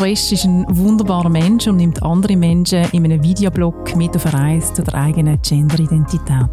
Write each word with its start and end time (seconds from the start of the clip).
Trish 0.00 0.32
ist 0.32 0.46
ein 0.46 0.64
wunderbarer 0.66 1.28
Mensch 1.28 1.66
und 1.66 1.76
nimmt 1.76 2.02
andere 2.02 2.34
Menschen 2.34 2.86
in 2.92 3.04
einem 3.04 3.22
Videoblog 3.22 3.94
mit 3.96 4.16
auf 4.16 4.24
eine 4.24 4.44
Reise 4.44 4.72
zu 4.72 4.82
der 4.82 4.94
eigenen 4.94 5.38
Genderidentität. 5.42 6.48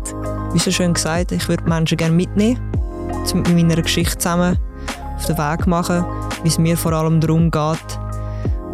Wie 0.52 0.60
so 0.60 0.70
schön 0.70 0.94
gesagt, 0.94 1.32
ich 1.32 1.48
würde 1.48 1.64
Menschen 1.64 1.98
gerne 1.98 2.14
mitnehmen, 2.14 2.60
mit 3.34 3.48
meiner 3.48 3.82
Geschichte 3.82 4.18
zusammen 4.18 4.58
auf 5.16 5.26
den 5.28 5.38
Weg 5.38 5.66
machen, 5.66 6.04
wie 6.44 6.50
es 6.50 6.58
mir 6.58 6.76
vor 6.76 6.92
allem 6.92 7.22
darum 7.22 7.50
geht, 7.50 8.00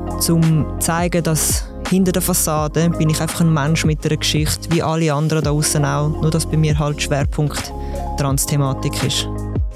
um 0.10 0.20
zu 0.20 0.42
zeigen, 0.80 1.22
dass 1.22 1.68
hinter 1.92 2.12
der 2.12 2.24
Fassade 2.24 2.90
bin 2.90 3.12
ich 3.12 3.22
einfach 3.22 3.42
ein 3.42 3.54
Mensch 3.54 3.86
mit 3.86 4.04
einer 4.04 4.18
Geschichte, 4.18 4.72
wie 4.72 4.82
alle 4.82 5.14
anderen 5.14 5.44
da 5.44 5.52
außen 5.52 5.86
auch, 5.86 6.10
nur 6.10 6.32
dass 6.32 6.48
bei 6.48 6.58
mir 6.58 6.80
halt 6.80 7.00
Schwerpunkt 7.00 7.72
Trans-Thematik 8.18 9.04
ist. 9.04 9.30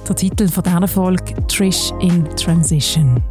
Der 0.10 0.16
Titel 0.16 0.48
von 0.48 0.64
dieser 0.64 0.88
Folge 0.88 1.36
Trish 1.48 1.94
in 2.00 2.28
Transition. 2.36 3.22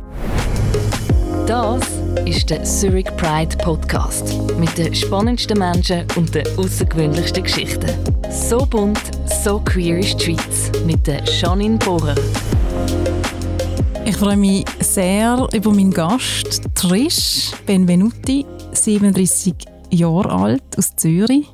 Das 1.47 1.81
ist 2.25 2.51
der 2.51 2.65
Zurich 2.65 3.07
Pride 3.17 3.57
Podcast 3.59 4.35
mit 4.59 4.77
den 4.77 4.93
spannendsten 4.93 5.57
Menschen 5.57 6.05
und 6.17 6.35
den 6.35 6.45
außergewöhnlichsten 6.59 7.45
Geschichten. 7.45 7.89
So 8.33 8.67
bunt, 8.67 8.99
so 9.45 9.61
queer 9.61 10.01
ist 10.01 10.19
die 10.19 10.35
Schweiz 10.35 10.73
mit 10.85 11.07
der 11.07 11.23
Janine 11.23 11.79
Bohrer. 11.79 12.17
Ich 14.05 14.17
freue 14.17 14.37
mich 14.37 14.65
sehr 14.81 15.47
über 15.53 15.71
meinen 15.71 15.93
Gast, 15.93 16.63
Trish 16.75 17.53
Benvenuti, 17.65 18.45
37 18.73 19.55
Jahre 19.91 20.33
alt, 20.33 20.77
aus 20.77 20.97
Zürich. 20.97 21.47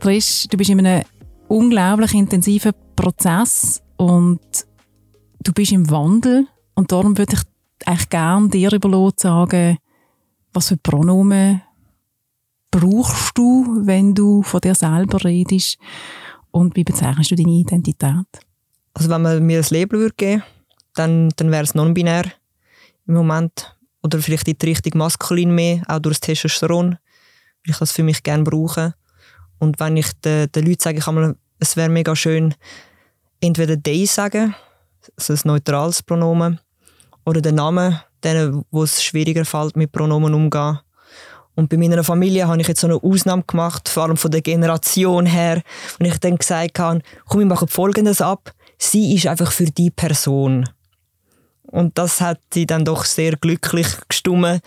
Trish, 0.00 0.46
du 0.48 0.56
bist 0.56 0.70
in 0.70 0.86
einem 0.86 1.04
unglaublich 1.48 2.14
intensiven 2.14 2.72
Prozess 2.96 3.82
und 3.98 4.40
du 5.42 5.52
bist 5.52 5.72
im 5.72 5.90
Wandel 5.90 6.46
und 6.74 6.90
darum 6.90 7.18
würde 7.18 7.34
ich 7.34 7.51
eigentlich 7.92 8.08
gerne 8.08 8.48
dir 8.48 8.72
überlassen, 8.72 9.18
sagen, 9.18 9.78
was 10.52 10.68
für 10.68 10.76
Pronomen 10.76 11.62
brauchst 12.70 13.36
du, 13.36 13.82
wenn 13.84 14.14
du 14.14 14.42
von 14.42 14.60
dir 14.60 14.74
selber 14.74 15.22
redest 15.24 15.78
und 16.50 16.74
wie 16.76 16.84
bezeichnest 16.84 17.30
du 17.30 17.36
deine 17.36 17.52
Identität? 17.52 18.26
Also 18.94 19.08
wenn 19.08 19.22
man 19.22 19.44
mir 19.44 19.58
ein 19.58 19.66
Label 19.70 20.00
würde 20.00 20.14
geben 20.16 20.42
dann, 20.94 21.30
dann 21.36 21.50
wäre 21.50 21.64
es 21.64 21.74
non-binär 21.74 22.24
im 23.06 23.14
Moment. 23.14 23.76
Oder 24.02 24.18
vielleicht 24.18 24.48
in 24.48 24.58
die 24.58 24.66
Richtung 24.66 24.98
maskulin 24.98 25.54
mehr, 25.54 25.82
auch 25.88 26.00
durch 26.00 26.18
das 26.18 26.26
Testosteron, 26.26 26.90
weil 26.90 27.70
ich 27.70 27.78
das 27.78 27.92
für 27.92 28.02
mich 28.02 28.22
gerne 28.22 28.42
brauche. 28.42 28.94
Und 29.58 29.78
wenn 29.80 29.96
ich 29.96 30.12
den, 30.20 30.50
den 30.52 30.66
Leuten 30.66 30.80
sage, 30.80 30.98
ich 30.98 31.06
mal, 31.06 31.36
es 31.60 31.76
wäre 31.76 31.88
mega 31.88 32.16
schön, 32.16 32.54
entweder 33.40 33.80
«they» 33.80 34.06
sagen, 34.06 34.54
also 35.16 35.32
ein 35.32 35.40
neutrales 35.44 36.02
Pronomen, 36.02 36.58
oder 37.24 37.40
den 37.40 37.56
Namen, 37.56 38.00
denen, 38.24 38.64
wo 38.70 38.82
es 38.82 39.02
schwieriger 39.02 39.44
fällt, 39.44 39.76
mit 39.76 39.92
Pronomen 39.92 40.34
umzugehen. 40.34 40.80
Und 41.54 41.68
bei 41.68 41.76
meiner 41.76 42.02
Familie 42.02 42.48
habe 42.48 42.60
ich 42.60 42.68
jetzt 42.68 42.80
so 42.80 42.86
eine 42.86 43.02
Ausnahme 43.02 43.44
gemacht, 43.46 43.88
vor 43.88 44.04
allem 44.04 44.16
von 44.16 44.30
der 44.30 44.40
Generation 44.40 45.26
her, 45.26 45.62
und 45.98 46.06
ich 46.06 46.18
dann 46.18 46.38
gesagt 46.38 46.78
habe, 46.78 47.02
komm, 47.26 47.40
wir 47.40 47.46
machen 47.46 47.68
Folgendes 47.68 48.20
ab. 48.20 48.52
Sie 48.78 49.14
ist 49.14 49.26
einfach 49.26 49.52
für 49.52 49.66
die 49.66 49.90
Person. 49.90 50.64
Und 51.72 51.96
das 51.96 52.20
hat 52.20 52.38
sie 52.52 52.66
dann 52.66 52.84
doch 52.84 53.04
sehr 53.04 53.32
glücklich 53.36 53.86
gestummen. 54.08 54.60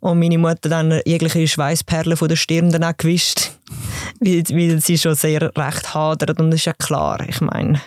Und 0.00 0.18
meine 0.18 0.36
Mutter 0.36 0.68
dann 0.68 1.00
jegliche 1.06 1.48
Schweißperlen 1.48 2.16
von 2.16 2.28
der 2.28 2.36
Stirn 2.36 2.70
dann 2.70 2.84
auch 2.84 2.96
gewischt, 2.96 3.52
weil, 4.20 4.80
sie 4.80 4.98
schon 4.98 5.14
sehr 5.14 5.50
recht 5.56 5.94
hadert. 5.94 6.38
Und 6.38 6.50
das 6.50 6.60
ist 6.60 6.66
ja 6.66 6.74
klar, 6.74 7.26
ich 7.26 7.40
meine, 7.40 7.80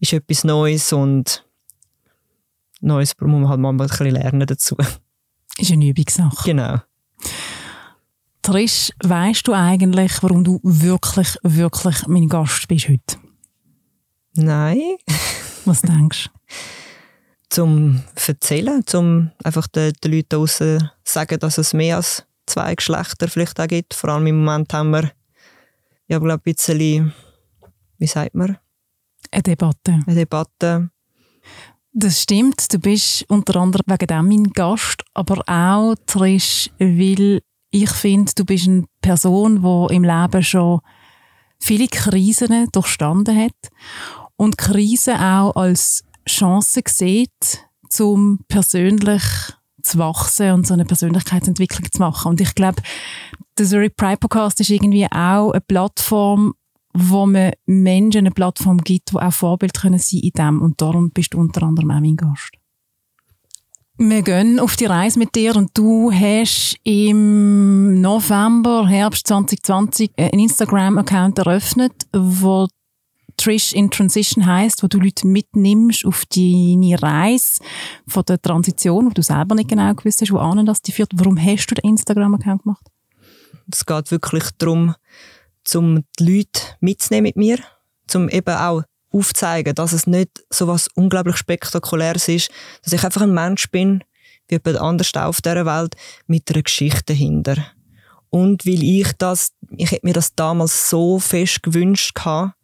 ist 0.00 0.12
etwas 0.12 0.42
Neues 0.42 0.92
und 0.92 1.44
Neues 2.82 3.12
muss 3.20 3.30
man 3.30 3.48
halt 3.48 3.60
mal 3.60 3.70
ein 3.70 3.76
bisschen 3.76 4.10
lernen 4.10 4.46
dazu. 4.46 4.76
Ist 5.56 5.70
eine 5.70 5.86
Übungssache. 5.86 6.44
Genau. 6.44 6.78
Trish, 8.42 8.90
weißt 9.04 9.46
du 9.46 9.52
eigentlich, 9.52 10.20
warum 10.22 10.42
du 10.42 10.58
wirklich, 10.64 11.36
wirklich 11.44 12.06
mein 12.08 12.28
Gast 12.28 12.66
bist 12.66 12.88
heute? 12.88 13.16
Nein. 14.34 14.80
Was 15.64 15.82
denkst 15.82 16.28
du? 16.28 16.54
Zum 17.50 18.02
Erzählen, 18.26 18.84
zum 18.84 19.30
einfach 19.44 19.68
den, 19.68 19.92
den 20.02 20.12
Leuten 20.12 20.28
draußen 20.30 20.90
sagen, 21.04 21.38
dass 21.38 21.58
es 21.58 21.72
mehr 21.74 21.96
als 21.96 22.24
zwei 22.46 22.74
Geschlechter 22.74 23.28
vielleicht 23.28 23.60
auch 23.60 23.68
gibt. 23.68 23.94
Vor 23.94 24.10
allem 24.10 24.26
im 24.26 24.42
Moment 24.42 24.72
haben 24.74 24.90
wir, 24.90 25.12
ja, 26.08 26.18
glaube 26.18 26.32
ein 26.32 26.54
bisschen, 26.54 27.12
wie 27.98 28.06
sagt 28.08 28.34
man? 28.34 28.58
Eine 29.30 29.42
Debatte. 29.42 30.00
Eine 30.04 30.16
Debatte 30.16 30.90
das 31.92 32.22
stimmt, 32.22 32.72
du 32.72 32.78
bist 32.78 33.24
unter 33.28 33.56
anderem 33.56 33.84
wegen 33.86 34.06
dem 34.06 34.28
mein 34.28 34.52
Gast, 34.52 35.02
aber 35.14 35.42
auch, 35.46 35.94
Trish, 36.06 36.70
weil 36.78 37.40
ich 37.70 37.90
finde, 37.90 38.32
du 38.34 38.44
bist 38.44 38.66
eine 38.66 38.84
Person, 39.00 39.62
die 39.62 39.94
im 39.94 40.04
Leben 40.04 40.42
schon 40.42 40.80
viele 41.60 41.88
Krisen 41.88 42.68
durchstanden 42.72 43.36
hat 43.36 43.70
und 44.36 44.58
Krisen 44.58 45.16
auch 45.16 45.54
als 45.54 46.02
Chance 46.28 46.80
sieht, 46.88 47.66
um 47.98 48.40
persönlich 48.48 49.22
zu 49.82 49.98
wachsen 49.98 50.52
und 50.52 50.66
so 50.66 50.74
eine 50.74 50.84
Persönlichkeitsentwicklung 50.84 51.90
zu 51.90 51.98
machen. 52.00 52.30
Und 52.30 52.40
ich 52.40 52.54
glaube, 52.54 52.82
der 53.58 53.66
Zurich 53.66 53.94
Pride 53.96 54.16
Podcast 54.16 54.60
ist 54.60 54.70
irgendwie 54.70 55.06
auch 55.06 55.50
eine 55.50 55.60
Plattform, 55.60 56.54
wo 56.94 57.26
man 57.26 57.52
Menschen 57.66 58.18
eine 58.18 58.30
Plattform 58.30 58.78
gibt, 58.78 59.12
die 59.12 59.16
auch 59.16 59.32
Vorbild 59.32 59.74
können 59.74 59.98
sein 59.98 60.20
in 60.20 60.30
dem. 60.30 60.62
Und 60.62 60.80
darum 60.80 61.10
bist 61.10 61.34
du 61.34 61.38
unter 61.38 61.62
anderem 61.62 61.90
auch 61.90 62.00
mein 62.00 62.16
Gast. 62.16 62.52
Wir 63.98 64.22
gehen 64.22 64.58
auf 64.58 64.76
die 64.76 64.86
Reise 64.86 65.18
mit 65.18 65.34
dir 65.34 65.54
und 65.54 65.70
du 65.74 66.10
hast 66.10 66.76
im 66.82 68.00
November, 68.00 68.88
Herbst 68.88 69.26
2020 69.28 70.10
einen 70.16 70.40
Instagram-Account 70.40 71.38
eröffnet, 71.38 71.92
wo 72.12 72.66
Trish 73.36 73.72
in 73.72 73.90
Transition 73.90 74.44
heißt, 74.44 74.82
wo 74.82 74.88
du 74.88 74.98
Leute 74.98 75.26
mitnimmst 75.26 76.04
auf 76.04 76.24
deine 76.26 77.00
Reise 77.00 77.60
von 78.06 78.24
der 78.24 78.40
Transition, 78.40 79.06
wo 79.06 79.10
du 79.10 79.22
selber 79.22 79.54
nicht 79.54 79.68
genau 79.68 79.92
gewusst 79.94 80.20
hast, 80.20 80.32
wo 80.32 80.62
das 80.64 80.82
die 80.82 80.92
führt. 80.92 81.12
Warum 81.14 81.38
hast 81.38 81.66
du 81.66 81.74
den 81.74 81.90
Instagram-Account 81.90 82.62
gemacht? 82.62 82.86
Es 83.70 83.86
geht 83.86 84.10
wirklich 84.10 84.44
darum, 84.58 84.94
um 85.74 86.04
die 86.18 86.36
Leute 86.36 86.60
mitzunehmen 86.80 87.24
mit 87.24 87.36
mir, 87.36 87.58
um 88.14 88.28
eben 88.28 88.54
auch 88.54 88.82
aufzuzeigen, 89.12 89.74
dass 89.74 89.92
es 89.92 90.06
nicht 90.06 90.30
so 90.50 90.66
was 90.66 90.88
unglaublich 90.94 91.36
Spektakuläres 91.36 92.28
ist, 92.28 92.50
dass 92.82 92.92
ich 92.92 93.04
einfach 93.04 93.22
ein 93.22 93.34
Mensch 93.34 93.70
bin, 93.70 94.02
wie 94.48 94.56
jemand 94.56 94.82
anders 94.82 95.14
auf 95.14 95.40
dieser 95.40 95.66
Welt, 95.66 95.94
mit 96.26 96.50
einer 96.50 96.62
Geschichte 96.62 97.12
dahinter. 97.12 97.56
Und 98.30 98.66
weil 98.66 98.82
ich 98.82 99.12
das, 99.18 99.52
ich 99.76 99.90
hätte 99.90 100.06
mir 100.06 100.14
das 100.14 100.34
damals 100.34 100.88
so 100.88 101.18
fest 101.18 101.62
gewünscht 101.62 102.14
gehabt, 102.14 102.54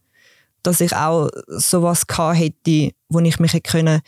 dass 0.63 0.81
ich 0.81 0.95
auch 0.95 1.29
sowas 1.47 2.07
gehabt 2.07 2.39
hätte, 2.39 2.93
wo 3.09 3.21
ich 3.21 3.39
mich 3.39 3.53
hätte 3.53 3.71
können 3.71 4.01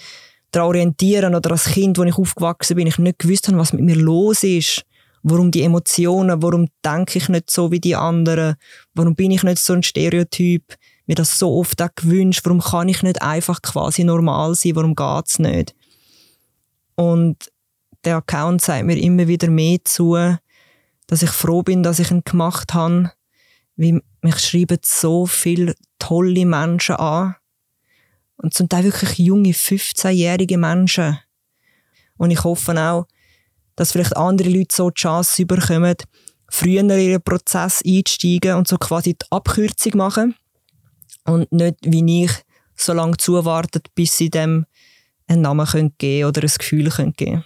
daran 0.50 0.68
orientieren 0.68 1.34
oder 1.34 1.52
als 1.52 1.66
Kind, 1.66 1.98
wo 1.98 2.02
ich 2.02 2.16
aufgewachsen 2.16 2.76
bin, 2.76 2.86
ich 2.86 2.98
nicht 2.98 3.18
gewusst 3.18 3.46
habe, 3.46 3.58
was 3.58 3.72
mit 3.72 3.84
mir 3.84 3.96
los 3.96 4.42
ist 4.42 4.84
Warum 5.22 5.50
die 5.50 5.62
Emotionen? 5.62 6.42
Warum 6.42 6.69
denke 6.84 7.19
ich 7.19 7.28
nicht 7.28 7.50
so 7.50 7.70
wie 7.70 7.81
die 7.81 7.97
anderen? 7.97 8.56
Warum 8.94 9.14
bin 9.14 9.31
ich 9.31 9.42
nicht 9.42 9.58
so 9.58 9.75
ein 9.75 9.82
Stereotyp? 9.82 10.76
Mir 11.06 11.14
das 11.14 11.38
so 11.38 11.58
oft 11.58 11.81
auch 11.82 11.94
gewünscht. 11.94 12.41
Warum 12.44 12.60
kann 12.60 12.88
ich 12.88 13.03
nicht 13.03 13.20
einfach 13.20 13.60
quasi 13.62 14.04
normal 14.04 14.54
sein? 14.54 14.76
Warum 14.76 14.94
geht's 14.94 15.38
nicht? 15.38 15.75
Und 16.94 17.50
der 18.04 18.16
Account 18.16 18.62
sagt 18.62 18.86
mir 18.86 18.98
immer 18.98 19.28
wieder 19.28 19.50
mehr 19.50 19.78
zu, 19.84 20.16
dass 21.06 21.22
ich 21.22 21.30
froh 21.30 21.62
bin, 21.62 21.82
dass 21.82 21.98
ich 21.98 22.10
ihn 22.10 22.22
gemacht 22.25 22.72
habe. 22.72 23.12
Weil 23.76 24.00
mich 24.22 24.38
schreiben 24.38 24.78
so 24.84 25.26
viele 25.26 25.75
tolle 25.98 26.47
Menschen 26.47 26.97
an. 26.97 27.36
Und 28.36 28.54
zum 28.54 28.69
Teil 28.69 28.84
wirklich 28.84 29.19
junge, 29.19 29.50
15-jährige 29.50 30.56
Menschen. 30.56 31.19
Und 32.16 32.30
ich 32.30 32.42
hoffe 32.44 32.80
auch, 32.80 33.06
dass 33.80 33.92
vielleicht 33.92 34.15
andere 34.15 34.50
Leute 34.50 34.77
so 34.77 34.91
die 34.91 35.00
Chance 35.00 35.47
bekommen, 35.47 35.94
früher 36.50 36.80
in 36.80 36.91
ihren 36.91 37.22
Prozess 37.22 37.80
einzusteigen 37.82 38.56
und 38.56 38.68
so 38.68 38.77
quasi 38.77 39.15
die 39.15 39.24
Abkürzung 39.30 39.97
machen 39.97 40.34
und 41.24 41.50
nicht 41.50 41.77
wie 41.80 42.24
ich 42.24 42.30
so 42.77 42.92
lange 42.92 43.16
zuwartet, 43.16 43.86
bis 43.94 44.18
sie 44.18 44.28
dem 44.28 44.66
einen 45.27 45.41
Namen 45.41 45.65
geben 45.65 45.94
können 45.98 46.24
oder 46.27 46.42
ein 46.42 46.53
Gefühl 46.59 46.91
geben 46.91 47.15
können 47.16 47.44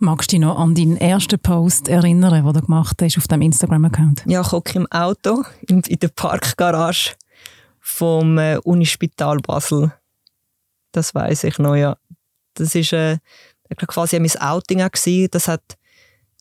Magst 0.00 0.32
du 0.32 0.36
dich 0.36 0.44
noch 0.44 0.58
an 0.58 0.74
deinen 0.74 0.96
ersten 0.96 1.38
Post 1.38 1.86
erinnern, 1.86 2.32
den 2.32 2.52
du 2.52 2.60
gemacht 2.62 3.00
hast 3.00 3.18
auf 3.18 3.28
deinem 3.28 3.42
Instagram-Account? 3.42 4.24
Ja, 4.26 4.40
ich 4.40 4.50
hocke 4.50 4.76
im 4.76 4.90
Auto 4.90 5.44
in, 5.68 5.82
in 5.82 5.98
der 6.00 6.08
Parkgarage 6.08 7.14
vom 7.78 8.38
äh, 8.38 8.58
Unispital 8.64 9.36
Basel. 9.38 9.92
Das 10.90 11.14
weiß 11.14 11.44
ich 11.44 11.60
noch, 11.60 11.76
ja. 11.76 11.96
Das 12.54 12.74
ist 12.74 12.92
äh, 12.92 13.18
quasi 13.76 14.18
mein 14.18 14.36
Outing 14.40 14.82
auch 14.82 14.90
gewesen. 14.90 15.28
Das 15.30 15.48
hat 15.48 15.62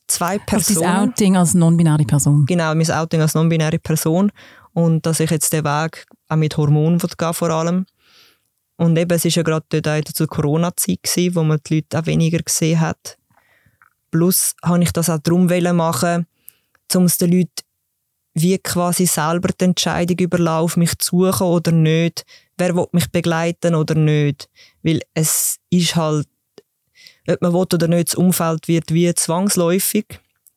zwei 0.08 0.40
Personen. 0.40 0.78
Also 0.78 0.82
dein 0.82 1.10
Outing 1.10 1.38
als 1.38 1.54
non-binäre 1.54 2.04
Person? 2.04 2.46
Genau, 2.46 2.74
mein 2.76 2.92
Outing 2.92 3.22
als 3.22 3.36
non-binäre 3.36 3.80
Person. 3.80 4.32
Und 4.74 5.06
dass 5.06 5.20
ich 5.20 5.30
jetzt 5.30 5.52
den 5.54 5.66
Weg 5.66 6.06
auch 6.28 6.36
mit 6.36 6.58
Hormonen 6.58 7.00
gehen 7.00 7.34
vor 7.34 7.50
allem. 7.50 7.86
Und 8.78 8.98
eben, 8.98 9.12
es 9.12 9.26
war 9.26 9.32
ja 9.32 9.44
gerade 9.44 9.82
dort 9.82 10.08
zur 10.08 10.28
Corona-Zeit, 10.28 11.36
wo 11.36 11.44
man 11.44 11.60
die 11.68 11.76
Leute 11.76 12.00
auch 12.00 12.06
weniger 12.06 12.40
gesehen 12.40 12.80
hat. 12.80 13.18
Plus 14.12 14.56
habe 14.64 14.82
ich 14.82 14.92
das 14.92 15.10
auch 15.10 15.20
darum 15.20 15.48
machen, 15.76 16.26
um 16.96 17.04
es 17.04 17.18
den 17.18 17.32
Leuten 17.32 17.52
wie 18.34 18.58
quasi 18.58 19.06
selber 19.06 19.50
die 19.50 19.66
Entscheidung 19.66 20.18
überlaufen, 20.18 20.80
mich 20.80 20.98
zu 20.98 21.26
suchen 21.26 21.48
oder 21.48 21.72
nicht, 21.72 22.24
wer 22.58 22.76
will 22.76 22.88
mich 22.92 23.12
begleiten 23.12 23.76
oder 23.76 23.96
nicht. 23.96 24.50
Weil 24.82 25.02
es 25.14 25.58
ist 25.70 25.96
halt, 25.96 26.28
ob 27.30 27.42
man 27.42 27.54
will 27.54 27.60
oder 27.60 27.88
nicht, 27.88 28.10
das 28.10 28.16
Umfeld 28.16 28.68
wird 28.68 28.94
wie 28.94 29.14
zwangsläufig. 29.14 30.06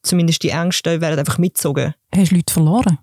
Zumindest 0.02 0.42
die 0.42 0.50
Ängste 0.50 1.00
werden 1.00 1.18
einfach 1.18 1.38
mitgezogen. 1.38 1.94
Hast 2.14 2.32
du 2.32 2.36
Leute 2.36 2.52
verloren? 2.52 2.98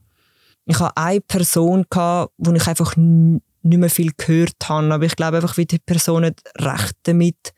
Ich 0.65 0.79
hatte 0.79 0.97
eine 0.97 1.21
Person, 1.21 1.85
wo 1.89 2.53
ich 2.53 2.67
einfach 2.67 2.95
nicht 2.97 3.43
mehr 3.63 3.89
viel 3.89 4.11
gehört 4.17 4.57
habe. 4.67 4.93
Aber 4.93 5.05
ich 5.05 5.15
glaube 5.15 5.37
einfach, 5.37 5.57
wie 5.57 5.65
die 5.65 5.79
Person 5.79 6.23
recht 6.57 6.95
damit 7.03 7.53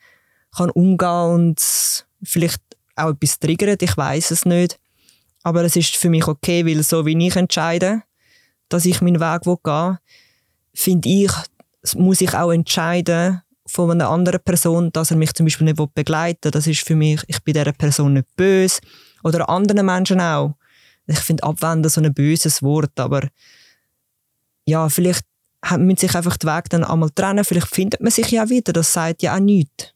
kann 0.55 0.69
umgehen 0.71 1.33
und 1.33 2.05
vielleicht 2.23 2.61
auch 2.95 3.09
etwas 3.09 3.39
triggert. 3.39 3.81
Ich 3.81 3.97
weiß 3.97 4.31
es 4.31 4.45
nicht. 4.45 4.79
Aber 5.43 5.63
es 5.63 5.75
ist 5.75 5.95
für 5.95 6.09
mich 6.09 6.27
okay, 6.27 6.65
weil 6.65 6.83
so 6.83 7.05
wie 7.05 7.27
ich 7.27 7.35
entscheide, 7.35 8.03
dass 8.69 8.85
ich 8.85 9.01
meinen 9.01 9.19
Weg 9.19 9.41
gehen 9.41 9.63
will, 9.63 9.97
finde 10.73 11.09
ich, 11.09 11.31
muss 11.95 12.21
ich 12.21 12.33
auch 12.35 12.51
entscheiden 12.51 13.41
von 13.71 13.91
einer 13.91 14.09
anderen 14.09 14.41
Person, 14.43 14.91
dass 14.91 15.11
er 15.11 15.17
mich 15.17 15.33
zum 15.33 15.45
Beispiel 15.45 15.65
nicht 15.65 15.93
begleiten 15.93 16.45
will. 16.45 16.51
Das 16.51 16.67
ist 16.67 16.85
für 16.85 16.95
mich, 16.95 17.21
ich 17.27 17.41
bin 17.43 17.53
dieser 17.53 17.71
Person 17.73 18.13
nicht 18.13 18.35
böse. 18.35 18.79
Oder 19.23 19.49
anderen 19.49 19.85
Menschen 19.85 20.19
auch. 20.19 20.55
Ich 21.07 21.19
finde 21.19 21.43
Abwenden 21.43 21.89
so 21.89 22.01
ein 22.01 22.13
böses 22.13 22.61
Wort, 22.61 22.99
aber 22.99 23.27
ja, 24.65 24.87
vielleicht 24.89 25.25
müssen 25.77 25.97
sich 25.97 26.15
einfach 26.15 26.37
die 26.37 26.47
Wege 26.47 26.69
dann 26.69 26.83
einmal 26.83 27.09
trennen. 27.09 27.43
Vielleicht 27.43 27.67
findet 27.67 28.01
man 28.01 28.11
sich 28.11 28.29
ja 28.31 28.49
wieder. 28.49 28.73
Das 28.73 28.93
sagt 28.93 29.21
ja 29.21 29.35
auch 29.35 29.39
nichts 29.39 29.93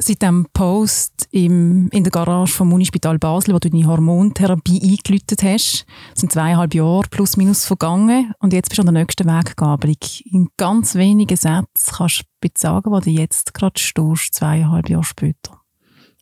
seit 0.00 0.22
dem 0.22 0.46
Post 0.52 1.28
im, 1.32 1.88
in 1.90 2.04
der 2.04 2.12
Garage 2.12 2.52
vom 2.52 2.72
Unispital 2.72 3.18
Basel, 3.18 3.54
wo 3.54 3.58
du 3.58 3.68
deine 3.68 3.86
Hormontherapie 3.86 4.80
eingelütet 4.80 5.42
hast, 5.42 5.86
sind 6.14 6.32
zweieinhalb 6.32 6.74
Jahre 6.74 7.08
plus 7.10 7.36
minus 7.36 7.64
vergangen 7.64 8.32
und 8.38 8.52
jetzt 8.52 8.68
bist 8.68 8.78
du 8.78 8.82
an 8.82 8.94
der 8.94 9.02
nächsten 9.02 9.26
Weggabelung. 9.26 9.96
In 10.24 10.48
ganz 10.56 10.94
wenigen 10.94 11.36
Sätzen 11.36 11.94
kannst 11.96 12.24
du 12.40 12.48
sagen, 12.56 12.92
wo 12.92 13.00
du 13.00 13.10
jetzt 13.10 13.54
gerade 13.54 13.78
stehst, 13.78 14.34
zweieinhalb 14.34 14.88
Jahre 14.88 15.04
später. 15.04 15.60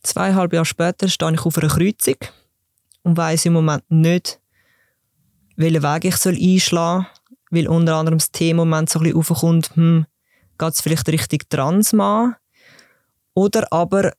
Zweieinhalb 0.01 0.53
Jahre 0.53 0.65
später 0.65 1.07
stehe 1.07 1.33
ich 1.33 1.45
auf 1.45 1.57
einer 1.57 1.69
Kreuzung 1.69 2.15
und 3.03 3.15
weiss 3.15 3.45
im 3.45 3.53
Moment 3.53 3.83
nicht, 3.89 4.39
welchen 5.55 5.83
Weg 5.83 6.05
ich 6.05 6.25
einschlagen 6.25 7.05
soll, 7.05 7.51
weil 7.51 7.67
unter 7.67 7.95
anderem 7.95 8.17
das 8.17 8.31
Thema 8.31 8.63
im 8.63 8.69
Moment 8.69 8.89
so 8.89 8.99
ein 8.99 9.03
bisschen 9.03 9.19
aufkommt, 9.19 9.75
hm, 9.75 10.05
geht 10.57 10.73
es 10.73 10.81
vielleicht 10.81 11.07
richtig 11.09 11.49
Transmann? 11.49 12.35
Oder 13.37 13.71
aber 13.71 14.13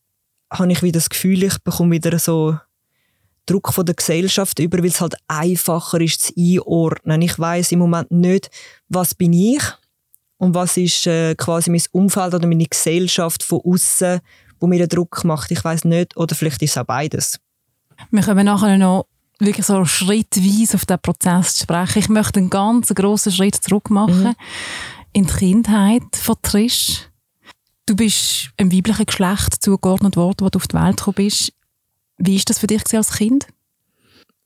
habe 0.48 0.70
ich 0.70 0.80
wieder 0.80 1.00
das 1.00 1.10
Gefühl, 1.10 1.42
ich 1.42 1.58
bekomme 1.64 1.90
wieder 1.90 2.16
so 2.20 2.56
Druck 3.46 3.72
von 3.72 3.84
der 3.84 3.96
Gesellschaft 3.96 4.60
über, 4.60 4.78
weil 4.78 4.90
es 4.90 5.00
halt 5.00 5.16
einfacher 5.26 6.00
ist 6.00 6.22
zu 6.22 6.32
einordnen. 6.36 7.22
Ich 7.22 7.36
weiß 7.36 7.72
im 7.72 7.80
Moment 7.80 8.12
nicht, 8.12 8.48
was 8.88 9.16
bin 9.16 9.32
ich 9.32 9.60
und 10.36 10.54
was 10.54 10.76
ist 10.76 11.08
äh, 11.08 11.34
quasi 11.34 11.68
mein 11.68 11.82
Umfeld 11.90 12.32
oder 12.32 12.46
meine 12.46 12.66
Gesellschaft 12.66 13.42
von 13.42 13.60
außen, 13.64 14.20
wo 14.60 14.68
mir 14.68 14.86
den 14.86 14.88
Druck 14.88 15.24
macht. 15.24 15.50
Ich 15.50 15.64
weiß 15.64 15.84
nicht, 15.86 16.16
oder 16.16 16.36
vielleicht 16.36 16.62
ist 16.62 16.70
es 16.70 16.78
auch 16.78 16.84
beides. 16.84 17.40
Wir 18.12 18.22
kommen 18.22 18.46
nachher 18.46 18.78
noch 18.78 19.06
wirklich 19.40 19.66
so 19.66 19.84
schrittweise 19.84 20.76
auf 20.76 20.86
den 20.86 21.00
Prozess 21.00 21.56
zu 21.56 21.64
sprechen. 21.64 21.98
Ich 21.98 22.08
möchte 22.08 22.38
einen 22.38 22.50
ganz 22.50 22.94
grossen 22.94 23.32
Schritt 23.32 23.56
zurück 23.56 23.90
machen 23.90 24.22
mhm. 24.22 24.34
in 25.12 25.26
die 25.26 25.32
Kindheit 25.32 26.04
von 26.14 26.36
Trish. 26.40 27.07
Du 27.88 27.96
bist 27.96 28.50
einem 28.58 28.70
weiblichen 28.70 29.06
Geschlecht 29.06 29.64
zugeordnet 29.64 30.14
worden, 30.16 30.44
als 30.44 30.50
du 30.50 30.58
auf 30.58 30.68
die 30.68 30.76
Welt 30.76 30.98
gekommen 30.98 31.14
bist. 31.14 31.54
Wie 32.18 32.36
war 32.36 32.42
das 32.44 32.58
für 32.58 32.66
dich 32.66 32.82
als 32.94 33.12
Kind? 33.12 33.46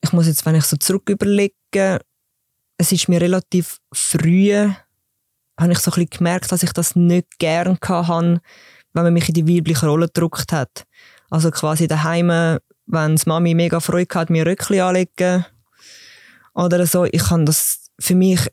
Ich 0.01 0.13
muss 0.13 0.29
jetzt, 0.29 0.47
wenn 0.47 0.55
ich 0.55 0.65
so 0.65 0.77
zurück 0.77 1.09
überlege, 1.09 2.01
es 2.79 2.93
ist 2.93 3.09
mir 3.09 3.21
relativ 3.21 3.79
früh, 3.93 4.53
habe 5.59 5.73
ich 5.73 5.79
so 5.81 5.91
ein 5.91 5.95
bisschen 5.95 6.11
gemerkt, 6.11 6.53
dass 6.53 6.63
ich 6.63 6.73
das 6.73 6.95
nicht 6.95 7.37
gern 7.41 7.79
hatte, 7.85 8.41
wenn 8.93 9.03
man 9.03 9.13
mich 9.13 9.29
in 9.29 9.35
die 9.35 9.49
weibliche 9.49 9.89
Rolle 9.89 10.07
gedrückt 10.07 10.53
hat. 10.53 10.85
Also 11.29 11.51
quasi 11.51 11.89
daheim, 11.89 12.29
wenn 12.87 13.17
die 13.17 13.23
Mami 13.29 13.55
mega 13.55 13.81
Freude 13.81 14.15
hat, 14.15 14.31
mir 14.31 14.47
Röckchen 14.47 14.79
anlegen 14.79 15.47
oder 16.55 16.87
so. 16.87 17.07
Ich 17.07 17.25
kann 17.25 17.45
das, 17.45 17.87
für 17.99 18.15
mich 18.15 18.47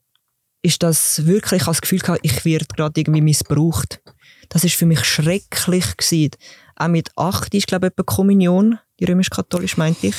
ist 0.63 0.81
das 0.81 1.27
wirklich, 1.27 1.61
ich 1.61 1.67
habe 1.67 1.75
das 1.75 1.81
Gefühl 1.81 1.99
gehabt, 1.99 2.21
ich 2.23 2.43
werde 2.43 2.65
gerade 2.75 2.99
irgendwie 2.99 3.21
missbraucht. 3.21 4.01
Das 4.49 4.63
ist 4.63 4.75
für 4.75 4.85
mich 4.85 5.03
schrecklich 5.03 5.97
gewesen. 5.97 6.31
Auch 6.75 6.87
mit 6.87 7.11
acht 7.15 7.53
ist, 7.53 7.67
glaube 7.67 7.87
ich, 7.87 7.93
etwa 7.93 8.03
Kommunion, 8.03 8.79
die 8.99 9.05
römisch-katholisch 9.05 9.77
meinte 9.77 10.07
ich. 10.07 10.15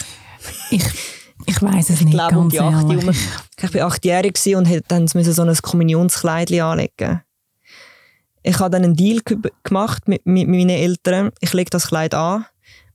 Ich, 0.70 0.84
ich 1.46 1.60
weiß 1.60 1.90
es 1.90 2.00
nicht 2.00 2.12
glaube, 2.12 2.34
ganz 2.34 2.42
um 2.44 2.48
die 2.48 2.60
acht 2.60 2.84
um. 2.84 3.10
Ich 3.62 3.74
war 3.74 3.86
achtjährig 3.86 4.34
und 4.56 4.68
musste 4.68 4.82
dann 4.88 5.08
so 5.08 5.42
ein 5.42 5.54
Kommunionskleid 5.54 6.52
anlegen. 6.52 7.22
Ich 8.42 8.58
habe 8.58 8.70
dann 8.70 8.84
einen 8.84 8.96
Deal 8.96 9.20
gemacht 9.62 10.08
mit, 10.08 10.24
mit 10.24 10.48
meinen 10.48 10.70
Eltern. 10.70 11.30
Ich 11.40 11.52
lege 11.52 11.70
das 11.70 11.88
Kleid 11.88 12.14
an, 12.14 12.46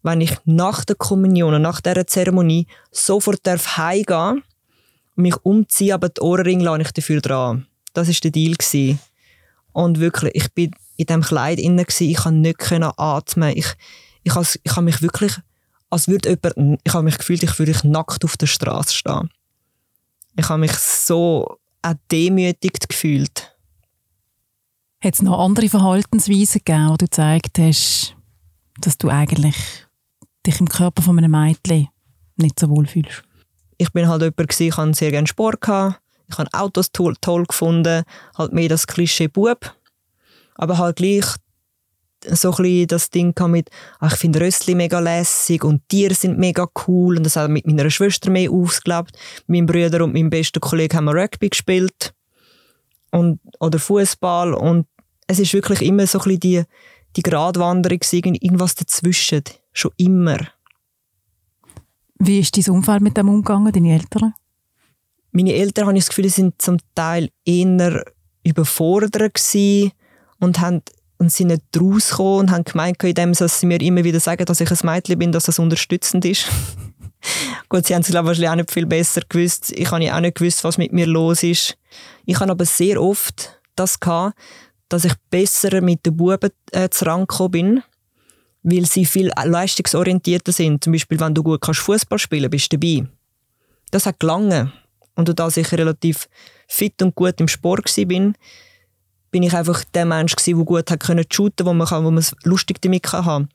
wenn 0.02 0.22
ich 0.22 0.36
nach 0.46 0.86
der 0.86 0.96
Kommunion, 0.96 1.62
nach 1.62 1.82
dieser 1.82 2.08
Zeremonie 2.08 2.66
sofort 2.92 3.46
darf 3.46 3.78
heimgehen 3.78 4.42
mich 5.16 5.36
umziehen, 5.44 5.94
aber 5.94 6.10
die 6.10 6.22
Ohrringe 6.22 6.64
lasse 6.64 6.82
ich 6.82 6.92
dafür 6.92 7.22
dran. 7.22 7.68
Das 7.94 8.08
war 8.08 8.16
der 8.24 8.32
Deal. 8.32 8.56
Gewesen. 8.56 9.00
Und 9.72 10.00
wirklich, 10.00 10.36
ich 10.36 10.54
bin 10.54 10.72
in 10.98 11.06
diesem 11.06 11.22
Kleid 11.22 11.60
inne 11.60 11.86
gsi. 11.86 12.12
Ich 12.12 12.18
konnte 12.18 12.40
nicht 12.40 12.72
atmen. 12.98 13.56
Ich, 13.56 13.68
ich, 14.24 14.36
has, 14.36 14.60
ich 14.64 14.72
habe 14.72 14.84
mich 14.84 15.02
wirklich, 15.02 15.34
als 15.90 16.08
würde 16.08 16.30
jemand, 16.30 16.80
ich 16.84 16.94
habe 16.94 17.04
mich 17.04 17.18
gefühlt, 17.18 17.44
ich 17.44 17.60
würde 17.60 17.76
nackt 17.88 18.24
auf 18.24 18.38
der 18.38 18.48
Straße 18.48 18.94
stehen. 18.94 19.30
Ich 20.38 20.50
habe 20.50 20.60
mich 20.60 20.74
so 20.74 21.60
auch 21.82 21.94
demütigt 22.12 22.90
gefühlt. 22.90 23.56
Hat 25.04 25.14
es 25.14 25.22
noch 25.22 25.40
andere 25.40 25.70
Verhaltensweisen 25.70 26.62
gegeben, 26.66 26.90
wo 26.90 26.98
du 26.98 27.06
gezeigt 27.06 27.60
hast, 27.60 28.16
dass 28.82 28.98
du 28.98 29.10
eigentlich 29.10 29.56
dich 30.46 30.60
im 30.60 30.68
Körper 30.68 31.02
von 31.02 31.18
einem 31.18 31.32
Mädchen 31.32 31.90
nicht 32.38 32.60
so 32.60 32.70
wohl 32.70 32.88
fühlst? 32.88 33.24
Ich 33.78 33.92
bin 33.92 34.08
halt 34.08 34.22
jemand 34.22 34.38
gewesen, 34.38 34.68
ich 34.68 34.78
hatte 34.78 34.94
sehr 34.94 35.12
gerne 35.12 35.28
Sport 35.28 35.62
gehabt. 35.62 36.02
Ich 36.28 36.38
habe 36.38 36.50
Autos 36.54 36.92
toll, 36.92 37.16
toll 37.22 37.46
gefunden, 37.46 38.04
halt 38.36 38.52
mehr 38.52 38.70
das 38.70 38.88
Klischee 38.88 39.28
Bub 39.28 39.76
aber 40.56 40.78
halt 40.78 40.98
gleich 40.98 41.26
so 42.32 42.52
ein 42.52 42.64
bisschen 42.64 42.88
das 42.88 43.10
Ding 43.10 43.34
mit, 43.48 43.70
ach, 44.00 44.14
ich 44.14 44.20
finde 44.20 44.42
Rössli 44.42 44.76
mega 44.76 45.00
lässig 45.00 45.64
und 45.64 45.88
Tiere 45.90 46.16
sind 46.16 46.38
mega 46.38 46.68
cool 46.88 47.18
und 47.18 47.24
das 47.24 47.36
hat 47.36 47.50
mit 47.50 47.68
meiner 47.68 47.90
Schwester 47.90 48.32
mehr 48.32 48.52
ausgelebt. 48.52 49.12
Mit 49.48 49.60
meinem 49.60 49.66
Bruder 49.68 50.04
und 50.04 50.14
meinem 50.14 50.30
besten 50.30 50.60
Kollegen 50.60 50.98
haben 50.98 51.06
wir 51.06 51.16
Rugby 51.16 51.50
gespielt 51.50 52.14
und, 53.12 53.40
oder 53.60 53.80
Fußball 53.80 54.54
und 54.54 54.88
es 55.28 55.40
ist 55.40 55.54
wirklich 55.54 55.82
immer 55.82 56.08
so 56.08 56.20
ein 56.20 56.24
bisschen 56.24 56.40
die, 56.40 56.64
die 57.16 57.24
Gratwanderung 57.24 58.00
irgendwas 58.12 58.76
dazwischen, 58.76 59.44
schon 59.72 59.92
immer. 59.98 60.38
Wie 62.18 62.40
ist 62.40 62.58
dein 62.58 62.74
Umfeld 62.74 63.02
mit 63.02 63.18
dem 63.18 63.30
umgegangen, 63.30 63.72
deine 63.72 63.94
Eltern? 63.94 64.34
Meine 65.32 65.54
Eltern, 65.54 65.88
habe 65.88 65.98
ich 65.98 66.06
das 66.06 66.10
Gefühl, 66.10 66.30
sind 66.30 66.62
zum 66.62 66.78
Teil 66.94 67.30
eher 67.46 68.06
überfordert 68.44 69.34
gewesen 69.34 69.92
und, 70.46 70.60
haben, 70.60 70.82
und 71.18 71.32
sind 71.32 71.48
nicht 71.48 71.64
rausgekommen 71.78 72.40
und 72.40 72.52
haben 72.52 72.64
gemeint, 72.64 73.04
indem 73.04 73.34
sie 73.34 73.66
mir 73.66 73.82
immer 73.82 74.04
wieder 74.04 74.20
sagen, 74.20 74.46
dass 74.46 74.62
ich 74.62 74.72
ein 74.72 74.78
Mädchen 74.84 75.20
bin, 75.20 75.32
dass 75.32 75.46
das 75.46 75.60
unterstützend 75.60 76.24
ist. 76.26 76.46
Gut, 77.70 77.86
sie 77.86 77.96
haben 77.96 78.02
es 78.02 78.08
glaube 78.08 78.32
ich 78.32 78.48
auch 78.48 78.56
nicht 78.56 78.72
viel 78.72 78.86
besser 78.86 79.22
gewusst. 79.28 79.72
Ich 79.76 79.92
habe 79.92 80.14
auch 80.14 80.20
nicht 80.20 80.38
gewusst, 80.38 80.64
was 80.64 80.78
mit 80.78 80.94
mir 80.94 81.08
los 81.08 81.44
ist. 81.44 81.78
Ich 82.26 82.40
habe 82.40 82.52
aber 82.52 82.66
sehr 82.66 83.02
oft 83.02 83.60
das 83.76 84.00
gehabt, 84.00 84.38
dass 84.88 85.06
ich 85.06 85.14
besser 85.30 85.82
mit 85.82 86.06
den 86.06 86.16
Buben 86.16 86.52
äh, 86.72 86.90
zurangekommen 86.90 87.52
bin, 87.52 87.84
weil 88.64 88.86
sie 88.86 89.06
viel 89.06 89.32
leistungsorientierter 89.44 90.52
sind. 90.52 90.84
Zum 90.84 90.94
Beispiel, 90.94 91.20
wenn 91.20 91.34
du 91.34 91.44
gut 91.44 91.62
kannst 91.62 91.82
Fußball 91.82 92.20
spielen, 92.20 92.50
bist 92.50 92.72
du 92.72 92.78
dabei. 92.78 93.08
Das 93.92 94.06
hat 94.06 94.20
gelangen. 94.20 94.72
Und 95.16 95.40
da 95.40 95.48
ich 95.48 95.72
relativ 95.72 96.28
fit 96.68 97.02
und 97.02 97.16
gut 97.16 97.40
im 97.40 97.48
Sport 97.48 97.98
war, 97.98 98.06
bin 98.06 98.36
ich 99.44 99.54
einfach 99.54 99.84
der 99.94 100.06
Mensch 100.06 100.36
gewesen, 100.36 100.58
der 100.58 100.66
gut 100.66 100.92
hat 100.92 101.00
können 101.00 101.26
shooten, 101.32 101.66
wo 101.66 101.74
man 101.74 101.88
kann, 101.88 102.04
wo 102.04 102.12
man 102.12 102.20
es 102.20 102.36
lustig 102.44 102.82
damit 102.82 103.04
kann 103.04 103.26
haben. 103.26 103.50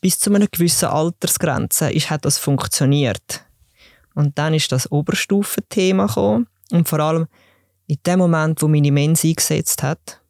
Bis 0.00 0.18
zu 0.18 0.32
einer 0.32 0.46
gewissen 0.46 0.88
Altersgrenze 0.88 1.90
ist, 1.90 2.10
hat 2.10 2.24
das 2.24 2.38
funktioniert. 2.38 3.44
Und 4.14 4.38
dann 4.38 4.54
ist 4.54 4.70
das 4.70 4.90
Oberstufenthema 4.90 6.06
gekommen. 6.06 6.46
Und 6.70 6.88
vor 6.88 7.00
allem 7.00 7.26
in 7.86 7.98
dem 8.06 8.18
Moment, 8.18 8.62
wo 8.62 8.68
meine 8.68 8.92
Mens 8.92 9.24
eingesetzt 9.24 9.82
hat, 9.82 10.20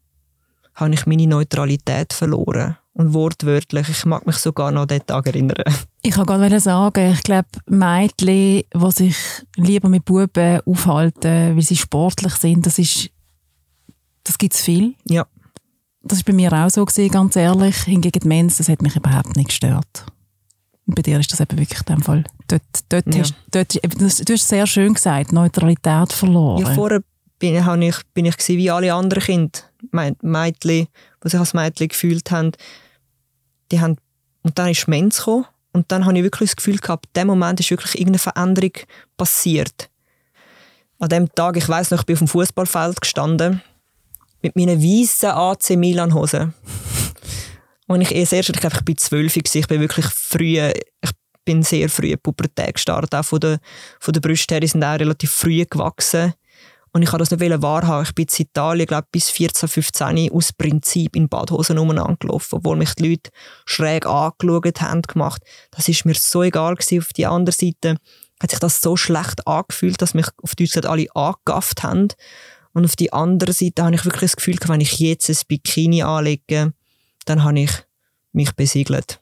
habe 0.75 0.95
ich 0.95 1.07
meine 1.07 1.27
Neutralität 1.27 2.13
verloren. 2.13 2.77
Und 2.95 3.13
wortwörtlich, 3.13 3.89
ich 3.89 4.05
mag 4.05 4.25
mich 4.27 4.37
sogar 4.37 4.71
noch 4.71 4.83
an 4.83 4.89
diesen 4.89 5.07
Tag 5.07 5.27
erinnern. 5.27 5.65
Ich 6.03 6.13
kann 6.13 6.27
gerade 6.27 6.61
sagen, 6.61 7.13
ich 7.13 7.23
glaube, 7.23 7.49
Mädchen, 7.67 8.63
die 8.73 8.91
sich 8.91 9.17
lieber 9.57 9.89
mit 9.89 10.05
Buben 10.05 10.61
aufhalten, 10.65 11.57
weil 11.57 11.63
sie 11.63 11.77
sportlich 11.77 12.35
sind, 12.35 12.67
das 12.67 12.79
ist 12.79 13.11
das 14.25 14.39
gibt 14.39 14.55
es 14.55 14.61
viel. 14.61 14.95
Ja. 15.05 15.27
Das 16.03 16.19
ist 16.19 16.25
bei 16.25 16.33
mir 16.33 16.53
auch 16.53 16.69
so 16.71 16.85
gewesen, 16.85 17.11
ganz 17.11 17.37
ehrlich. 17.37 17.77
Hingegen 17.85 18.21
die 18.21 18.29
Mens, 18.29 18.59
das 18.59 18.69
hat 18.69 18.83
mich 18.83 18.97
überhaupt 18.97 19.37
nicht 19.37 19.49
gestört. 19.49 20.07
Und 20.87 20.97
bei 20.97 21.03
dir 21.03 21.19
ist 21.19 21.33
das 21.33 21.41
eben 21.41 21.59
wirklich 21.59 21.81
in 21.81 21.95
dem 21.95 22.03
Fall. 22.03 22.25
Dort, 22.49 22.63
dort 22.91 23.15
Ja. 23.15 23.23
hast, 23.23 23.35
dort, 23.51 23.75
du 23.75 24.33
hast 24.33 24.49
sehr 24.49 24.67
schön 24.67 24.93
gesagt, 24.95 25.33
Neutralität 25.33 26.13
verloren. 26.13 26.63
Ja, 26.63 26.75
vorher 26.75 27.03
bin, 27.39 27.55
ich, 27.83 27.97
bin 28.13 28.27
ich 28.27 28.49
wie 28.49 28.71
alle 28.71 28.93
anderen 28.93 29.23
Kinder. 29.23 29.59
Mädchen, 29.91 30.89
die 31.23 31.29
sich 31.29 31.41
als 31.41 31.55
Mädchen 31.55 31.89
gefühlt 31.89 32.31
haben. 32.31 32.53
Die 33.71 33.81
haben 33.81 33.97
und 34.43 34.59
dann 34.59 34.69
ist 34.69 34.89
Mensch 34.89 35.17
gekommen. 35.17 35.47
Und 35.73 35.91
dann 35.91 36.05
habe 36.05 36.17
ich 36.17 36.23
wirklich 36.23 36.51
das 36.51 36.57
Gefühl 36.57 36.77
gehabt, 36.77 37.07
in 37.07 37.23
dem 37.23 37.27
Moment 37.27 37.59
ist 37.59 37.71
wirklich 37.71 37.95
irgendeine 37.95 38.19
Veränderung 38.19 38.73
passiert. 39.17 39.91
An 41.01 41.09
dem 41.09 41.35
Tag, 41.35 41.57
ich 41.57 41.69
weiß 41.69 41.91
noch, 41.91 42.01
ich 42.01 42.07
bin 42.07 42.15
auf 42.15 42.21
dem 42.21 42.29
Fußballfeld 42.29 43.01
gestanden 43.01 43.61
mit 44.45 44.57
meinen 44.57 44.81
weißen 44.81 45.31
AC 45.31 45.71
Milan 45.71 46.15
Hosen. 46.15 46.53
Und 47.87 48.03
ich 48.03 48.15
erst 48.15 48.35
erst, 48.35 48.51
ich 48.51 48.61
glaube, 48.61 48.77
ich 48.77 48.85
bin 48.85 48.97
zwölf. 48.99 49.37
Ich 49.37 49.67
bin 49.67 49.81
wirklich 49.81 50.07
früh, 50.07 50.59
ich 50.59 51.11
bin 51.45 51.63
sehr 51.63 51.89
früh 51.89 52.13
in 52.13 52.19
Pubertät 52.19 52.75
gestartet. 52.75 53.15
Auch 53.15 53.25
von 53.25 53.41
der, 53.41 53.59
von 54.01 54.13
der 54.13 54.21
Brüste 54.21 54.55
her, 54.55 54.61
die 54.61 54.67
sind 54.67 54.85
auch 54.85 54.99
relativ 54.99 55.31
früh 55.31 55.65
gewachsen. 55.65 56.35
Und 56.93 57.03
ich 57.03 57.11
wollte 57.11 57.25
das 57.29 57.31
nicht 57.31 57.63
wahrhaben. 57.63 58.05
Ich 58.05 58.15
bin 58.15 58.27
in 58.27 58.45
Italien, 58.45 58.87
glaube 58.87 59.09
bis 59.11 59.31
14, 59.31 59.69
15 59.69 60.31
aus 60.31 60.53
Prinzip 60.53 61.17
in 61.17 61.29
Badhosen 61.29 61.79
umeinander 61.79 62.17
gelaufen, 62.21 62.57
obwohl 62.57 62.77
mich 62.77 62.95
die 62.95 63.09
Leute 63.11 63.31
schräg 63.65 64.07
angeschaut 64.07 64.81
haben, 64.81 65.03
gemacht. 65.03 65.43
Das 65.73 65.89
ist 65.89 66.05
mir 66.05 66.15
so 66.15 66.43
egal 66.43 66.75
gewesen. 66.75 67.01
Auf 67.01 67.13
die 67.15 67.27
andere 67.27 67.57
Seite 67.57 67.97
hat 68.41 68.51
sich 68.51 68.61
das 68.61 68.81
so 68.81 68.97
schlecht 68.97 69.47
angefühlt, 69.47 70.01
dass 70.03 70.15
mich 70.15 70.27
auf 70.43 70.55
Deutsch 70.55 70.71
gesagt 70.73 70.87
alle 70.87 71.07
angegafft 71.15 71.83
haben. 71.83 72.09
Und 72.75 72.85
auf 72.85 72.97
die 72.97 73.13
andere 73.13 73.53
Seite 73.53 73.85
habe 73.85 73.95
ich 73.95 74.05
wirklich 74.05 74.33
das 74.33 74.37
Gefühl, 74.37 74.57
wenn 74.67 74.81
ich 74.81 74.99
jetzt 74.99 75.31
ein 75.31 75.37
Bikini 75.49 76.03
anlege, 76.03 76.75
dann 77.25 77.45
habe 77.45 77.61
ich 77.61 77.71
mich 78.33 78.53
besiegelt. 78.53 79.21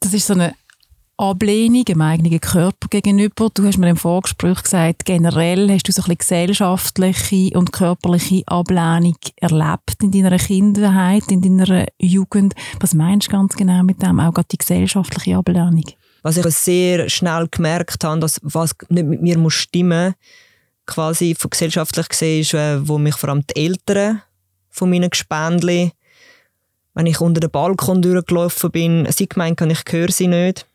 Das 0.00 0.14
ist 0.14 0.28
so 0.28 0.34
eine 0.34 0.54
Ablehnung 1.16 1.84
dem 1.84 2.00
eigenen 2.00 2.40
Körper 2.40 2.88
gegenüber. 2.88 3.48
Du 3.52 3.64
hast 3.64 3.78
mir 3.78 3.88
im 3.88 3.96
Vorgespräch 3.96 4.62
gesagt, 4.62 5.04
generell 5.04 5.70
hast 5.70 5.86
du 5.86 5.92
so 5.92 6.02
ein 6.02 6.16
bisschen 6.16 6.18
gesellschaftliche 6.18 7.56
und 7.56 7.72
körperliche 7.72 8.42
Ablehnung 8.46 9.16
erlebt 9.36 9.96
in 10.02 10.10
deiner 10.10 10.38
Kindheit, 10.38 11.30
in 11.30 11.40
deiner 11.40 11.86
Jugend. 12.00 12.54
Was 12.80 12.94
meinst 12.94 13.28
du 13.28 13.32
ganz 13.32 13.54
genau 13.54 13.82
mit 13.82 14.02
dem? 14.02 14.18
Auch 14.18 14.34
gerade 14.34 14.48
die 14.50 14.58
gesellschaftliche 14.58 15.36
Ablehnung? 15.36 15.84
Was 16.22 16.36
ich 16.36 16.46
sehr 16.46 17.08
schnell 17.08 17.48
gemerkt 17.48 18.02
habe, 18.02 18.18
dass 18.20 18.40
was 18.42 18.74
nicht 18.88 19.06
mit 19.06 19.22
mir 19.22 19.38
muss 19.38 19.54
stimmen 19.54 20.14
quasi 20.86 21.34
von 21.34 21.50
gesellschaftlich 21.50 22.08
gesehen 22.08 22.40
ist, 22.40 22.54
äh, 22.54 22.86
wo 22.86 22.98
mich 22.98 23.16
vor 23.16 23.30
allem 23.30 23.46
die 23.46 23.64
Eltern 23.64 24.22
von 24.70 24.90
meinen 24.90 25.10
Gespendli, 25.10 25.92
wenn 26.94 27.06
ich 27.06 27.20
unter 27.20 27.40
den 27.40 27.50
Balkon 27.50 28.02
durchgelaufen 28.02 28.70
bin, 28.70 29.06
sie 29.10 29.28
gemeint 29.28 29.60
haben, 29.60 29.70
ich 29.70 29.82
höre 29.88 30.10
sie 30.10 30.28
nicht, 30.28 30.66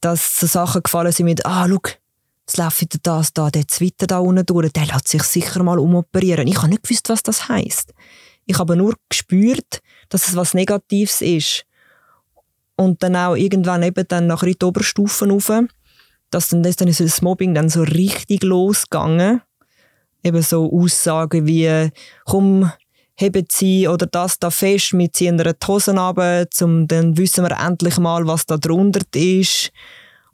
dass 0.00 0.40
so 0.40 0.46
Sachen 0.46 0.82
gefallen 0.82 1.12
sind 1.12 1.26
mit, 1.26 1.44
ah, 1.44 1.66
schau, 1.68 1.80
jetzt 2.46 2.56
läuft 2.56 3.06
das 3.06 3.32
da, 3.32 3.50
der 3.50 3.68
Zwitter 3.68 4.06
da 4.06 4.18
unten 4.18 4.46
durch, 4.46 4.72
der 4.72 4.86
lässt 4.86 5.08
sich 5.08 5.22
sicher 5.22 5.62
mal 5.62 5.78
umoperieren. 5.78 6.46
Ich 6.48 6.58
habe 6.58 6.68
nicht 6.68 6.82
gewusst, 6.82 7.08
was 7.08 7.22
das 7.22 7.48
heisst. 7.48 7.92
Ich 8.46 8.58
habe 8.58 8.76
nur 8.76 8.94
gespürt, 9.08 9.80
dass 10.08 10.28
es 10.28 10.36
was 10.36 10.54
Negatives 10.54 11.20
ist 11.20 11.64
und 12.76 13.02
dann 13.02 13.16
auch 13.16 13.36
irgendwann 13.36 13.82
eben 13.82 14.08
dann 14.08 14.26
nachher 14.26 14.48
in 14.48 14.56
die 14.60 14.64
Oberstufen 14.64 15.30
rauf, 15.30 15.50
dass 16.30 16.48
dann, 16.48 16.62
das, 16.62 16.76
dann 16.76 16.88
ist 16.88 17.00
das 17.00 17.22
Mobbing 17.22 17.54
dann 17.54 17.68
so 17.68 17.82
richtig 17.82 18.42
losgegangen. 18.42 19.42
Eben 20.22 20.42
so 20.42 20.70
Aussagen 20.70 21.46
wie, 21.46 21.90
komm, 22.24 22.70
heben 23.20 23.46
Sie 23.50 23.86
oder 23.86 24.06
das 24.06 24.38
da 24.38 24.50
fest, 24.50 24.92
wir 24.92 25.12
ziehen 25.12 25.38
ihr 25.38 25.52
die 25.52 25.66
Hosen 25.66 25.98
runter, 25.98 26.50
zum, 26.50 26.88
dann 26.88 27.16
wissen 27.16 27.44
wir 27.44 27.58
endlich 27.58 27.98
mal, 27.98 28.26
was 28.26 28.46
da 28.46 28.56
drunter 28.56 29.00
ist. 29.14 29.70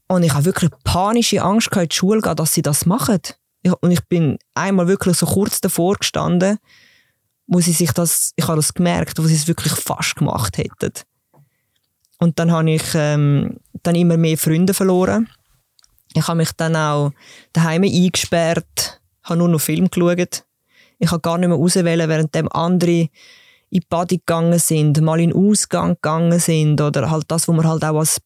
Und 0.08 0.22
ich 0.22 0.32
habe 0.32 0.44
wirklich 0.44 0.70
panische 0.84 1.42
Angst 1.42 1.70
gehabt, 1.70 1.84
in 1.84 1.88
die 1.88 1.96
Schule 1.96 2.20
gehen, 2.20 2.36
dass 2.36 2.54
sie 2.54 2.62
das 2.62 2.86
machen. 2.86 3.20
Ich, 3.62 3.72
und 3.72 3.90
ich 3.90 4.04
bin 4.08 4.38
einmal 4.54 4.86
wirklich 4.86 5.16
so 5.16 5.26
kurz 5.26 5.60
davor 5.60 5.96
gestanden, 5.96 6.58
wo 7.48 7.60
sie 7.60 7.72
sich 7.72 7.92
das, 7.92 8.32
ich 8.36 8.46
habe 8.46 8.56
das 8.56 8.72
gemerkt, 8.72 9.18
wo 9.18 9.26
sie 9.26 9.34
es 9.34 9.48
wirklich 9.48 9.72
fast 9.72 10.14
gemacht 10.16 10.58
hätten. 10.58 10.92
Und 12.18 12.38
dann 12.38 12.52
habe 12.52 12.70
ich 12.70 12.84
ähm, 12.94 13.58
dann 13.82 13.94
immer 13.94 14.16
mehr 14.16 14.38
Freunde 14.38 14.74
verloren. 14.74 15.28
Ich 16.14 16.26
habe 16.28 16.38
mich 16.38 16.52
dann 16.56 16.76
auch 16.76 17.12
daheim 17.52 17.82
eingesperrt, 17.84 19.00
habe 19.22 19.38
nur 19.38 19.48
noch 19.48 19.60
Film 19.60 19.88
geschaut. 19.90 20.44
Ich 20.98 21.10
habe 21.10 21.20
gar 21.20 21.38
nicht 21.38 21.48
mehr 21.48 21.58
auswählen, 21.58 22.08
während 22.08 22.54
andere 22.54 23.08
in 23.70 23.80
die 23.80 23.86
Party 23.86 24.18
gegangen 24.18 24.58
sind, 24.58 25.00
mal 25.00 25.20
in 25.20 25.30
den 25.30 25.50
Ausgang 25.50 25.94
gegangen 25.94 26.38
sind 26.38 26.80
oder 26.80 27.10
halt 27.10 27.24
das, 27.28 27.48
was 27.48 27.56
man 27.56 27.66
halt 27.66 27.84
auch 27.84 27.98
als 27.98 28.20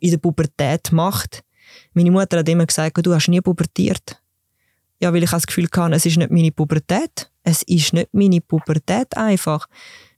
in 0.00 0.10
der 0.10 0.18
Pubertät 0.18 0.90
macht. 0.90 1.44
Meine 1.92 2.10
Mutter 2.10 2.38
hat 2.38 2.48
immer 2.48 2.66
gesagt, 2.66 2.98
du 3.04 3.14
hast 3.14 3.28
nie 3.28 3.40
pubertiert. 3.40 4.20
Ja, 5.00 5.12
weil 5.12 5.22
ich 5.22 5.30
das 5.30 5.46
Gefühl 5.46 5.68
hatte, 5.76 5.94
es 5.94 6.06
ist 6.06 6.16
nicht 6.16 6.30
meine 6.30 6.50
Pubertät. 6.50 7.30
Es 7.42 7.62
ist 7.62 7.92
nicht 7.92 8.08
meine 8.12 8.40
Pubertät 8.40 9.16
einfach. 9.16 9.68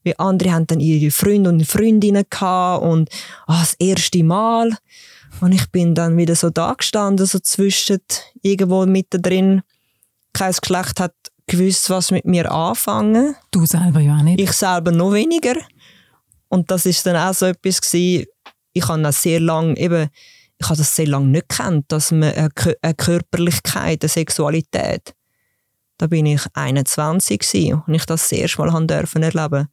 Wie 0.08 0.18
andere 0.18 0.52
haben 0.52 0.66
dann 0.66 0.80
ihre 0.80 1.10
Freunde 1.10 1.50
und 1.50 1.66
Freundinnen 1.66 2.24
gehabt 2.30 2.82
und 2.82 3.10
ah, 3.46 3.60
das 3.60 3.74
erste 3.78 4.24
Mal. 4.24 4.74
Und 5.40 5.52
ich 5.52 5.70
bin 5.70 5.94
dann 5.94 6.16
wieder 6.16 6.34
so 6.34 6.48
da 6.48 6.72
gestanden, 6.72 7.26
so 7.26 7.38
zwischen, 7.38 8.00
irgendwo 8.40 8.86
mittendrin. 8.86 9.60
Kein 10.32 10.52
Geschlecht 10.52 10.98
hat 10.98 11.12
gewusst, 11.46 11.90
was 11.90 12.10
mit 12.10 12.24
mir 12.24 12.50
anfangen. 12.50 13.36
Du 13.50 13.66
selber 13.66 14.00
ja 14.00 14.16
auch 14.16 14.22
nicht. 14.22 14.40
Ich 14.40 14.52
selber 14.52 14.92
noch 14.92 15.12
weniger. 15.12 15.56
Und 16.48 16.70
das 16.70 16.86
ist 16.86 17.04
dann 17.04 17.16
auch 17.16 17.34
so 17.34 17.44
etwas 17.44 17.82
gewesen, 17.82 18.26
ich 18.72 18.88
habe 18.88 19.02
das 19.02 19.22
sehr 19.22 19.40
lange 19.40 19.76
eben, 19.76 20.08
ich 20.58 20.66
habe 20.66 20.78
das 20.78 20.96
sehr 20.96 21.08
lange 21.08 21.26
nicht 21.26 21.50
gekannt, 21.50 21.84
dass 21.88 22.12
man 22.12 22.32
eine 22.32 22.94
Körperlichkeit, 22.94 24.02
eine 24.02 24.08
Sexualität, 24.08 25.14
da 25.98 26.06
bin 26.06 26.24
ich 26.24 26.42
21 26.54 27.40
gewesen 27.40 27.82
und 27.86 27.94
ich 27.94 28.06
das 28.06 28.22
das 28.22 28.32
erste 28.32 28.62
Mal 28.62 28.72
haben 28.72 28.86
dürfen 28.86 29.22
erleben. 29.22 29.68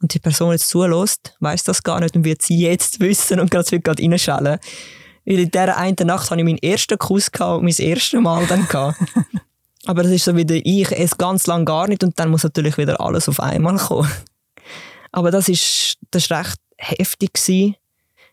Und 0.00 0.14
die 0.14 0.18
Person 0.20 0.52
jetzt 0.52 0.68
zulässt, 0.68 1.36
weiß 1.40 1.64
das 1.64 1.82
gar 1.82 2.00
nicht 2.00 2.14
und 2.14 2.24
wird 2.24 2.42
sie 2.42 2.60
jetzt 2.60 3.00
wissen 3.00 3.40
und 3.40 3.50
gerade 3.50 3.80
gerade 3.80 4.02
reinschellen. 4.02 4.58
Weil 5.24 5.38
in 5.40 5.50
dieser 5.50 5.76
einen 5.76 5.96
Nacht 6.04 6.30
hatte 6.30 6.40
ich 6.40 6.44
meinen 6.44 6.58
ersten 6.58 6.98
Kuss 6.98 7.28
und 7.38 7.64
mein 7.64 7.74
erstes 7.76 8.20
Mal 8.20 8.46
dann. 8.46 8.66
Aber 9.86 10.02
das 10.02 10.12
ist 10.12 10.24
so 10.24 10.36
wieder 10.36 10.56
ich, 10.56 10.90
es 10.92 11.16
ganz 11.16 11.46
lang 11.46 11.64
gar 11.64 11.88
nicht 11.88 12.04
und 12.04 12.18
dann 12.18 12.30
muss 12.30 12.44
natürlich 12.44 12.78
wieder 12.78 13.00
alles 13.00 13.28
auf 13.28 13.40
einmal 13.40 13.76
kommen. 13.76 14.10
Aber 15.12 15.30
das 15.30 15.48
ist, 15.48 15.96
das 16.10 16.24
ist 16.24 16.30
recht 16.30 16.58
heftig 16.76 17.32
gewesen. 17.34 17.76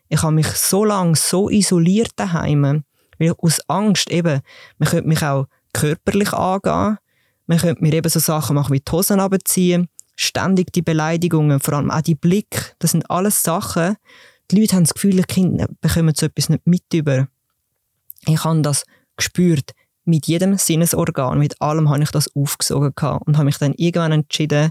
Ich 0.08 0.22
habe 0.22 0.34
mich 0.34 0.46
so 0.48 0.84
lange 0.84 1.16
so 1.16 1.50
isoliert 1.50 2.10
daheim, 2.16 2.84
weil 3.18 3.34
aus 3.38 3.60
Angst 3.68 4.10
eben, 4.10 4.40
man 4.78 4.88
könnte 4.88 5.08
mich 5.08 5.22
auch 5.22 5.46
körperlich 5.72 6.32
angehen, 6.32 6.98
man 7.46 7.58
könnte 7.58 7.82
mir 7.82 7.92
eben 7.92 8.08
so 8.08 8.20
Sachen 8.20 8.54
machen 8.54 8.72
wie 8.72 8.80
die 8.80 8.92
Hosen 8.92 9.20
runterziehen, 9.20 9.88
ständig 10.16 10.72
die 10.72 10.82
Beleidigungen, 10.82 11.60
vor 11.60 11.74
allem 11.74 11.90
auch 11.90 12.00
die 12.00 12.14
Blick, 12.14 12.74
das 12.78 12.92
sind 12.92 13.10
alles 13.10 13.42
Sachen, 13.42 13.96
die 14.50 14.60
Leute 14.60 14.76
haben 14.76 14.84
das 14.84 14.94
Gefühl, 14.94 15.16
die 15.16 15.22
Kinder 15.22 15.68
bekommen 15.80 16.14
so 16.16 16.26
etwas 16.26 16.48
nicht 16.48 16.66
mit 16.66 16.92
über. 16.92 17.28
Ich 18.26 18.44
habe 18.44 18.62
das 18.62 18.84
gespürt, 19.16 19.72
mit 20.04 20.26
jedem 20.26 20.56
Sinnesorgan, 20.56 21.38
mit 21.38 21.60
allem 21.60 21.90
habe 21.90 22.02
ich 22.02 22.10
das 22.10 22.34
aufgesogen 22.34 22.92
und 23.26 23.36
habe 23.36 23.44
mich 23.44 23.58
dann 23.58 23.74
irgendwann 23.74 24.12
entschieden, 24.12 24.70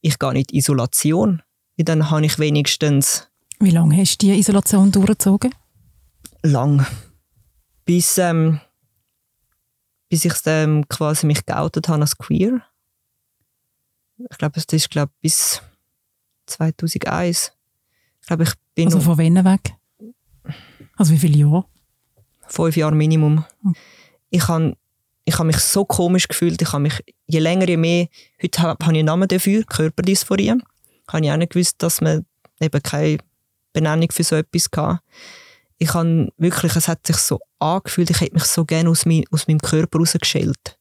ich 0.00 0.18
gehe 0.18 0.32
nicht 0.32 0.50
in 0.50 0.58
Isolation, 0.58 1.42
weil 1.76 1.84
dann 1.84 2.10
habe 2.10 2.26
ich 2.26 2.38
wenigstens 2.38 3.28
Wie 3.60 3.70
lange 3.70 3.96
hast 3.96 4.18
du 4.18 4.26
die 4.26 4.38
Isolation 4.38 4.90
durchgezogen? 4.90 5.54
lang, 6.42 6.84
bis, 7.84 8.18
ähm, 8.18 8.60
bis 10.08 10.24
ich 10.24 10.34
ähm, 10.46 10.86
quasi 10.88 11.26
mich 11.26 11.46
geoutet 11.46 11.88
habe 11.88 12.02
als 12.02 12.18
queer. 12.18 12.62
Ich 14.30 14.38
glaube, 14.38 14.54
das 14.54 14.64
ist 14.64 14.90
glaube 14.90 15.12
bis 15.20 15.62
2001. 16.46 17.52
Ich 18.20 18.26
glaube, 18.26 18.44
ich 18.44 18.52
bin 18.74 18.86
Also 18.86 19.00
von 19.00 19.18
wann 19.18 19.44
weg? 19.44 19.74
Also 20.96 21.12
wie 21.12 21.18
viele 21.18 21.38
Jahre? 21.38 21.64
fünf 22.52 22.76
Jahre 22.76 22.94
Minimum. 22.94 23.44
Mhm. 23.62 23.74
Ich 24.30 24.48
habe 24.48 24.76
ich 25.24 25.38
hab 25.38 25.46
mich 25.46 25.58
so 25.58 25.84
komisch 25.84 26.26
gefühlt. 26.26 26.60
Ich 26.60 26.72
habe 26.72 26.82
mich 26.82 27.00
je 27.26 27.38
länger, 27.38 27.68
je 27.68 27.76
mehr. 27.76 28.08
Heute 28.42 28.62
habe 28.62 28.70
habe 28.70 28.92
ich 28.92 28.98
einen 28.98 29.06
Namen 29.06 29.28
dafür, 29.28 29.62
Körperdysphorie. 29.64 30.54
Habe 31.08 31.24
ich 31.24 31.30
auch 31.30 31.36
nicht 31.36 31.52
gewusst, 31.52 31.76
dass 31.78 32.00
man 32.00 32.26
eben 32.60 32.82
keine 32.82 33.18
Benennung 33.72 34.10
für 34.10 34.24
so 34.24 34.36
etwas 34.36 34.68
hatte. 34.76 35.00
Ich 35.78 35.94
habe 35.94 36.32
wirklich, 36.36 36.76
es 36.76 36.88
hat 36.88 37.06
sich 37.06 37.16
so 37.16 37.40
angefühlt, 37.58 38.10
ich 38.10 38.20
hätte 38.20 38.34
mich 38.34 38.44
so 38.44 38.64
gerne 38.64 38.90
aus, 38.90 39.06
mein, 39.06 39.24
aus 39.30 39.48
meinem 39.48 39.60
Körper 39.60 39.98
rausgeschält. 39.98 40.78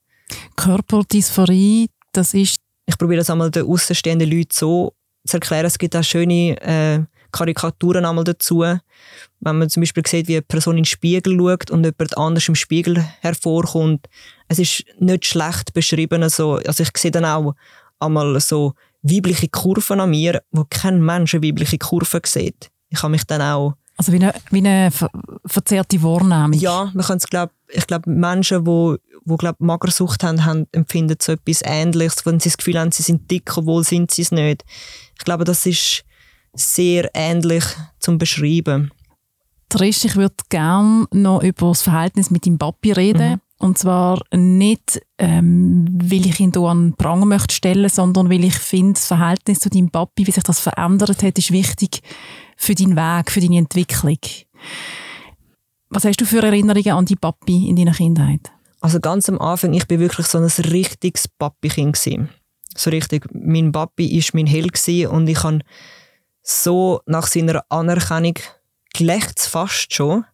Körperdysphorie, 0.56 1.90
das 2.12 2.34
ist 2.34 2.60
Ich 2.86 2.98
probiere 2.98 3.20
das 3.20 3.30
einmal 3.30 3.52
den 3.52 3.66
außenstehenden 3.66 4.30
Leuten 4.30 4.52
so 4.52 4.94
zu 5.26 5.38
erklären. 5.38 5.66
Es 5.66 5.78
gibt 5.78 5.96
auch 5.96 6.04
schöne 6.04 6.60
äh, 6.62 7.00
Karikaturen 7.32 8.06
einmal 8.06 8.24
dazu. 8.24 8.62
Wenn 8.62 9.58
man 9.58 9.70
zum 9.70 9.82
Beispiel 9.82 10.06
sieht, 10.06 10.28
wie 10.28 10.36
eine 10.36 10.42
Person 10.42 10.78
in 10.78 10.84
den 10.84 10.86
Spiegel 10.86 11.38
schaut 11.38 11.72
und 11.72 11.86
jemand 11.86 12.18
anders 12.18 12.48
im 12.48 12.56
Spiegel 12.56 13.04
hervorkommt. 13.22 14.08
Es 14.48 14.60
ist 14.60 14.84
nicht 15.00 15.26
schlecht 15.26 15.74
beschrieben. 15.74 16.24
Also, 16.24 16.56
also 16.56 16.84
ich 16.84 16.90
sehe 16.98 17.12
dann 17.12 17.26
auch 17.26 17.56
einmal 18.00 18.40
so 18.40 18.74
weibliche 19.02 19.48
Kurven 19.48 20.00
an 20.00 20.10
mir, 20.10 20.42
wo 20.52 20.66
kein 20.70 21.02
Mensch 21.02 21.34
eine 21.34 21.44
weibliche 21.44 21.78
Kurve 21.78 22.22
sieht. 22.26 22.70
Ich 22.90 23.02
habe 23.02 23.12
mich 23.12 23.24
dann 23.24 23.42
auch 23.42 23.76
Also 24.02 24.14
wie 24.14 24.16
eine, 24.16 24.34
wie 24.50 24.58
eine 24.58 24.90
ver 24.90 25.12
verzerrte 25.46 26.02
Wahrnehmung. 26.02 26.54
Ja, 26.54 26.90
man 26.96 27.06
kann 27.06 27.18
es 27.18 27.28
glaub, 27.28 27.52
ich 27.70 27.86
glaube 27.86 28.10
Menschen, 28.10 28.66
wo 28.66 28.98
wo 29.26 29.38
glaub 29.38 29.60
Magersucht 29.60 30.24
haben, 30.24 30.44
haben 30.44 30.66
empfinden 30.72 31.18
so 31.22 31.34
etwas 31.34 31.62
Ähnliches, 31.64 32.26
wenn 32.26 32.40
sie 32.40 32.50
das 32.50 32.58
Gefühl 32.58 32.80
haben, 32.80 32.92
sie 32.92 33.04
sind 33.04 33.30
dick, 33.30 33.56
obwohl 33.56 33.84
sind 33.84 34.10
sie 34.10 34.24
es 34.24 34.32
nicht. 34.32 34.66
Ich 35.20 35.24
glaube, 35.24 35.44
das 35.44 35.68
ist 35.68 36.04
sehr 36.56 37.12
ähnlich 37.14 37.64
zum 38.00 38.18
beschreiben. 38.18 38.90
Trish, 39.70 40.04
ich 40.04 40.16
würde 40.16 40.34
gerne 40.50 41.06
noch 41.14 41.44
über 41.44 41.68
das 41.68 41.84
Verhältnis 41.84 42.32
mit 42.32 42.48
deinem 42.48 42.58
Papi 42.58 42.94
reden. 42.94 43.34
Mhm. 43.34 43.42
Und 43.60 43.78
zwar 43.78 44.20
nicht, 44.36 45.00
ähm, 45.20 45.86
weil 46.02 46.26
ich 46.26 46.40
ihn 46.40 46.52
hier 46.52 46.64
an 46.64 46.96
Pranger 46.98 47.28
möchte 47.28 47.54
stellen, 47.54 47.90
sondern 47.90 48.32
weil 48.32 48.44
ich 48.44 48.56
finde, 48.56 48.94
das 48.94 49.06
Verhältnis 49.06 49.60
zu 49.60 49.70
deinem 49.70 49.92
Papi, 49.92 50.26
wie 50.26 50.32
sich 50.32 50.44
das 50.44 50.60
verändert 50.60 51.22
hat, 51.22 51.38
ist 51.38 51.52
wichtig 51.52 52.02
für 52.62 52.76
deinen 52.76 52.96
Weg, 52.96 53.32
für 53.32 53.42
deine 53.42 53.58
Entwicklung. 53.58 54.20
Was 55.90 56.06
hast 56.06 56.22
du 56.22 56.26
für 56.26 56.44
Erinnerungen 56.44 56.92
an 56.92 57.06
deinen 57.06 57.18
Papi 57.18 57.68
in 57.68 57.76
deiner 57.76 57.94
Kindheit? 57.94 58.52
Also 58.82 59.00
ganz 59.00 59.28
am 59.30 59.40
Anfang, 59.40 59.74
ich 59.74 59.88
bin 59.88 60.00
wirklich 60.00 60.28
so 60.28 60.38
ein 60.38 60.46
richtiges 60.46 61.28
Papi-Kind 61.28 61.98
So 62.76 62.90
richtig, 62.92 63.28
mein 63.34 63.72
Papi 63.72 64.16
ist 64.18 64.36
mein 64.36 64.46
Held 64.46 64.78
und 65.10 65.28
ich 65.28 65.44
habe 65.44 65.60
so 66.44 67.02
nach 67.08 67.28
seiner 67.28 67.64
Anerkennung 67.70 68.36
gelächt 68.94 69.40
fast 69.40 69.94
schon. 69.94 70.26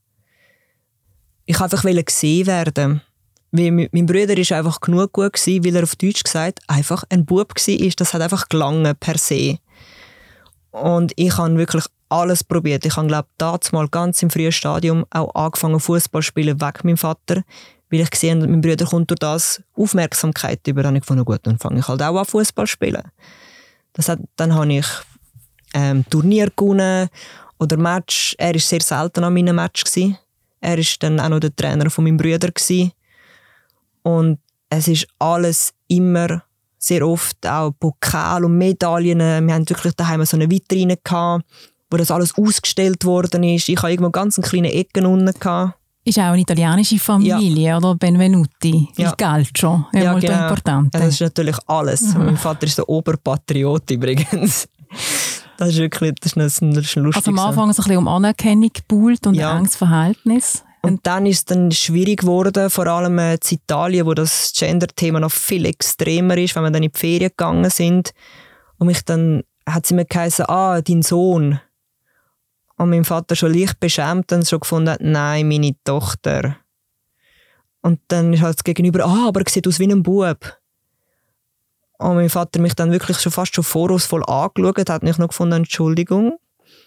Ich 1.45 1.59
wollte 1.61 1.77
einfach 1.77 2.05
gesehen 2.05 2.47
werden. 2.47 3.01
Weil 3.51 3.71
mein 3.71 4.05
Bruder 4.05 4.37
ist 4.37 4.51
einfach 4.51 4.81
genug 4.81 5.13
gut 5.13 5.33
gewesen, 5.33 5.63
weil 5.63 5.77
er 5.77 5.83
auf 5.83 5.95
Deutsch 5.95 6.23
gesagt 6.23 6.59
einfach 6.67 7.05
ein 7.09 7.25
Bub 7.25 7.53
war. 7.55 7.89
Das 7.95 8.13
hat 8.13 8.21
einfach 8.21 8.49
gelangen 8.49 8.93
per 8.99 9.17
se. 9.17 9.59
Und 10.71 11.13
ich 11.15 11.37
habe 11.37 11.57
wirklich 11.57 11.85
alles 12.09 12.43
probiert. 12.43 12.85
Ich 12.85 12.95
habe, 12.95 13.07
glaube 13.07 13.27
ich, 13.63 13.71
mal 13.71 13.87
ganz 13.87 14.21
im 14.21 14.29
frühen 14.29 14.51
Stadium 14.51 15.05
auch 15.09 15.33
angefangen 15.35 15.79
Fußball 15.79 16.21
spielen 16.21 16.61
weg 16.61 16.83
meinem 16.83 16.97
Vater, 16.97 17.43
weil 17.89 18.01
ich 18.01 18.09
gesehen 18.09 18.41
habe, 18.41 18.51
mein 18.51 18.61
Bruder 18.61 18.85
kommt 18.85 19.09
durch 19.09 19.19
das 19.19 19.61
Aufmerksamkeit 19.75 20.65
über. 20.67 20.83
Habe 20.83 20.97
ich 20.97 21.25
gut, 21.25 21.39
dann 21.43 21.57
fange 21.57 21.79
ich 21.79 21.87
halt 21.87 22.01
auch 22.01 22.17
an 22.17 22.25
Fußball 22.25 22.67
spielen. 22.67 23.03
Das 23.93 24.09
hat, 24.09 24.19
dann 24.35 24.53
habe 24.53 24.73
ich 24.73 24.87
ähm, 25.73 26.05
Turnier 26.09 26.51
gewonnen 26.55 27.09
oder 27.59 27.77
Match. 27.77 28.35
Er 28.37 28.53
war 28.53 28.59
sehr 28.59 28.81
selten 28.81 29.23
an 29.23 29.33
meinen 29.33 29.55
Match 29.55 29.83
gewesen. 29.83 30.17
Er 30.61 30.77
war 30.77 30.85
dann 30.99 31.19
auch 31.19 31.29
noch 31.29 31.39
der 31.39 31.55
Trainer 31.55 31.89
von 31.89 32.03
meinem 32.03 32.17
Bruder 32.17 32.51
gewesen. 32.51 32.91
Und 34.03 34.39
es 34.69 34.87
ist 34.87 35.07
alles 35.19 35.73
immer 35.87 36.43
sehr 36.77 37.05
oft 37.05 37.45
auch 37.45 37.71
Pokal 37.79 38.45
und 38.45 38.57
Medaillen. 38.57 39.47
Wir 39.47 39.53
haben 39.53 39.69
wirklich 39.69 39.93
daheim 39.93 40.23
so 40.25 40.37
eine 40.37 40.49
Vitrine 40.49 40.97
gehabt, 41.03 41.45
wo 41.89 41.97
das 41.97 42.11
alles 42.11 42.37
ausgestellt 42.37 43.05
worden 43.05 43.43
ist. 43.43 43.69
Ich 43.69 43.77
hatte 43.77 43.91
irgendwo 43.91 44.11
ganz 44.11 44.37
eine 44.37 44.47
kleine 44.47 44.73
Ecke 44.73 45.07
unten 45.07 45.39
gehabt. 45.39 45.75
Ist 46.03 46.19
auch 46.19 46.23
eine 46.23 46.41
italienische 46.41 46.99
Familie, 46.99 47.69
ja. 47.69 47.77
oder? 47.77 47.95
Benvenuti, 47.95 48.87
ja. 48.95 49.09
il 49.09 49.15
calcio, 49.17 49.87
è 49.91 50.03
ja, 50.03 50.13
molto 50.13 50.27
genau. 50.27 50.43
importante. 50.43 50.97
Ja, 50.97 51.03
das 51.03 51.15
ist 51.15 51.21
natürlich 51.21 51.57
alles. 51.65 52.13
Mhm. 52.13 52.25
Mein 52.25 52.37
Vater 52.37 52.65
ist 52.65 52.77
der 52.77 52.87
Oberpatriot 52.87 53.91
übrigens. 53.91 54.69
Das 55.57 55.69
ist 55.69 55.77
wirklich 55.77 56.13
das 56.21 56.33
ist 56.33 56.61
ein, 56.61 56.73
das 56.73 56.85
ist 56.85 56.97
ein 56.97 57.13
Also 57.13 57.31
am 57.31 57.39
Anfang 57.39 57.73
so 57.73 57.81
ein 57.81 57.83
bisschen 57.83 57.97
um 57.97 58.07
Anerkennung 58.07 58.69
gebuhlt 58.73 59.27
und 59.27 59.33
ja. 59.33 59.51
ein 59.51 59.57
enges 59.57 59.75
Verhältnis. 59.75 60.63
Und 60.81 61.05
dann 61.05 61.25
ist 61.25 61.39
es 61.39 61.45
dann 61.45 61.71
schwierig 61.71 62.21
geworden, 62.21 62.69
vor 62.69 62.87
allem 62.87 63.19
in 63.19 63.37
Italien, 63.49 64.05
wo 64.05 64.13
das 64.13 64.53
Gender-Thema 64.55 65.19
noch 65.19 65.31
viel 65.31 65.65
extremer 65.65 66.37
ist, 66.37 66.55
wenn 66.55 66.63
wir 66.63 66.71
dann 66.71 66.83
in 66.83 66.91
die 66.91 66.97
Ferien 66.97 67.31
gegangen 67.31 67.69
sind. 67.69 68.13
Und 68.77 68.87
mich 68.87 69.03
dann 69.03 69.43
hat 69.67 69.85
sie 69.85 69.95
mir 69.95 70.05
geheißen, 70.05 70.45
ah, 70.47 70.79
dein 70.81 71.01
Sohn. 71.01 71.59
Und 72.77 72.89
mein 72.89 73.05
Vater 73.05 73.35
schon 73.35 73.53
leicht 73.53 73.79
beschämt 73.79 74.31
und 74.31 74.47
schon 74.47 74.59
gefunden, 74.59 74.95
nein, 74.99 75.47
meine 75.47 75.75
Tochter. 75.83 76.57
Und 77.81 77.99
dann 78.07 78.33
ist 78.33 78.41
halt 78.41 78.57
das 78.57 78.63
Gegenüber, 78.63 79.05
ah, 79.05 79.27
aber 79.27 79.41
er 79.41 79.49
sieht 79.49 79.67
aus 79.67 79.79
wie 79.79 79.91
ein 79.91 80.03
Bub. 80.03 80.57
Und 81.99 82.15
mein 82.15 82.29
Vater 82.29 82.59
mich 82.59 82.75
dann 82.75 82.91
wirklich 82.91 83.19
schon 83.19 83.31
fast 83.31 83.55
schon 83.55 83.63
vorwurfsvoll 83.63 84.23
angeschaut, 84.25 84.89
hat 84.89 85.03
mich 85.03 85.17
noch 85.17 85.29
gefunden, 85.29 85.57
Entschuldigung. 85.57 86.37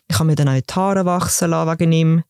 Ich 0.08 0.16
habe 0.16 0.26
mir 0.26 0.36
dann 0.36 0.48
auch 0.48 0.60
die 0.60 0.74
Haare 0.74 1.04
wachsen 1.04 1.50
lassen 1.50 1.70
wegen 1.70 1.92
ihm 1.92 2.24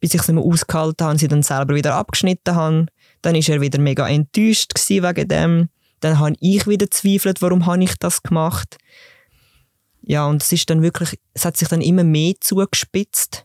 bis 0.00 0.14
ich 0.14 0.20
es 0.20 0.28
nicht 0.28 0.36
mehr 0.36 0.44
ausgehalten 0.44 1.04
habe 1.04 1.12
und 1.12 1.18
sie 1.18 1.28
dann 1.28 1.42
selber 1.42 1.74
wieder 1.74 1.94
abgeschnitten 1.94 2.54
habe. 2.54 2.86
Dann 3.22 3.34
ist 3.34 3.48
er 3.48 3.60
wieder 3.60 3.78
mega 3.78 4.08
enttäuscht 4.08 4.72
wegen 4.88 5.28
dem. 5.28 5.68
Dann 6.00 6.18
habe 6.18 6.36
ich 6.40 6.66
wieder 6.66 6.90
zweifelt, 6.90 7.40
warum 7.42 7.66
habe 7.66 7.82
ich 7.82 7.96
das 7.96 8.22
gemacht. 8.22 8.76
Ja, 10.08 10.26
und 10.26 10.40
es 10.40 10.52
ist 10.52 10.70
dann 10.70 10.82
wirklich, 10.82 11.18
es 11.34 11.44
hat 11.44 11.56
sich 11.56 11.68
dann 11.68 11.80
immer 11.80 12.04
mehr 12.04 12.34
zugespitzt, 12.40 13.44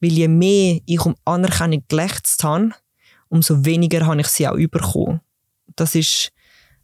weil 0.00 0.12
je 0.12 0.28
mehr 0.28 0.80
ich 0.84 1.00
um 1.00 1.16
Anerkennung 1.24 1.82
gelächzt 1.88 2.44
habe, 2.44 2.72
umso 3.28 3.64
weniger 3.64 4.06
habe 4.06 4.20
ich 4.20 4.28
sie 4.28 4.46
auch 4.46 4.56
bekommen. 4.56 5.22
Das 5.76 5.94
ist 5.94 6.30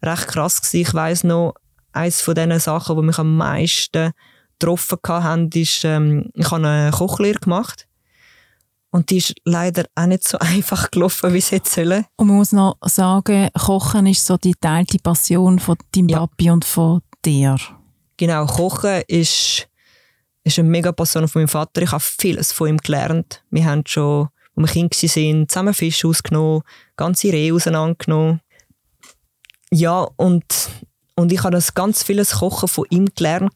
recht 0.03 0.29
krass 0.29 0.63
gewesen. 0.63 0.81
Ich 0.81 0.95
weiß 0.95 1.25
noch, 1.25 1.55
eines 1.93 2.23
von 2.23 2.35
diesen 2.35 2.59
Sachen, 2.59 2.97
die 2.97 3.03
mich 3.03 3.19
am 3.19 3.37
meisten 3.37 4.13
getroffen 4.59 4.99
haben, 5.07 5.51
ist, 5.51 5.85
ähm, 5.85 6.31
ich 6.35 6.51
habe 6.51 6.67
eine 6.67 6.91
Kochlehre 6.91 7.39
gemacht 7.39 7.87
und 8.91 9.11
die 9.11 9.19
ist 9.19 9.35
leider 9.45 9.85
auch 9.97 10.07
nicht 10.07 10.27
so 10.27 10.39
einfach 10.41 10.91
gelaufen, 10.91 11.35
wie 11.35 11.43
sie 11.43 11.57
jetzt 11.57 11.75
sollen. 11.75 12.07
Und 12.17 12.29
man 12.29 12.37
muss 12.37 12.53
noch 12.53 12.79
sagen, 12.83 13.51
Kochen 13.53 14.07
ist 14.07 14.25
so 14.25 14.39
die 14.39 14.55
teilte 14.55 14.99
Passion 14.99 15.59
von 15.59 15.77
deinem 15.95 16.09
ja. 16.09 16.21
Papi 16.21 16.51
und 16.51 16.65
von 16.65 17.03
dir. 17.23 17.59
Genau, 18.17 18.47
Kochen 18.47 19.03
ist, 19.09 19.69
ist 20.45 20.59
eine 20.59 20.69
mega 20.69 20.93
Passion 20.93 21.27
von 21.27 21.43
meinem 21.43 21.49
Vater. 21.49 21.83
Ich 21.83 21.93
habe 21.93 22.03
vieles 22.03 22.53
von 22.53 22.69
ihm 22.69 22.77
gelernt. 22.79 23.43
Wir 23.51 23.65
haben 23.65 23.83
schon, 23.87 24.29
als 24.57 24.75
wir 24.75 24.89
Kinder 24.89 24.97
waren, 24.97 25.49
zusammen 25.49 25.75
Fisch 25.75 26.05
ausgenommen, 26.05 26.63
ganze 26.97 27.33
Rehe 27.33 27.55
auseinandergenommen. 27.55 28.41
Ja, 29.71 30.07
und, 30.17 30.45
und 31.17 31.33
ich 31.33 31.43
habe 31.43 31.57
das 31.57 31.75
ganz 31.75 32.03
vieles 32.03 32.39
Kochen 32.39 32.69
von 32.69 32.87
ihm 32.91 33.09
gelernt. 33.15 33.53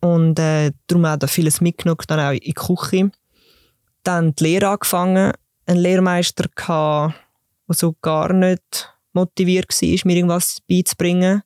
Und 0.00 0.38
äh, 0.40 0.72
darum 0.88 1.04
auch 1.04 1.28
vieles 1.28 1.60
mitgenommen, 1.60 2.00
dann 2.08 2.18
auch 2.18 2.32
in 2.32 2.40
die 2.40 2.54
Küche 2.54 3.12
dann 4.02 4.34
die 4.34 4.44
Lehre 4.44 4.68
angefangen, 4.68 5.32
einen 5.66 5.80
Lehrmeister 5.80 6.46
gehabt, 6.54 7.14
der 7.68 7.74
so 7.74 7.94
gar 8.02 8.32
nicht 8.32 8.92
motiviert 9.12 9.70
war, 9.70 9.98
mir 10.04 10.16
irgendwas 10.16 10.58
beizubringen. 10.68 11.42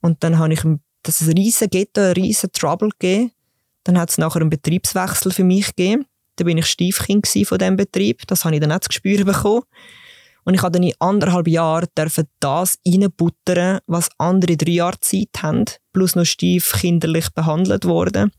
Und 0.00 0.22
dann 0.22 0.38
habe 0.38 0.52
ich 0.52 0.64
das 1.02 1.20
ein 1.20 1.32
riesen 1.32 1.68
Ghetto, 1.68 2.00
ein 2.00 2.12
riesen 2.12 2.52
Trouble 2.52 2.90
gegeben. 2.98 3.32
Dann 3.84 3.98
hat 3.98 4.10
es 4.10 4.18
nachher 4.18 4.40
einen 4.40 4.50
Betriebswechsel 4.50 5.32
für 5.32 5.44
mich 5.44 5.74
gegeben. 5.74 6.06
Da 6.36 6.44
bin 6.44 6.58
ich 6.58 6.66
Stiefkind 6.66 7.26
von 7.26 7.58
diesem 7.58 7.76
Betrieb. 7.76 8.26
Das 8.26 8.44
habe 8.44 8.54
ich 8.54 8.60
dann 8.60 8.72
auch 8.72 8.80
zu 8.80 8.92
spüren 8.92 9.26
bekommen. 9.26 9.62
Und 10.44 10.54
ich 10.54 10.62
habe 10.62 10.72
dann 10.72 10.82
in 10.82 10.94
anderthalb 10.98 11.46
Jahren 11.46 11.88
das 12.40 12.78
reinbuttern, 12.86 13.78
was 13.86 14.08
andere 14.18 14.56
drei 14.56 14.72
Jahre 14.72 14.98
Zeit 15.00 15.28
haben, 15.40 15.64
plus 15.92 16.16
noch 16.16 16.24
stiefkinderlich 16.24 17.30
behandelt 17.30 17.84
worden. 17.84 18.32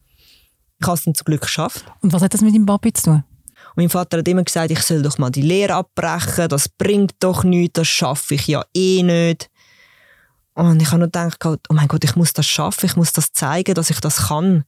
Ich 0.82 0.88
habe 0.88 0.98
es 0.98 1.04
dann 1.04 1.16
zum 1.16 1.26
Glück 1.26 1.42
geschafft. 1.42 1.86
Und 2.02 2.12
was 2.12 2.22
hat 2.22 2.34
das 2.34 2.42
mit 2.42 2.54
dem 2.54 2.66
Papi 2.66 2.92
zu 2.92 3.04
tun? 3.04 3.24
Und 3.76 3.84
mein 3.84 3.90
Vater 3.90 4.18
hat 4.18 4.28
immer 4.28 4.44
gesagt, 4.44 4.72
ich 4.72 4.82
soll 4.82 5.02
doch 5.02 5.18
mal 5.18 5.30
die 5.30 5.42
Lehre 5.42 5.76
abbrechen, 5.76 6.50
das 6.50 6.68
bringt 6.68 7.14
doch 7.22 7.44
nichts, 7.44 7.74
das 7.74 7.88
schaffe 7.88 8.36
ich 8.36 8.48
ja 8.48 8.66
eh 8.76 9.02
nicht. 9.02 9.50
Und 10.56 10.82
ich 10.82 10.88
habe 10.90 11.00
nur 11.00 11.08
gedacht, 11.08 11.44
oh 11.46 11.74
mein 11.74 11.88
Gott, 11.88 12.04
ich 12.04 12.16
muss 12.16 12.34
das 12.34 12.46
schaffen, 12.46 12.86
ich 12.86 12.96
muss 12.96 13.12
das 13.12 13.32
zeigen, 13.32 13.74
dass 13.74 13.90
ich 13.90 14.00
das 14.00 14.28
kann. 14.28 14.66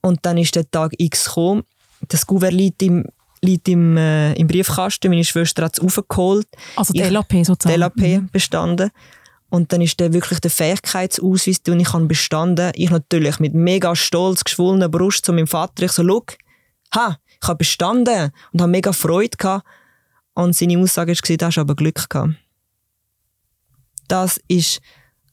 Und 0.00 0.24
dann 0.24 0.38
ist 0.38 0.54
der 0.54 0.70
Tag 0.70 0.92
X 0.98 1.24
gekommen. 1.24 1.64
Das 2.08 2.26
Gouverneur 2.26 2.56
liegt 2.56 2.82
im, 2.82 3.04
liegt 3.40 3.68
im, 3.68 3.96
äh, 3.96 4.32
im 4.34 4.46
Briefkasten, 4.46 5.10
meine 5.10 5.24
Schwester 5.24 5.64
hat 5.64 5.78
es 5.78 5.82
aufgeholt. 5.82 6.46
Also 6.76 6.92
die 6.92 7.02
LAP 7.02 7.32
sozusagen? 7.44 7.74
Die 7.74 7.80
LAP 7.80 7.96
mhm. 7.96 8.28
bestanden. 8.30 8.90
Und 9.48 9.72
dann 9.72 9.80
ist 9.80 9.98
der 10.00 10.12
wirklich 10.12 10.40
der 10.40 10.50
Fähigkeitsausweis, 10.50 11.62
den 11.62 11.80
ich 11.80 11.92
bestanden 11.92 12.72
Ich 12.74 12.90
natürlich 12.90 13.38
mit 13.38 13.54
mega 13.54 13.94
stolz 13.94 14.44
geschwollener 14.44 14.88
Brust 14.88 15.24
zu 15.24 15.32
meinem 15.32 15.46
Vater. 15.46 15.84
Ich 15.84 15.92
so, 15.92 16.02
look, 16.02 16.36
ha, 16.94 17.16
ich 17.40 17.48
habe 17.48 17.58
bestanden 17.58 18.32
und 18.52 18.60
habe 18.60 18.70
mega 18.70 18.92
Freude 18.92 19.36
gehabt. 19.36 19.66
Und 20.34 20.54
seine 20.54 20.78
Aussage 20.78 21.12
war, 21.12 21.36
du 21.36 21.46
hast 21.46 21.58
aber 21.58 21.74
Glück 21.74 22.08
gehabt. 22.08 22.34
Das 24.08 24.40
ist 24.48 24.80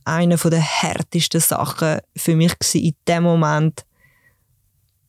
eine 0.05 0.35
der 0.35 0.59
härtesten 0.59 1.41
Sachen 1.41 1.99
für 2.15 2.35
mich 2.35 2.53
in 2.73 2.95
dem 3.07 3.23
Moment, 3.23 3.85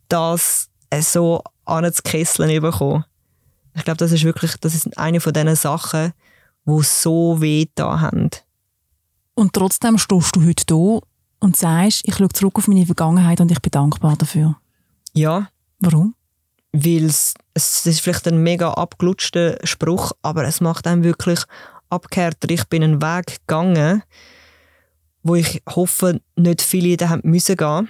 das 0.09 0.69
so 1.01 1.43
anzukesseln 1.65 2.61
bekommen. 2.61 3.05
Ich 3.75 3.85
glaube, 3.85 3.99
das 3.99 4.13
ist 4.13 4.25
wirklich, 4.25 4.57
das 4.61 4.75
ist 4.75 4.97
eine 4.97 5.21
von 5.21 5.33
diesen 5.33 5.57
Sachen, 5.57 6.13
die 6.67 6.83
so 6.83 7.41
weh 7.41 7.67
da 7.75 8.01
haben. 8.01 8.31
Und 9.35 9.53
trotzdem 9.53 9.99
stehst 9.99 10.37
du 10.37 10.45
heute 10.45 10.65
da 10.67 11.01
und 11.41 11.57
sagst, 11.57 12.03
ich 12.05 12.17
schaue 12.17 12.29
zurück 12.29 12.57
auf 12.57 12.69
meine 12.69 12.87
Vergangenheit 12.87 13.41
und 13.41 13.51
ich 13.51 13.61
bin 13.61 13.71
dankbar 13.71 14.17
dafür. 14.17 14.57
Ja. 15.13 15.49
Warum? 15.81 16.15
Weil 16.73 17.05
es, 17.05 17.35
es 17.53 17.85
ist 17.87 18.01
vielleicht 18.01 18.27
ein 18.29 18.43
mega 18.43 18.73
abgelutschter 18.73 19.59
Spruch, 19.65 20.13
aber 20.23 20.45
es 20.45 20.61
macht 20.61 20.87
einem 20.87 21.03
wirklich 21.05 21.41
abgekehrt. 21.89 22.39
Ich 22.51 22.65
bin 22.65 22.83
einen 22.83 23.03
Weg 23.03 23.39
gegangen, 23.47 24.03
wo 25.23 25.35
ich 25.35 25.63
hoffe, 25.69 26.21
nicht 26.37 26.63
viele 26.63 26.97
da 26.97 27.09
haben 27.09 27.23
müssen 27.25 27.57
gehen. 27.57 27.89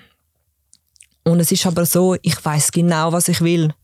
Und 1.25 1.41
es 1.41 1.53
ist 1.53 1.67
aber 1.67 1.87
so, 1.87 2.17
ich 2.23 2.45
weiß 2.45 2.73
genau, 2.73 3.13
was 3.13 3.29
ich 3.29 3.41
will. 3.41 3.75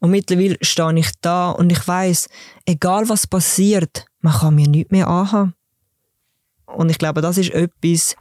Und 0.00 0.10
mittlerweile 0.10 0.56
stehe 0.62 0.98
ich 0.98 1.10
da 1.20 1.50
und 1.50 1.70
ich 1.70 1.86
weiß, 1.86 2.28
egal 2.64 3.08
was 3.08 3.26
passiert, 3.26 4.06
man 4.20 4.32
kann 4.32 4.54
mir 4.54 4.66
nichts 4.66 4.90
mehr 4.90 5.08
anhaben. 5.08 5.54
Und 6.66 6.90
ich 6.90 6.98
glaube, 6.98 7.20
das 7.20 7.36
ist 7.36 7.50
etwas, 7.50 8.16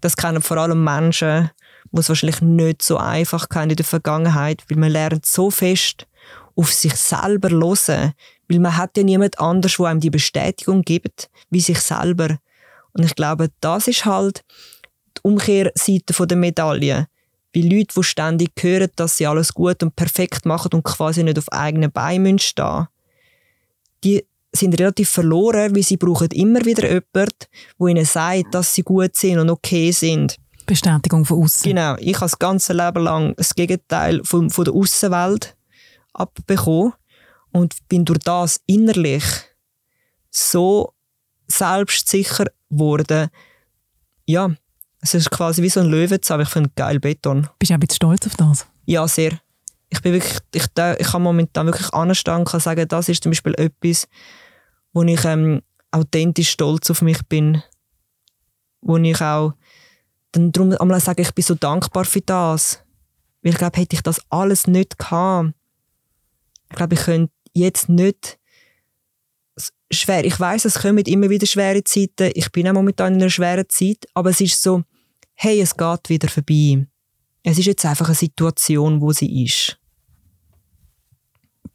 das 0.00 0.16
kennen 0.16 0.42
vor 0.42 0.58
allem 0.58 0.84
Menschen, 0.84 1.50
die 1.90 2.00
es 2.00 2.08
wahrscheinlich 2.08 2.40
nicht 2.40 2.82
so 2.82 2.98
einfach 2.98 3.48
kennen 3.48 3.70
in 3.70 3.76
der 3.76 3.84
Vergangenheit, 3.84 4.62
weil 4.68 4.78
man 4.78 4.92
lernt 4.92 5.26
so 5.26 5.50
fest 5.50 6.06
auf 6.54 6.72
sich 6.72 6.94
selber 6.94 7.50
hören, 7.50 8.12
weil 8.48 8.60
man 8.60 8.76
hat 8.76 8.96
ja 8.96 9.02
niemand 9.02 9.38
anders, 9.38 9.76
der 9.76 9.86
einem 9.86 10.00
die 10.00 10.10
Bestätigung 10.10 10.82
gibt, 10.82 11.30
wie 11.50 11.60
sich 11.60 11.80
selber. 11.80 12.38
Und 12.92 13.04
ich 13.04 13.14
glaube, 13.14 13.50
das 13.60 13.88
ist 13.88 14.04
halt 14.04 14.44
die 15.16 15.20
Umkehrseite 15.22 16.26
der 16.26 16.36
Medaille. 16.36 17.06
Weil 17.54 17.72
Leute, 17.72 17.94
die 17.96 18.02
ständig 18.02 18.50
hören, 18.60 18.90
dass 18.96 19.16
sie 19.16 19.26
alles 19.26 19.54
gut 19.54 19.82
und 19.82 19.96
perfekt 19.96 20.44
machen 20.44 20.72
und 20.74 20.82
quasi 20.82 21.22
nicht 21.22 21.38
auf 21.38 21.50
eigenen 21.52 21.92
Beinen 21.92 22.38
stehen 22.38 22.88
die 24.04 24.24
sind 24.52 24.78
relativ 24.78 25.10
verloren, 25.10 25.74
weil 25.74 25.82
sie 25.82 25.96
brauchen 25.96 26.28
immer 26.30 26.64
wieder 26.64 26.84
jemanden, 26.84 27.34
der 27.80 27.88
ihnen 27.88 28.04
sagt, 28.04 28.54
dass 28.54 28.74
sie 28.74 28.82
gut 28.82 29.16
sind 29.16 29.38
und 29.38 29.50
okay 29.50 29.90
sind. 29.90 30.36
Bestätigung 30.66 31.24
von 31.24 31.42
außen. 31.42 31.68
Genau. 31.68 31.96
Ich 31.98 32.14
habe 32.14 32.26
das 32.26 32.38
ganze 32.38 32.72
Leben 32.72 33.02
lang 33.02 33.34
das 33.36 33.54
Gegenteil 33.54 34.20
von, 34.24 34.50
von 34.50 34.64
der 34.64 34.74
Außenwelt 34.74 35.56
abbekommen 36.12 36.92
und 37.54 37.76
bin 37.88 38.04
durch 38.04 38.18
das 38.18 38.60
innerlich 38.66 39.24
so 40.30 40.92
selbstsicher 41.46 42.46
geworden. 42.68 43.30
Ja, 44.26 44.50
es 45.00 45.14
ist 45.14 45.30
quasi 45.30 45.62
wie 45.62 45.68
so 45.68 45.80
ein 45.80 45.86
Löwenzahn. 45.86 46.40
Ich 46.40 46.48
finde 46.48 46.70
geil 46.74 46.98
Beton. 46.98 47.48
Bist 47.58 47.70
du 47.70 47.74
auch 47.74 47.76
ein 47.76 47.80
bisschen 47.80 47.96
stolz 47.96 48.26
auf 48.26 48.34
das? 48.34 48.66
Ja, 48.86 49.06
sehr. 49.06 49.38
Ich 49.88 50.02
bin 50.02 50.14
wirklich, 50.14 50.38
ich, 50.52 50.64
ich 50.64 51.06
kann 51.06 51.22
momentan 51.22 51.66
wirklich 51.66 51.94
anstehen, 51.94 52.44
kann 52.44 52.58
sagen, 52.58 52.88
das 52.88 53.08
ist 53.08 53.22
zum 53.22 53.30
Beispiel 53.30 53.54
etwas, 53.54 54.08
wo 54.92 55.04
ich 55.04 55.24
ähm, 55.24 55.62
authentisch 55.92 56.50
stolz 56.50 56.90
auf 56.90 57.02
mich 57.02 57.22
bin. 57.28 57.62
Wo 58.80 58.96
ich 58.96 59.20
auch, 59.20 59.52
dann 60.32 60.50
darum 60.50 60.72
einmal 60.72 60.98
sage, 60.98 61.22
ich 61.22 61.32
bin 61.32 61.44
so 61.44 61.54
dankbar 61.54 62.04
für 62.04 62.20
das. 62.20 62.82
Weil 63.42 63.52
ich 63.52 63.58
glaube, 63.58 63.78
hätte 63.78 63.94
ich 63.94 64.02
das 64.02 64.20
alles 64.28 64.66
nicht 64.66 64.98
gehabt, 64.98 65.54
ich 66.70 66.76
glaube, 66.76 66.94
ich 66.94 67.00
könnte 67.02 67.32
jetzt 67.54 67.88
nicht 67.88 68.38
schwer. 69.90 70.24
Ich 70.24 70.38
weiß, 70.38 70.64
es 70.64 70.80
kommen 70.80 70.98
immer 70.98 71.30
wieder 71.30 71.46
schwere 71.46 71.82
Zeiten. 71.84 72.30
Ich 72.34 72.50
bin 72.52 72.68
auch 72.68 72.72
momentan 72.72 73.14
in 73.14 73.22
einer 73.22 73.30
schweren 73.30 73.66
Zeit, 73.68 74.06
aber 74.14 74.30
es 74.30 74.40
ist 74.40 74.60
so, 74.60 74.82
hey, 75.34 75.60
es 75.60 75.76
geht 75.76 76.08
wieder 76.08 76.28
vorbei. 76.28 76.86
Es 77.42 77.58
ist 77.58 77.66
jetzt 77.66 77.84
einfach 77.84 78.06
eine 78.06 78.14
Situation, 78.14 79.00
wo 79.00 79.12
sie 79.12 79.44
ist. 79.44 79.78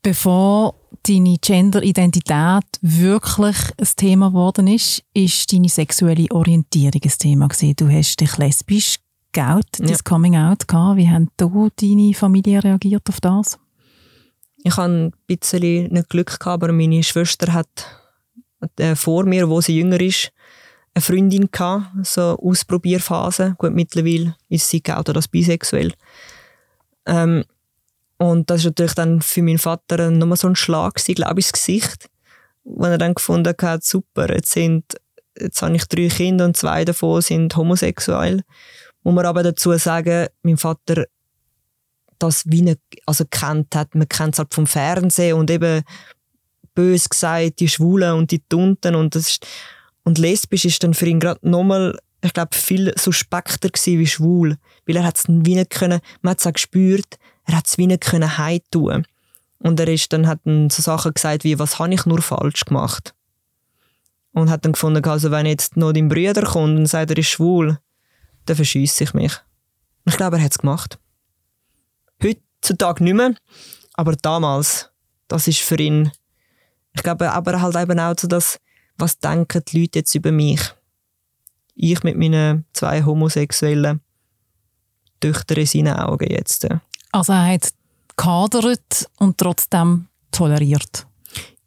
Bevor 0.01 0.75
deine 1.03 1.37
Gender-Identität 1.37 2.65
wirklich 2.81 3.57
ein 3.77 3.87
Thema 3.95 4.29
geworden 4.29 4.67
ist, 4.67 5.03
ist 5.13 5.51
deine 5.51 5.69
sexuelle 5.69 6.27
Orientierung 6.31 7.01
ein 7.03 7.11
Thema 7.17 7.47
gewesen. 7.47 7.75
Du 7.75 7.89
hast 7.89 8.19
dich 8.19 8.37
lesbisch 8.37 8.95
geoutet, 9.31 9.79
ja. 9.79 9.87
dein 9.87 10.03
Coming 10.03 10.35
Out 10.35 10.67
gehabt. 10.67 10.97
Wie 10.97 11.09
haben 11.09 11.29
du 11.37 11.69
deine 11.75 12.13
Familie 12.13 12.63
reagiert 12.63 13.07
auf 13.09 13.19
das? 13.19 13.59
Ich 14.63 14.75
hatte 14.75 14.91
ein 14.91 15.13
bisschen 15.27 15.87
nicht 15.87 16.09
Glück 16.09 16.39
gehabt, 16.39 16.63
aber 16.63 16.71
meine 16.71 17.03
Schwester 17.03 17.53
hat 17.53 17.67
äh, 18.77 18.95
vor 18.95 19.23
mir, 19.23 19.49
wo 19.49 19.61
sie 19.61 19.77
jünger 19.77 19.99
ist, 20.01 20.31
eine 20.93 21.01
Freundin 21.01 21.49
gehabt, 21.51 22.05
so 22.05 22.37
Ausprobierphase. 22.37 23.55
Gut, 23.57 23.73
mittlerweile 23.73 24.35
ist 24.49 24.67
sie 24.67 24.83
geoutet 24.83 25.15
als 25.15 25.27
bisexuell. 25.27 25.93
Ähm, 27.05 27.43
und 28.17 28.49
das 28.49 28.59
ist 28.61 28.65
natürlich 28.65 28.95
dann 28.95 29.21
für 29.21 29.41
meinen 29.41 29.59
Vater 29.59 30.11
nochmal 30.11 30.37
so 30.37 30.47
ein 30.47 30.55
Schlag 30.55 30.95
gewesen, 30.95 31.15
glaube 31.15 31.39
ich, 31.39 31.45
ins 31.45 31.53
Gesicht. 31.53 32.09
Wenn 32.65 32.91
er 32.91 32.97
dann 32.97 33.13
gefunden 33.13 33.55
hat, 33.61 33.83
super, 33.83 34.33
jetzt 34.33 34.51
sind, 34.51 34.83
jetzt 35.39 35.61
habe 35.61 35.75
ich 35.75 35.85
drei 35.85 36.09
Kinder 36.09 36.45
und 36.45 36.57
zwei 36.57 36.83
davon 36.83 37.21
sind 37.21 37.55
homosexuell. 37.55 38.41
Muss 39.03 39.15
man 39.15 39.25
aber 39.25 39.43
dazu 39.43 39.71
sagen, 39.77 40.27
mein 40.43 40.57
Vater 40.57 41.05
das 42.19 42.43
wie 42.45 42.61
nicht, 42.61 42.79
also 43.05 43.25
kennt 43.29 43.75
hat. 43.75 43.95
Man 43.95 44.07
kennt 44.07 44.35
es 44.35 44.39
halt 44.39 44.53
vom 44.53 44.67
Fernsehen 44.67 45.35
und 45.35 45.49
eben 45.49 45.83
bös 46.75 47.09
gesagt, 47.09 47.59
die 47.59 47.67
Schwulen 47.67 48.13
und 48.13 48.31
die 48.31 48.41
Tunten 48.47 48.95
und 48.95 49.15
das 49.15 49.29
ist, 49.29 49.47
und 50.03 50.17
lesbisch 50.17 50.65
ist 50.65 50.83
dann 50.83 50.93
für 50.93 51.07
ihn 51.07 51.19
gerade 51.19 51.47
nochmal, 51.47 51.99
ich 52.21 52.33
glaube, 52.33 52.55
viel 52.55 52.93
suspekter 52.97 53.69
gewesen 53.69 53.99
wie 53.99 54.07
schwul. 54.07 54.57
Weil 54.85 54.97
er 54.97 55.03
hat 55.03 55.17
es 55.17 55.25
wie 55.27 55.55
nicht 55.55 55.69
können, 55.69 55.99
man 56.21 56.31
hat 56.31 56.39
es 56.39 56.47
auch 56.47 56.53
gespürt, 56.53 57.17
er 57.45 57.57
hat 57.57 57.67
es 57.67 57.77
wie 57.77 57.87
nicht 57.87 58.01
können 58.01 58.31
tun. 58.71 59.05
Und 59.59 59.79
er 59.79 59.87
ist 59.87 60.11
dann, 60.13 60.27
hat 60.27 60.39
dann 60.45 60.69
so 60.69 60.81
Sachen 60.81 61.13
gesagt 61.13 61.43
wie, 61.43 61.59
was 61.59 61.79
habe 61.79 61.93
ich 61.93 62.05
nur 62.05 62.21
falsch 62.21 62.65
gemacht? 62.65 63.13
Und 64.31 64.49
hat 64.49 64.63
dann 64.63 64.71
gefunden, 64.71 65.03
also 65.03 65.31
wenn 65.31 65.45
jetzt 65.45 65.75
noch 65.75 65.91
dein 65.91 66.07
Bruder 66.07 66.43
kommt 66.43 66.77
und 66.77 66.85
sagt, 66.85 67.11
er 67.11 67.17
ist 67.17 67.27
schwul, 67.27 67.77
dann 68.45 68.55
verschieße 68.55 69.03
ich 69.03 69.13
mich. 69.13 69.33
Ich 70.05 70.15
glaube, 70.17 70.37
er 70.37 70.43
hat 70.43 70.51
es 70.51 70.59
gemacht. 70.59 70.97
Heutzutage 72.59 73.03
nicht 73.03 73.13
mehr, 73.13 73.33
aber 73.93 74.15
damals, 74.15 74.89
das 75.27 75.47
ist 75.47 75.59
für 75.59 75.77
ihn, 75.77 76.11
ich 76.93 77.03
glaube, 77.03 77.31
aber 77.31 77.61
halt 77.61 77.75
eben 77.75 77.99
auch 77.99 78.15
so 78.19 78.27
das, 78.27 78.59
was 78.97 79.19
denken 79.19 79.63
die 79.67 79.81
Leute 79.81 79.99
jetzt 79.99 80.13
über 80.15 80.31
mich? 80.31 80.61
Ich 81.75 82.03
mit 82.03 82.17
meinen 82.17 82.65
zwei 82.73 83.03
homosexuellen 83.03 84.01
Töchtern 85.21 85.59
in 85.59 85.65
seinen 85.65 85.95
Augen 85.95 86.29
jetzt. 86.29 86.67
Also 87.11 87.33
er 87.33 87.53
hat 87.53 87.69
gehadert 88.17 89.09
und 89.17 89.37
trotzdem 89.37 90.07
toleriert? 90.31 91.07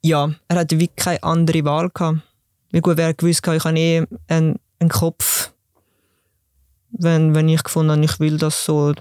Ja, 0.02 0.31
er 0.48 0.57
hatte 0.59 0.78
wirklich 0.78 1.05
keine 1.05 1.22
andere 1.22 1.64
Wahl 1.64 1.90
gehabt. 1.90 2.20
Wie 2.70 2.81
gut 2.81 2.96
wäre 2.96 3.14
gewusst, 3.14 3.46
ich 3.46 3.64
habe 3.64 3.78
eh 3.78 4.07
einen, 4.28 4.59
einen 4.78 4.90
Kopf, 4.90 5.52
wenn, 6.90 7.35
wenn 7.35 7.48
ich 7.48 7.62
gefunden 7.62 7.92
habe, 7.92 8.05
ich 8.05 8.20
will 8.20 8.37
das 8.37 8.64
so, 8.64 8.92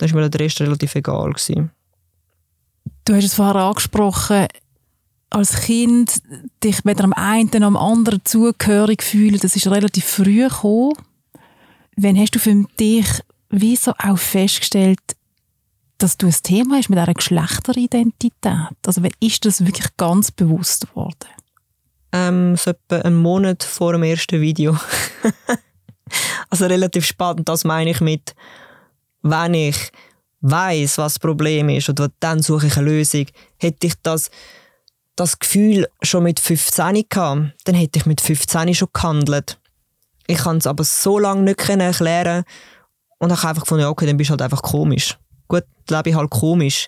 dann 0.00 0.12
war 0.14 0.22
mir 0.22 0.30
der 0.30 0.40
Rest 0.40 0.60
relativ 0.60 0.94
egal. 0.94 1.32
Gewesen. 1.32 1.70
Du 3.04 3.14
hast 3.14 3.24
es 3.24 3.34
vorher 3.34 3.56
angesprochen, 3.56 4.46
als 5.28 5.60
Kind 5.60 6.22
dich 6.64 6.84
weder 6.84 7.04
am 7.04 7.12
einen 7.12 7.50
noch 7.52 7.66
am 7.66 7.76
anderen 7.76 8.20
zugehörig 8.24 9.02
fühlen, 9.02 9.38
das 9.40 9.56
ist 9.56 9.66
relativ 9.66 10.04
früh 10.04 10.48
gekommen. 10.48 10.94
Wann 11.96 12.18
hast 12.18 12.34
du 12.34 12.38
für 12.38 12.64
dich 12.78 13.06
wieso 13.50 13.92
auch 13.98 14.18
festgestellt, 14.18 15.00
dass 15.98 16.16
du 16.16 16.26
ein 16.26 16.36
Thema 16.42 16.76
hast 16.76 16.88
mit 16.88 16.98
einer 16.98 17.12
Geschlechteridentität? 17.12 18.76
Also 18.86 19.02
wann 19.02 19.12
ist 19.20 19.44
das 19.44 19.64
wirklich 19.64 19.88
ganz 19.98 20.30
bewusst 20.30 20.88
geworden? 20.88 21.28
Ähm, 22.12 22.56
so 22.56 22.70
etwa 22.70 22.96
einen 22.96 23.16
Monat 23.16 23.62
vor 23.62 23.92
dem 23.92 24.02
ersten 24.02 24.40
Video. 24.40 24.76
also 26.50 26.66
relativ 26.66 27.04
spannend, 27.04 27.48
das 27.48 27.64
meine 27.64 27.90
ich 27.90 28.00
mit, 28.00 28.34
wenn 29.22 29.54
ich 29.54 29.76
weiß, 30.40 30.98
was 30.98 31.14
das 31.14 31.18
Problem 31.18 31.68
ist 31.68 31.88
oder 31.88 32.10
dann 32.20 32.42
suche 32.42 32.66
ich 32.68 32.76
eine 32.76 32.90
Lösung, 32.90 33.26
hätte 33.58 33.86
ich 33.86 33.94
das 34.02 34.30
das 35.16 35.38
Gefühl 35.38 35.86
schon 36.02 36.22
mit 36.22 36.40
15 36.40 37.04
gehabt, 37.08 37.52
dann 37.64 37.74
hätte 37.74 37.98
ich 37.98 38.06
mit 38.06 38.22
15 38.22 38.74
schon 38.74 38.88
gehandelt. 38.92 39.58
Ich 40.26 40.38
kann 40.38 40.56
es 40.56 40.66
aber 40.66 40.82
so 40.84 41.18
lange 41.18 41.42
nicht 41.42 41.68
erklären 41.68 42.44
und 43.18 43.30
habe 43.30 43.48
einfach 43.48 43.62
gefunden, 43.64 43.84
okay, 43.84 44.06
dann 44.06 44.16
bist 44.16 44.30
du 44.30 44.32
halt 44.32 44.42
einfach 44.42 44.62
komisch. 44.62 45.18
Gut, 45.46 45.64
dann 45.86 45.98
lebe 45.98 46.10
ich 46.10 46.16
halt 46.16 46.30
komisch. 46.30 46.86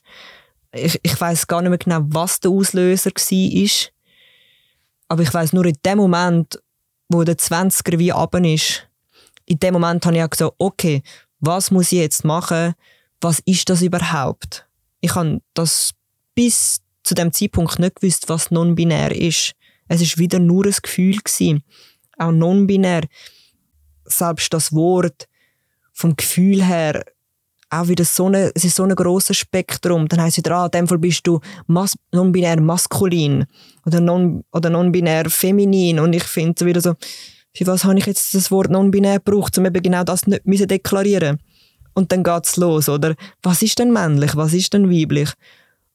Ich, 0.72 0.98
ich 1.02 1.20
weiß 1.20 1.46
gar 1.46 1.60
nicht 1.60 1.68
mehr 1.68 1.78
genau, 1.78 2.00
was 2.04 2.40
der 2.40 2.52
Auslöser 2.52 3.10
war. 3.10 3.68
Aber 5.08 5.22
ich 5.22 5.34
weiß 5.34 5.52
nur 5.52 5.66
in 5.66 5.76
dem 5.84 5.98
Moment, 5.98 6.58
wo 7.10 7.24
der 7.24 7.36
20er 7.36 7.98
wie 7.98 8.10
runter 8.10 8.42
ist, 8.44 8.88
in 9.44 9.58
dem 9.58 9.74
Moment 9.74 10.06
habe 10.06 10.16
ich 10.16 10.22
auch 10.22 10.30
gesagt, 10.30 10.54
okay, 10.56 11.02
was 11.42 11.70
muss 11.72 11.92
ich 11.92 11.98
jetzt 11.98 12.24
machen? 12.24 12.74
Was 13.20 13.40
ist 13.44 13.68
das 13.68 13.82
überhaupt? 13.82 14.66
Ich 15.00 15.14
habe 15.14 15.40
das 15.54 15.90
bis 16.34 16.80
zu 17.02 17.14
dem 17.14 17.32
Zeitpunkt 17.32 17.78
nicht 17.78 17.96
gewusst, 17.96 18.28
was 18.28 18.50
non-binär 18.50 19.14
ist. 19.14 19.52
Es 19.88 20.00
ist 20.00 20.18
wieder 20.18 20.38
nur 20.38 20.64
ein 20.64 20.74
Gefühl 20.80 21.16
gewesen. 21.16 21.64
Auch 22.16 22.30
non-binär. 22.30 23.02
Selbst 24.04 24.54
das 24.54 24.72
Wort 24.72 25.28
vom 25.92 26.16
Gefühl 26.16 26.64
her 26.64 27.04
auch 27.70 27.88
wieder 27.88 28.04
so 28.04 28.26
eine, 28.26 28.52
es 28.54 28.64
ist 28.64 28.76
so 28.76 28.84
ein 28.84 28.94
grosses 28.94 29.38
Spektrum. 29.38 30.06
Dann 30.06 30.20
heisst 30.20 30.38
es 30.38 30.44
wieder, 30.44 30.56
ah, 30.56 30.66
in 30.66 30.70
dem 30.70 30.86
Fall 30.86 30.98
bist 30.98 31.26
du 31.26 31.40
mas 31.66 31.96
non-binär 32.12 32.60
maskulin 32.60 33.46
oder 33.84 34.00
non- 34.00 34.44
oder 34.52 34.70
non-binär 34.70 35.28
feminin. 35.28 35.98
Und 35.98 36.12
ich 36.12 36.24
finde 36.24 36.66
wieder 36.66 36.80
so, 36.80 36.94
für 37.54 37.66
was 37.66 37.84
habe 37.84 37.98
ich 37.98 38.06
jetzt 38.06 38.34
das 38.34 38.50
Wort 38.50 38.70
non-binär 38.70 39.20
gebraucht, 39.20 39.56
um 39.58 39.66
eben 39.66 39.82
genau 39.82 40.04
das 40.04 40.26
nicht 40.26 40.42
zu 40.44 40.66
deklarieren? 40.66 41.38
Und 41.94 42.10
dann 42.10 42.22
geht's 42.22 42.56
los, 42.56 42.88
oder? 42.88 43.14
Was 43.42 43.62
ist 43.62 43.78
denn 43.78 43.92
männlich? 43.92 44.34
Was 44.34 44.54
ist 44.54 44.72
denn 44.72 44.90
weiblich? 44.90 45.30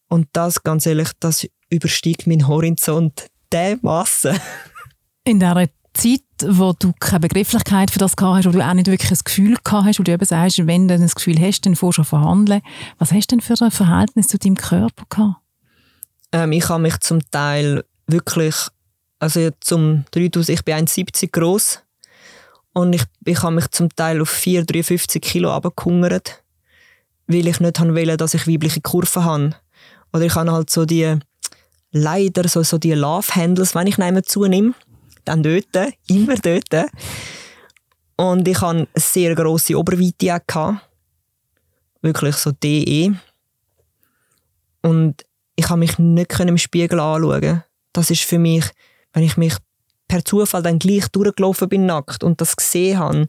Und 0.10 0.28
das, 0.34 0.62
ganz 0.64 0.86
ehrlich, 0.86 1.10
das 1.20 1.48
übersteigt 1.70 2.28
meinen 2.28 2.48
Horizont 2.48 3.28
dermassen. 3.52 4.40
In 5.24 5.40
dieser 5.40 5.68
Zeit 5.94 6.22
wo 6.46 6.74
du 6.74 6.94
keine 7.00 7.22
Begrifflichkeit 7.22 7.92
für 7.92 8.00
das 8.00 8.16
gehabt 8.16 8.38
hast, 8.38 8.46
wo 8.46 8.52
du 8.52 8.66
auch 8.66 8.74
nicht 8.74 8.88
wirklich 8.88 9.12
ein 9.12 9.20
Gefühl 9.24 9.58
gehabt 9.64 9.86
hast, 9.88 10.00
wo 10.00 10.04
du 10.04 10.12
eben 10.12 10.26
sagst, 10.26 10.66
wenn 10.66 10.88
du 10.88 10.94
ein 10.94 11.08
Gefühl 11.08 11.40
hast, 11.40 11.62
dann 11.62 11.76
fährst 11.76 11.98
du 11.98 12.04
verhandeln. 12.04 12.62
Was 13.00 13.12
hast 13.12 13.32
du 13.32 13.36
denn 13.36 13.42
für 13.42 13.56
ein 13.64 13.72
Verhältnis 13.72 14.28
zu 14.28 14.38
deinem 14.38 14.56
Körper 14.56 15.04
gehabt? 15.10 15.38
Ähm, 16.32 16.52
ich 16.52 16.70
habe 16.70 16.84
mich 16.84 17.00
zum 17.00 17.20
Teil 17.32 17.84
wirklich, 18.06 18.56
also 19.20 19.50
zum 19.60 20.06
3000, 20.12 20.50
ich 20.50 20.66
bin 20.66 20.76
1,70 20.76 21.32
groß 21.32 21.82
und 22.74 22.94
ich, 22.94 23.04
ich 23.26 23.42
habe 23.42 23.56
mich 23.56 23.68
zum 23.72 23.90
Teil 23.96 24.22
auf 24.22 24.30
4, 24.30 24.66
53 24.66 25.22
Kilo 25.22 25.52
abgehungert, 25.52 26.44
weil 27.28 27.48
ich 27.48 27.60
nicht 27.60 27.80
wollte, 27.80 28.18
dass 28.18 28.34
ich 28.34 28.48
weibliche 28.48 28.82
Kurven 28.82 29.24
habe. 29.26 29.56
Oder 30.14 30.26
ich 30.26 30.36
habe 30.36 30.52
halt 30.52 30.70
so 30.70 30.86
die, 30.86 31.18
leider 31.92 32.48
so, 32.48 32.64
so 32.64 32.78
die 32.78 32.94
Love-Handles, 32.94 33.76
wenn 33.76 33.88
ich 33.88 33.98
nicht 33.98 34.30
zunehme, 34.30 34.74
dann 35.26 35.44
dort, 35.44 35.94
immer 36.08 36.36
dort. 36.36 36.90
Und 38.16 38.48
ich 38.48 38.62
hatte 38.62 38.78
eine 38.78 38.88
sehr 38.96 39.36
grosse 39.36 39.78
Oberweite. 39.78 40.82
Wirklich 42.02 42.36
so 42.36 42.52
DE. 42.52 43.14
Und 44.82 45.26
ich 45.56 45.66
konnte 45.66 45.80
mich 45.80 46.00
nicht 46.00 46.40
im 46.40 46.58
Spiegel 46.58 47.00
anschauen. 47.00 47.64
Das 47.94 48.12
ist 48.12 48.22
für 48.22 48.40
mich, 48.40 48.66
ich 49.24 49.38
mich 49.38 49.56
per 50.08 50.24
Zufall 50.24 50.64
dann 50.64 50.80
gleich 50.80 51.08
durchgelaufen 51.10 51.70
bin 51.70 51.86
nackt 51.86 52.24
und 52.24 52.40
das 52.42 52.56
gesehen 52.56 53.00
habe, 53.00 53.28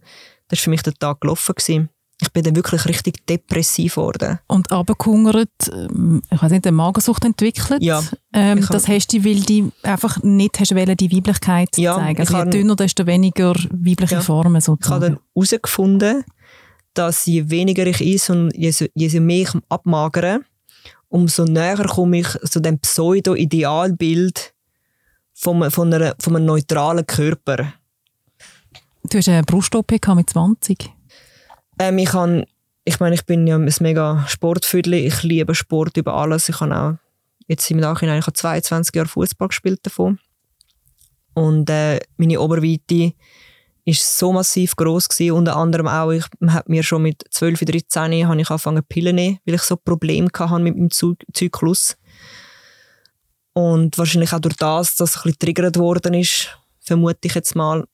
das 0.48 0.61
war 0.61 0.64
für 0.64 0.70
mich 0.70 0.83
der 0.83 0.94
Tag 0.94 1.20
gelaufen. 1.20 1.55
Gewesen. 1.55 1.88
Ich 2.20 2.33
bin 2.33 2.42
dann 2.42 2.57
wirklich 2.57 2.85
richtig 2.87 3.24
depressiv 3.27 3.94
geworden. 3.94 4.40
Und 4.48 4.72
abgehungert, 4.72 5.51
ähm, 5.72 6.20
ich 6.31 6.42
weiß 6.42 6.51
nicht, 6.51 6.66
eine 6.66 6.77
Magersucht 6.77 7.24
entwickelt. 7.24 7.81
Ja. 7.81 8.03
Ähm, 8.33 8.66
das 8.68 8.88
hast 8.88 9.12
du, 9.12 9.24
weil 9.24 9.40
du 9.40 9.70
einfach 9.85 10.20
nicht 10.24 10.59
hast 10.59 10.74
wollen, 10.74 10.96
die 10.96 11.12
Weiblichkeit 11.12 11.77
ja, 11.77 11.94
zeigen. 11.94 12.18
Also 12.18 12.38
je 12.38 12.51
dünner, 12.51 12.74
desto 12.74 13.07
weniger 13.07 13.55
weibliche 13.70 14.16
ja. 14.16 14.20
Formen 14.20 14.61
sozusagen. 14.61 14.81
Ich 14.83 14.90
habe 14.90 15.14
dann 15.14 15.18
herausgefunden, 15.35 16.24
dass 16.94 17.27
je 17.27 17.48
weniger 17.51 17.87
ich 17.87 18.01
esse 18.01 18.33
und 18.33 18.53
je, 18.53 18.72
je 18.94 19.20
mehr 19.20 19.42
ich 19.42 19.51
abmagere, 19.68 20.40
umso 21.09 21.44
näher 21.44 21.87
komme 21.87 22.18
ich 22.18 22.29
zu 22.51 22.59
dem 22.59 22.81
Pseudo-Idealbild 22.81 24.55
von, 25.38 25.70
von, 25.70 25.94
einer, 25.94 26.14
von 26.18 26.37
einem 26.37 26.46
neutralen 26.46 27.07
Körper. 27.07 27.72
Du 29.05 29.18
hast 29.18 29.29
eine 29.29 29.44
Brust-OP 29.44 29.92
mit 30.14 30.31
20. 30.31 30.90
Ähm, 31.79 31.98
ich, 31.98 32.11
kann, 32.11 32.44
ich 32.85 32.98
meine, 32.98 33.14
ich 33.14 33.24
bin 33.24 33.46
ja 33.46 33.57
ein 33.57 33.72
mega 33.81 34.27
Sportfüdli. 34.27 35.07
Ich 35.07 35.22
liebe 35.22 35.55
Sport 35.55 35.96
über 35.96 36.14
alles. 36.14 36.48
Ich 36.48 36.61
habe 36.61 36.77
auch 36.77 36.94
jetzt 37.46 37.70
im 37.70 37.79
Nachhinein 37.79 38.18
ich 38.18 38.27
habe 38.27 38.35
22 38.35 38.94
Jahre 38.94 39.09
Fußball 39.09 39.48
gespielt 39.48 39.81
davon. 39.85 40.18
Und 41.35 41.70
äh, 41.70 42.01
meine 42.16 42.40
Oberweite 42.40 43.12
ist 43.85 44.18
so 44.18 44.33
massiv 44.33 44.74
groß 44.74 45.09
gewesen. 45.09 45.33
Unter 45.33 45.57
anderem 45.57 45.87
auch, 45.87 46.11
ich 46.11 46.24
habe 46.48 46.70
mir 46.70 46.83
schon 46.83 47.03
mit 47.03 47.22
12, 47.31 47.61
13 47.61 48.27
habe 48.27 48.40
ich 48.40 48.51
angefangen 48.51 48.83
Pillen 48.85 49.14
nehmen, 49.14 49.38
weil 49.46 49.55
ich 49.55 49.62
so 49.62 49.77
Probleme 49.77 50.29
hatte 50.37 50.59
mit 50.59 50.77
meinem 50.77 50.90
Zyklus. 50.90 51.96
Und 53.59 53.99
wahrscheinlich 53.99 54.33
auch 54.33 54.38
durch 54.38 54.55
das, 54.55 54.94
dass 54.94 55.11
es 55.11 55.16
ein 55.16 55.23
bisschen 55.25 55.38
triggert 55.40 55.79
worden 55.79 56.14
ist, 56.14 56.57
vermute 56.79 57.27
ich 57.27 57.35
jetzt 57.35 57.57
mal. 57.57 57.85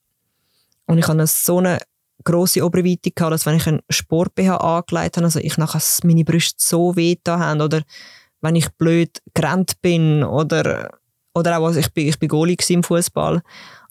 Und 0.85 0.99
ich 0.99 1.07
hatte 1.07 1.25
so 1.25 1.57
eine 1.57 1.79
grosse 2.23 2.63
Oberweite 2.63 3.09
gehabt, 3.09 3.33
dass 3.33 3.47
wenn 3.47 3.55
ich 3.55 3.65
einen 3.65 3.81
Sport-BH 3.89 4.57
angelegt 4.57 5.17
habe, 5.17 5.25
also 5.25 5.39
ich 5.39 5.57
nachher 5.57 5.81
meine 6.03 6.23
Brüste 6.23 6.57
so 6.59 6.95
weh 6.95 7.15
haben 7.27 7.61
oder 7.61 7.81
wenn 8.41 8.53
ich 8.53 8.69
blöd 8.77 9.19
gerannt 9.33 9.81
bin 9.81 10.23
oder, 10.23 10.91
oder 11.33 11.57
auch, 11.57 11.65
also 11.65 11.79
ich 11.79 11.91
bin, 11.91 12.09
ich 12.09 12.19
bin 12.19 12.29
Goalie 12.29 12.57
im 12.69 12.83
Fußball 12.83 13.41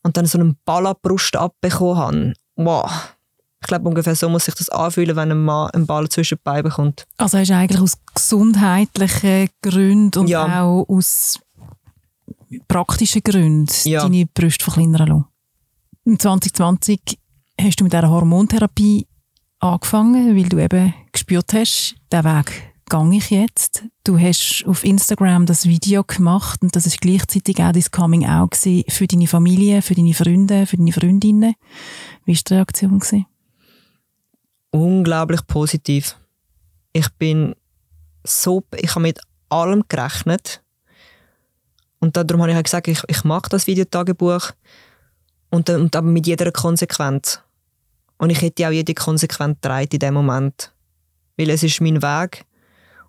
und 0.05 0.17
dann 0.17 0.27
so 0.27 0.39
einen 0.39 0.57
Ball 0.65 0.87
ab 0.87 1.03
Brust 1.03 1.35
abbekommen 1.35 1.97
habe. 1.97 2.35
Wow. 2.55 3.17
Ich 3.61 3.67
glaube, 3.67 3.89
ungefähr 3.89 4.15
so 4.15 4.29
muss 4.29 4.45
sich 4.45 4.55
das 4.55 4.69
anfühlen, 4.69 5.17
wenn 5.17 5.33
ein 5.33 5.45
Mann 5.45 5.71
einen 5.71 5.87
Ball 5.87 6.09
zwischen 6.09 6.37
die 6.37 6.43
Beine 6.45 6.63
bekommt. 6.63 7.05
Also 7.17 7.39
hast 7.39 7.49
du 7.49 7.57
eigentlich 7.57 7.81
aus 7.81 7.99
gesundheitlichen 8.15 9.49
Gründen 9.61 10.21
und 10.21 10.29
ja. 10.29 10.63
auch 10.63 10.87
aus 10.89 11.41
praktischen 12.69 13.23
Gründen 13.23 13.73
ja. 13.85 14.03
deine 14.03 14.27
Brüste 14.27 14.65
verkleinern 14.65 15.07
lassen? 15.07 15.25
Im 16.05 16.19
2020 16.19 17.01
hast 17.61 17.81
du 17.81 17.85
mit 17.85 17.93
dieser 17.93 18.11
Hormontherapie 18.11 19.07
angefangen, 19.61 20.37
weil 20.37 20.49
du 20.49 20.59
eben 20.59 20.95
gespürt 21.13 21.53
hast, 21.55 21.95
der 22.13 22.25
Weg 22.25 22.75
gehe 22.89 23.17
ich 23.17 23.31
jetzt. 23.31 23.85
Du 24.05 24.19
hast 24.19 24.65
auf 24.67 24.85
Instagram 24.85 25.47
das 25.47 25.67
Video 25.67 26.05
gemacht 26.05 26.61
und 26.63 26.77
das 26.77 26.87
ist 26.87 27.01
gleichzeitig 27.01 27.59
auch 27.59 27.73
dein 27.73 27.85
Coming 27.91 28.27
Out 28.27 28.57
für 28.57 29.07
deine 29.07 29.27
Familie, 29.27 29.83
für 29.83 29.95
deine 29.95 30.15
Freunde, 30.15 30.67
für 30.67 30.77
deine 30.77 30.93
Freundinnen. 30.93 31.55
Wie 32.25 32.35
war 32.35 32.43
die 32.49 32.55
Reaktion? 32.55 33.27
Unglaublich 34.71 35.47
positiv. 35.47 36.17
Ich 36.93 37.09
bin 37.15 37.55
so, 38.25 38.65
ich 38.77 38.91
habe 38.91 39.03
mit 39.03 39.21
allem 39.49 39.85
gerechnet. 39.89 40.64
Und 42.01 42.17
darum 42.17 42.43
habe 42.43 42.53
ich 42.53 42.63
gesagt, 42.63 42.89
ich, 42.89 43.03
ich 43.09 43.25
mache 43.25 43.49
das 43.49 43.67
Videotagebuch 43.67 44.53
und, 45.51 45.71
und 45.71 45.97
aber 45.97 46.07
mit 46.07 46.27
jeder 46.27 46.51
Konsequenz. 46.53 47.41
Und 48.19 48.31
ich 48.31 48.41
hätte 48.43 48.67
auch 48.67 48.73
jede 48.73 48.95
Konsequenz 48.95 49.57
getragen 49.61 49.89
in 49.93 49.99
dem 49.99 50.15
Moment. 50.15 50.73
Weil 51.37 51.51
es 51.51 51.63
ist 51.63 51.81
mein 51.81 52.03
Weg 52.03 52.45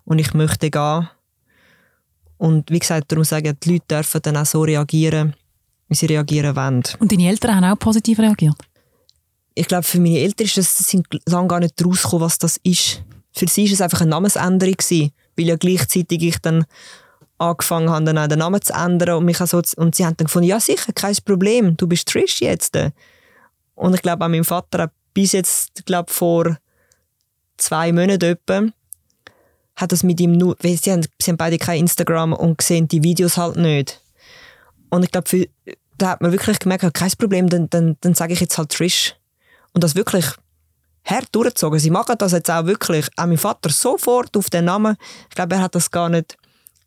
und 0.04 0.18
ich 0.18 0.34
möchte 0.34 0.70
gehen. 0.70 1.08
Und 2.38 2.70
wie 2.70 2.78
gesagt, 2.78 3.10
darum 3.12 3.24
sage 3.24 3.50
ich, 3.50 3.58
die 3.60 3.72
Leute 3.72 3.86
dürfen 3.88 4.20
dann 4.22 4.36
auch 4.36 4.46
so 4.46 4.62
reagieren, 4.62 5.34
wie 5.88 5.94
sie 5.94 6.06
reagieren 6.06 6.56
wollen. 6.56 6.82
Und 6.98 7.12
deine 7.12 7.28
Eltern 7.28 7.56
haben 7.56 7.64
auch 7.64 7.78
positiv 7.78 8.18
reagiert? 8.18 8.56
Ich 9.54 9.68
glaube, 9.68 9.84
für 9.84 9.98
meine 9.98 10.18
Eltern 10.18 10.46
ist 10.46 10.58
das, 10.58 10.76
sind 10.76 11.06
lange 11.26 11.48
gar 11.48 11.60
nicht 11.60 11.82
rausgekommen, 11.82 12.26
was 12.26 12.38
das 12.38 12.58
ist. 12.62 13.02
Für 13.32 13.48
sie 13.48 13.66
war 13.66 13.72
es 13.72 13.80
einfach 13.80 14.02
eine 14.02 14.10
Namensänderung, 14.10 14.74
gewesen, 14.74 15.12
weil 15.36 15.46
ja 15.46 15.56
gleichzeitig 15.56 16.22
ich 16.22 16.38
dann 16.38 16.66
angefangen 17.38 17.90
habe, 17.90 18.04
dann 18.04 18.18
auch 18.18 18.26
den 18.28 18.38
Namen 18.38 18.62
zu 18.62 18.72
ändern 18.72 19.16
und, 19.16 19.24
mich 19.24 19.38
so, 19.38 19.60
und 19.76 19.94
sie 19.94 20.06
haben 20.06 20.16
dann 20.16 20.26
gefunden, 20.26 20.48
ja 20.48 20.60
sicher, 20.60 20.92
kein 20.92 21.16
Problem, 21.24 21.76
du 21.76 21.86
bist 21.86 22.08
Trish 22.08 22.40
jetzt. 22.40 22.78
Und 23.74 23.94
ich 23.94 24.02
glaube, 24.02 24.24
auch 24.24 24.28
mein 24.28 24.44
Vater 24.44 24.84
hat 24.84 24.92
bis 25.12 25.32
jetzt, 25.32 25.84
glaube 25.86 26.12
vor 26.12 26.58
zwei 27.56 27.92
Monaten 27.92 28.24
etwa, 28.24 28.62
hat 29.76 29.92
das 29.92 30.02
mit 30.02 30.20
ihm 30.20 30.32
nur, 30.32 30.56
weil 30.62 30.76
sie 30.76 30.92
haben, 30.92 31.06
sie 31.20 31.30
haben 31.30 31.36
beide 31.36 31.58
kein 31.58 31.80
Instagram 31.80 32.32
und 32.32 32.62
sehen 32.62 32.88
die 32.88 33.02
Videos 33.02 33.36
halt 33.36 33.56
nicht. 33.56 34.00
Und 34.88 35.04
ich 35.04 35.10
glaube, 35.10 35.48
da 35.98 36.10
hat 36.10 36.20
man 36.22 36.32
wirklich 36.32 36.58
gemerkt, 36.58 36.94
kein 36.94 37.10
Problem, 37.18 37.48
dann, 37.48 37.68
dann, 37.70 37.96
dann 38.00 38.14
sage 38.14 38.32
ich 38.32 38.40
jetzt 38.40 38.56
halt 38.56 38.70
Trish. 38.70 39.14
Und 39.72 39.84
das 39.84 39.94
wirklich 39.94 40.26
hart 41.04 41.28
durchgezogen. 41.32 41.78
Sie 41.78 41.90
machen 41.90 42.16
das 42.18 42.32
jetzt 42.32 42.50
auch 42.50 42.66
wirklich. 42.66 43.06
Auch 43.16 43.26
mein 43.26 43.38
Vater 43.38 43.70
sofort 43.70 44.36
auf 44.36 44.50
den 44.50 44.64
Namen. 44.64 44.96
Ich 45.28 45.34
glaube, 45.34 45.54
er 45.54 45.62
hat 45.62 45.74
das 45.74 45.90
gar 45.90 46.08
nicht, 46.08 46.36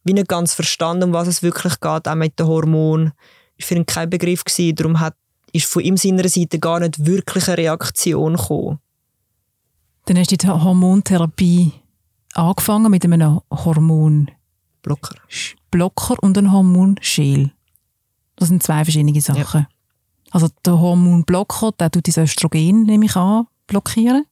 wie 0.03 0.13
nicht 0.13 0.27
ganz 0.27 0.53
verstanden, 0.53 1.03
um 1.03 1.13
was 1.13 1.27
es 1.27 1.43
wirklich 1.43 1.79
geht, 1.79 2.07
auch 2.07 2.15
mit 2.15 2.39
den 2.39 2.47
Hormonen. 2.47 3.13
Ich 3.55 3.65
finde 3.65 3.85
kein 3.85 4.09
Begriff 4.09 4.43
gewesen. 4.43 4.75
Darum 4.75 4.99
hat, 4.99 5.15
ist 5.51 5.65
von 5.65 5.83
ihm 5.83 5.97
seiner 5.97 6.27
Seite 6.27 6.59
gar 6.59 6.79
nicht 6.79 7.05
wirklich 7.05 7.47
eine 7.47 7.57
Reaktion 7.57 8.35
gekommen. 8.35 8.79
Dann 10.05 10.17
hast 10.17 10.31
du 10.31 10.37
die 10.37 10.47
Hormontherapie 10.47 11.73
angefangen 12.33 12.89
mit 12.91 13.03
einem 13.03 13.41
Hormonblocker 13.51 15.15
Blocker 15.71 16.15
und 16.21 16.37
einem 16.37 16.51
Hormonschäl. 16.51 17.51
Das 18.35 18.47
sind 18.47 18.63
zwei 18.63 18.83
verschiedene 18.83 19.19
Sachen. 19.21 19.61
Ja. 19.61 19.67
Also 20.31 20.47
der 20.65 20.79
Hormonblocker, 20.79 21.71
der 21.73 21.91
tut 21.91 22.07
das 22.07 22.17
Östrogen, 22.17 22.83
nehme 22.83 23.05
ich 23.05 23.15
an, 23.15 23.47
blockieren. 23.67 24.25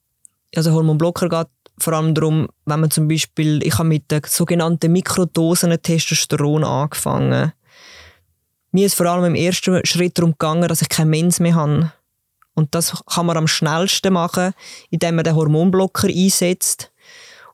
Also 0.55 0.71
Hormonblocker 0.71 1.29
geht 1.29 1.47
vor 1.79 1.93
allem 1.93 2.13
darum, 2.13 2.47
wenn 2.65 2.79
man 2.79 2.91
zum 2.91 3.07
Beispiel, 3.07 3.61
ich 3.63 3.77
habe 3.77 3.89
mit 3.89 4.09
den 4.11 4.21
sogenannten 4.25 4.91
Mikrodosen 4.91 5.75
Testosteron 5.81 6.63
angefangen. 6.63 7.53
Mir 8.71 8.85
ist 8.85 8.95
vor 8.95 9.05
allem 9.05 9.25
im 9.25 9.35
ersten 9.35 9.85
Schritt 9.85 10.17
darum 10.17 10.31
gegangen, 10.31 10.67
dass 10.67 10.81
ich 10.81 10.89
keine 10.89 11.09
Mens 11.09 11.39
mehr 11.39 11.55
habe. 11.55 11.91
Und 12.53 12.73
das 12.73 13.03
kann 13.05 13.27
man 13.27 13.37
am 13.37 13.47
schnellsten 13.47 14.13
machen, 14.13 14.53
indem 14.89 15.15
man 15.15 15.23
den 15.23 15.35
Hormonblocker 15.35 16.07
einsetzt. 16.07 16.91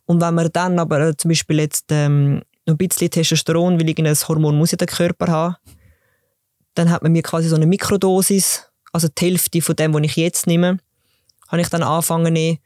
Und 0.05 0.21
wenn 0.21 0.36
man 0.36 0.49
dann 0.51 0.79
aber 0.79 0.99
äh, 1.01 1.17
zum 1.17 1.29
Beispiel 1.29 1.59
jetzt 1.59 1.86
ähm, 1.89 2.41
noch 2.65 2.75
ein 2.75 2.77
bisschen 2.77 3.12
Testosteron, 3.12 3.79
weil 3.79 3.89
irgendein 3.89 4.15
Hormon 4.15 4.57
muss 4.57 4.71
ja 4.71 4.77
der 4.77 4.88
Körper 4.88 5.27
haben, 5.27 5.55
dann 6.75 6.89
hat 6.89 7.03
man 7.03 7.12
mir 7.12 7.21
quasi 7.21 7.49
so 7.49 7.55
eine 7.55 7.65
Mikrodosis, 7.65 8.69
also 8.91 9.07
die 9.07 9.25
Hälfte 9.25 9.62
von 9.62 9.75
dem, 9.75 9.93
was 9.93 10.01
ich 10.03 10.15
jetzt 10.15 10.47
nehme, 10.47 10.79
habe 11.49 11.62
ich 11.62 11.69
dann 11.69 11.83
angefangen. 11.83 12.59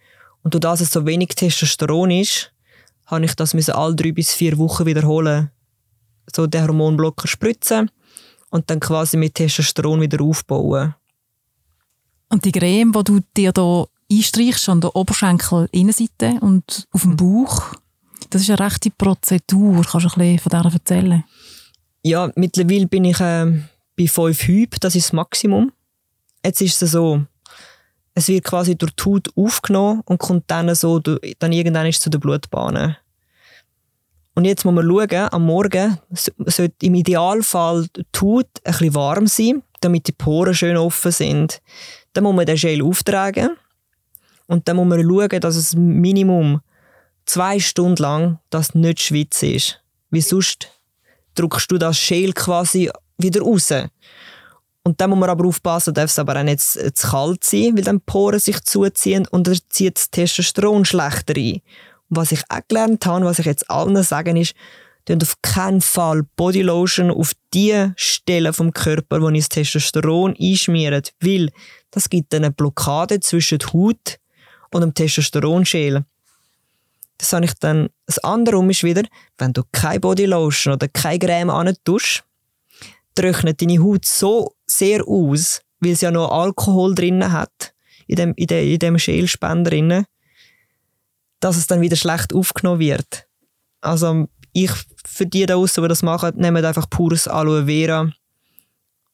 Und 0.44 0.54
durch 0.54 0.62
das 0.62 0.82
es 0.82 0.92
so 0.92 1.06
wenig 1.06 1.30
Testosteron 1.30 2.12
ist, 2.12 2.52
habe 3.06 3.26
ich 3.26 3.36
das 3.36 3.54
müssen 3.54 3.74
alle 3.74 3.96
drei 3.96 4.12
bis 4.12 4.34
vier 4.34 4.58
Wochen 4.58 4.86
wiederholen. 4.86 5.52
So 6.34 6.46
den 6.46 6.64
Hormonblocker 6.64 7.28
spritzen 7.28 7.90
und 8.50 8.70
dann 8.70 8.80
quasi 8.80 9.18
mit 9.18 9.36
Testosteron 9.36 10.02
wieder 10.02 10.22
aufbauen. 10.22 10.96
Und 12.30 12.44
die 12.44 12.52
Creme, 12.52 12.92
die 12.92 13.04
du 13.04 13.20
dir 13.36 13.52
da 13.54 13.86
einstreichst 14.12 14.70
an 14.70 14.82
der 14.82 14.96
Oberschenkel-Innenseite 14.96 16.40
und 16.42 16.88
auf 16.92 17.02
dem 17.02 17.12
mhm. 17.12 17.18
Bauch. 17.18 17.74
Das 18.30 18.42
ist 18.42 18.50
eine 18.50 18.60
rechte 18.60 18.92
Prozedur. 18.92 19.84
Kannst 19.84 19.94
du 19.94 19.98
ein 19.98 20.38
bisschen 20.38 20.40
von 20.40 20.50
der 20.50 20.72
erzählen? 20.72 21.24
Ja, 22.04 22.32
mittlerweile 22.36 22.88
bin 22.88 23.06
ich 23.06 23.20
äh, 23.20 23.62
bei 23.98 24.08
5 24.08 24.44
Hüb, 24.44 24.80
das 24.80 24.96
ist 24.96 25.08
das 25.08 25.14
Maximum. 25.14 25.72
Jetzt 26.46 26.62
ist 26.62 26.82
es 26.82 26.92
so, 26.92 27.26
es 28.18 28.30
wird 28.30 28.46
quasi 28.46 28.76
durch 28.76 28.94
die 28.94 29.04
Haut 29.04 29.30
aufgenommen 29.36 30.02
und 30.06 30.18
kommt 30.18 30.46
dann 30.48 30.74
so 30.74 30.98
dann 30.98 31.52
irgendwann 31.52 31.94
zu 31.94 32.10
den 32.10 32.20
Blutbahnen. 32.20 32.98
Und 34.34 34.46
jetzt 34.46 34.66
muss 34.66 34.74
man 34.74 34.88
schauen, 34.88 35.30
am 35.32 35.46
Morgen 35.46 36.00
sollte 36.10 36.74
im 36.82 36.96
Idealfall 36.96 37.86
die 37.96 38.04
Haut 38.20 38.48
ein 38.64 38.72
bisschen 38.72 38.96
warm 38.96 39.28
sein, 39.28 39.62
damit 39.82 40.08
die 40.08 40.14
Poren 40.14 40.56
schön 40.56 40.78
offen 40.78 41.12
sind. 41.12 41.62
Dann 42.14 42.24
muss 42.24 42.36
man 42.36 42.48
den 42.48 42.56
Gel 42.56 42.82
auftragen 42.82 43.52
und 44.48 44.68
dann 44.68 44.78
muss 44.78 44.88
man 44.88 45.04
schauen, 45.04 45.40
dass 45.40 45.56
es 45.56 45.76
Minimum 45.76 46.62
zwei 47.28 47.60
Stunden 47.60 48.02
lang 48.02 48.40
das 48.50 48.74
nicht 48.74 49.00
schwitzt 49.00 49.44
ist. 49.44 49.80
Wie 50.10 50.22
sonst 50.22 50.72
drückst 51.36 51.70
du 51.70 51.78
das 51.78 52.04
Gel 52.04 52.34
quasi 52.34 52.90
wieder 53.20 53.42
raus. 53.42 53.72
Und 54.88 55.02
dann 55.02 55.10
muss 55.10 55.20
man 55.20 55.30
aber 55.30 55.46
aufpassen, 55.46 55.94
darf 55.94 56.10
es 56.10 56.18
aber 56.18 56.40
auch 56.40 56.44
nicht 56.44 56.62
zu, 56.62 56.94
zu 56.94 57.08
kalt 57.10 57.44
sein, 57.44 57.76
weil 57.76 57.84
dann 57.84 57.98
die 57.98 58.04
Poren 58.06 58.40
sich 58.40 58.64
zuziehen 58.64 59.28
und 59.30 59.46
er 59.50 59.58
zieht 59.68 59.98
das 59.98 60.12
Testosteron 60.12 60.86
schlechter 60.86 61.36
ein. 61.36 61.60
Und 62.08 62.16
was 62.16 62.32
ich 62.32 62.42
auch 62.48 62.62
gelernt 62.70 63.06
habe, 63.06 63.26
was 63.26 63.40
ich 63.40 63.48
jetzt 63.48 63.70
allen 63.70 64.02
sage, 64.02 64.40
ist, 64.40 64.54
Tun 65.06 65.22
auf 65.22 65.36
keinen 65.42 65.82
Fall 65.82 66.24
Bodylotion 66.38 67.12
auf 67.12 67.34
die 67.54 67.92
Stellen 67.98 68.54
vom 68.54 68.72
Körper, 68.72 69.22
wo 69.22 69.28
ich 69.28 69.40
das 69.40 69.50
Testosteron 69.50 70.38
einschmiert, 70.40 71.14
weil 71.20 71.50
das 71.92 72.08
gibt 72.08 72.34
eine 72.34 72.52
Blockade 72.52 73.20
zwischen 73.20 73.60
der 73.60 73.74
Haut 73.74 74.20
und 74.72 74.80
dem 74.80 74.94
Testosteronschäl. 74.94 76.06
Das 77.18 77.34
habe 77.34 77.44
ich 77.44 77.54
dann, 77.56 77.90
das 78.06 78.20
andere 78.20 78.66
ist 78.70 78.86
wieder, 78.86 79.04
wenn 79.38 79.52
du 79.52 79.64
keine 79.74 80.00
Bodylotion 80.00 80.76
oder 80.76 80.88
keine 80.88 81.20
Creme 81.20 81.74
tust, 81.84 82.24
trocknet 83.18 83.62
deine 83.62 83.80
Haut 83.84 84.06
so 84.06 84.54
sehr 84.66 85.08
aus, 85.08 85.62
weil 85.80 85.96
sie 85.96 86.06
ja 86.06 86.12
noch 86.12 86.32
Alkohol 86.32 86.96
drin 86.96 87.32
hat, 87.32 87.74
in 88.08 88.16
dem, 88.16 88.34
in 88.36 88.48
dem, 88.48 88.68
in 88.74 88.80
dem 88.80 89.00
Schälspender 89.00 89.72
drin, 89.72 90.06
dass 91.40 91.58
es 91.58 91.68
dann 91.68 91.82
wieder 91.82 91.96
schlecht 91.96 92.34
aufgenommen 92.34 92.80
wird. 92.80 93.28
Also, 93.82 94.28
ich, 94.54 94.72
für 95.06 95.26
die 95.26 95.46
da 95.46 95.54
draussen, 95.54 95.84
die 95.84 95.90
das 95.90 96.04
machen, 96.04 96.32
nehmt 96.36 96.64
einfach 96.64 96.90
pures 96.90 97.28
Aloe 97.28 97.66
Vera, 97.66 98.10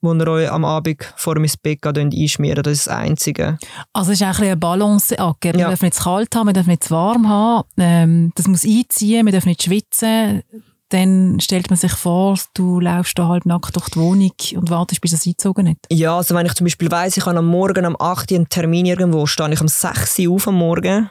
wo 0.02 0.13
ihr 0.13 0.28
euch 0.28 0.52
am 0.52 0.66
Abend 0.66 1.13
vor 1.16 1.36
dem 1.36 1.46
Bett 1.62 1.86
einschmieren 1.86 2.63
Das 2.63 2.74
ist 2.74 2.88
das 2.88 2.96
Einzige. 2.96 3.58
Also 3.94 4.12
es 4.12 4.20
ist 4.20 4.26
eigentlich 4.26 4.50
eine 4.50 4.58
Balance 4.58 5.18
angeben. 5.18 5.60
Ja. 5.60 5.66
Wir 5.66 5.70
dürfen 5.70 5.86
nicht 5.86 5.96
zu 5.96 6.04
kalt 6.04 6.36
haben, 6.36 6.48
wir 6.48 6.54
dürfen 6.54 6.70
nicht 6.70 6.84
zu 6.84 6.92
warm 6.92 7.28
haben. 7.30 7.68
Ähm, 7.78 8.32
das 8.36 8.48
muss 8.48 8.66
einziehen, 8.66 9.26
wir 9.26 9.32
dürfen 9.32 9.50
nicht 9.50 9.63
schwitzen. 9.63 10.44
Dann 10.93 11.39
stellt 11.39 11.71
man 11.71 11.77
sich 11.77 11.93
vor, 11.93 12.38
du 12.53 12.79
läufst 12.79 13.17
da 13.17 13.27
halb 13.27 13.47
nackt 13.47 13.75
durch 13.75 13.89
die 13.89 13.99
Wohnung 13.99 14.32
und 14.53 14.69
wartest, 14.69 15.01
bis 15.01 15.13
es 15.13 15.25
eingezogen 15.25 15.67
hat. 15.67 15.77
Ja, 15.91 16.17
also 16.17 16.36
wenn 16.36 16.45
ich 16.45 16.53
zum 16.53 16.65
Beispiel 16.65 16.91
weiss, 16.91 17.17
ich 17.17 17.25
habe 17.25 17.39
am 17.39 17.47
Morgen 17.47 17.86
am 17.86 17.95
8 17.99 18.32
Uhr 18.32 18.38
einen 18.38 18.47
Termin 18.47 18.86
irgendwo, 18.86 19.25
stehe 19.25 19.51
ich 19.51 19.60
am 19.60 19.67
6 19.67 20.19
Uhr 20.19 20.36
auf 20.36 20.47
am 20.47 20.56
Morgen 20.60 21.10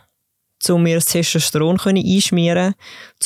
um 0.68 0.84
mir 0.84 0.94
das 0.94 1.06
Testosteron 1.06 1.80
einschmieren 1.80 2.74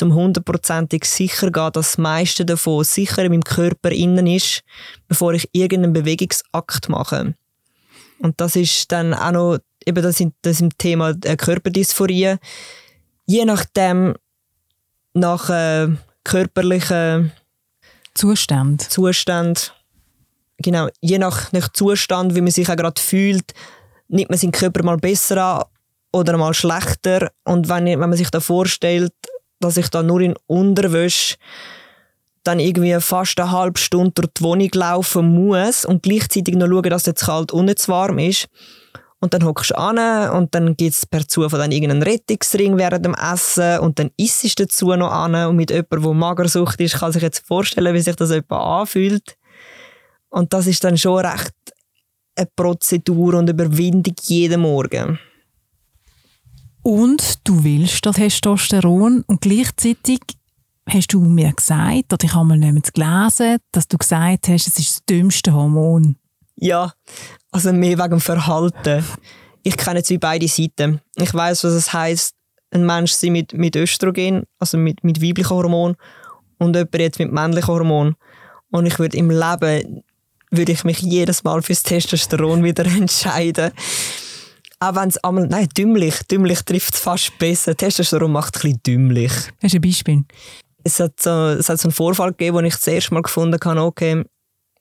um 0.01 0.15
hundertprozentig 0.15 1.05
sicher 1.05 1.51
gehen, 1.51 1.73
dass 1.75 1.91
das 1.91 1.99
meiste 1.99 2.47
davon 2.47 2.85
sicher 2.85 3.25
in 3.25 3.33
meinem 3.33 3.45
Körper 3.45 3.91
innen 3.91 4.27
ist, 4.27 4.63
bevor 5.09 5.35
ich 5.35 5.51
irgendeinen 5.53 5.93
Bewegungsakt 5.93 6.89
mache. 6.89 7.35
Und 8.21 8.41
das 8.41 8.57
ist 8.57 8.91
dann 8.91 9.13
auch 9.13 9.33
noch, 9.33 9.59
eben 9.85 10.03
das 10.03 10.25
das 10.41 10.63
im 10.63 10.71
Thema 10.79 11.13
Körperdysphorie. 11.13 12.37
Je 13.27 13.45
nachdem, 13.45 14.15
nach 15.13 15.51
äh, 15.51 15.89
körperlichen 16.27 17.33
Zustand. 18.15 18.83
Zustand. 18.83 19.75
Genau, 20.59 20.89
je 21.01 21.19
nach, 21.19 21.53
nach 21.53 21.69
Zustand, 21.69 22.35
wie 22.35 22.41
man 22.41 22.51
sich 22.51 22.69
auch 22.69 22.77
gerade 22.77 23.01
fühlt, 23.01 23.53
nimmt 24.09 24.31
man 24.31 24.39
seinen 24.39 24.53
Körper 24.53 24.83
mal 24.83 24.97
besser 24.97 25.37
an 25.43 25.65
oder 26.13 26.37
mal 26.37 26.53
schlechter. 26.53 27.31
Und 27.45 27.69
wenn, 27.69 27.87
wenn 27.87 28.01
man 28.01 28.15
sich 28.15 28.31
da 28.31 28.41
vorstellt, 28.41 29.13
dass 29.61 29.77
ich 29.77 29.89
da 29.89 30.03
nur 30.03 30.21
in 30.21 30.35
Unterwäsche 30.47 31.37
dann 32.43 32.59
irgendwie 32.59 32.99
fast 33.01 33.41
eine 33.41 33.51
halbe 33.51 33.79
Stunde 33.79 34.13
durch 34.15 34.33
die 34.39 34.43
Wohnung 34.43 34.71
laufen 34.75 35.27
muss 35.29 35.85
und 35.85 36.03
gleichzeitig 36.03 36.55
noch 36.55 36.69
schauen, 36.69 36.91
dass 36.91 37.03
es 37.03 37.07
jetzt 37.07 37.27
kalt 37.27 37.53
und 37.53 37.67
nicht 37.67 37.81
zu 37.81 37.93
warm 37.93 38.19
ist. 38.19 38.49
Und 39.21 39.33
dann 39.33 39.45
hockst 39.45 39.71
du 39.71 39.79
an 39.79 40.31
und 40.31 40.55
dann 40.55 40.77
gibt 40.77 40.95
es 40.95 41.07
per 41.07 41.27
Zufall 41.27 41.59
dann 41.59 41.73
irgendeinen 41.73 42.03
Rettungsring 42.03 42.77
während 42.77 43.05
dem 43.05 43.15
Essen 43.15 43.79
und 43.81 43.99
dann 43.99 44.11
isst 44.19 44.45
du 44.45 44.65
dazu 44.65 44.95
noch 44.95 45.11
an 45.11 45.35
und 45.35 45.57
mit 45.57 45.71
jemandem, 45.71 46.03
der 46.03 46.13
Magersucht 46.13 46.81
ist, 46.81 46.99
kann 46.99 47.13
sich 47.13 47.23
jetzt 47.23 47.47
vorstellen, 47.47 47.95
wie 47.95 48.01
sich 48.01 48.15
das 48.15 48.31
etwa 48.31 48.81
anfühlt. 48.81 49.37
Und 50.29 50.53
das 50.53 50.67
ist 50.67 50.85
dann 50.85 50.99
schon 50.99 51.25
recht 51.25 51.55
eine 52.37 52.49
Prozedur 52.55 53.35
und 53.35 53.49
Überwindung 53.49 54.15
jeden 54.25 54.61
Morgen. 54.61 55.19
Und 56.83 57.49
du 57.49 57.65
willst 57.65 58.05
das 58.07 58.17
Testosteron 58.17 59.25
und 59.27 59.41
gleichzeitig 59.41 60.21
hast 60.89 61.13
du 61.13 61.21
mir 61.21 61.53
gesagt, 61.53 62.13
oder 62.13 62.25
ich 62.25 62.35
habe 62.35 62.45
mal 62.45 62.59
nicht 62.59 62.95
gelesen, 62.95 63.59
dass 63.73 63.89
du 63.89 63.99
gesagt 63.99 64.49
hast, 64.49 64.69
es 64.69 64.79
ist 64.79 64.91
das 64.91 65.05
dümmste 65.09 65.53
Hormon. 65.53 66.17
Ja, 66.55 66.93
also 67.57 67.73
mehr 67.73 67.99
wegen 67.99 68.11
dem 68.11 68.21
Verhalten. 68.21 69.03
Ich 69.63 69.77
kenne 69.79 69.99
jetzt 69.99 70.11
wie 70.11 70.19
beide 70.19 70.47
Seiten. 70.47 71.01
Ich 71.17 71.33
weiß, 71.33 71.65
was 71.65 71.73
es 71.73 71.93
heißt, 71.93 72.35
ein 72.71 72.85
Mensch 72.85 73.13
sein 73.13 73.33
mit, 73.33 73.55
mit 73.55 73.77
Östrogen, 73.77 74.45
also 74.59 74.77
mit, 74.77 75.03
mit 75.03 75.23
weiblichen 75.23 75.57
Hormonen, 75.57 75.97
und 76.59 76.77
jemand 76.77 76.99
jetzt 76.99 77.19
mit 77.19 77.33
männlichen 77.33 77.69
Hormonen. 77.69 78.17
Und 78.71 78.87
ich 78.87 78.99
würde 78.99 79.17
im 79.17 79.31
Leben, 79.31 80.05
würde 80.51 80.73
ich 80.73 80.85
mich 80.85 81.01
jedes 81.01 81.45
Mal 81.45 81.63
fürs 81.63 81.83
Testosteron 81.83 82.63
wieder 82.63 82.85
entscheiden. 83.01 83.73
Auch 84.79 84.95
wenn 84.95 85.09
es 85.09 85.17
einmal, 85.25 85.47
nein, 85.47 85.69
dümmlich, 85.77 86.23
dümmlich 86.31 86.61
trifft 86.63 86.95
es 86.95 87.01
fast 87.01 87.39
besser. 87.39 87.75
Testosteron 87.75 88.31
macht 88.31 88.57
ein 88.57 88.61
bisschen 88.61 88.81
dümmlich. 88.87 89.33
Hast 89.63 89.73
du 89.73 89.79
ein 89.79 89.81
Beispiel? 89.81 90.25
Es 90.85 91.01
hat, 91.01 91.19
so, 91.19 91.31
es 91.31 91.71
hat 91.71 91.81
so 91.81 91.89
einen 91.89 91.95
Vorfall 91.95 92.33
gegeben, 92.33 92.57
wo 92.57 92.61
ich 92.61 92.75
das 92.75 92.87
erste 92.87 93.15
Mal 93.15 93.23
gefunden 93.23 93.59
habe, 93.65 93.81
okay, 93.81 94.25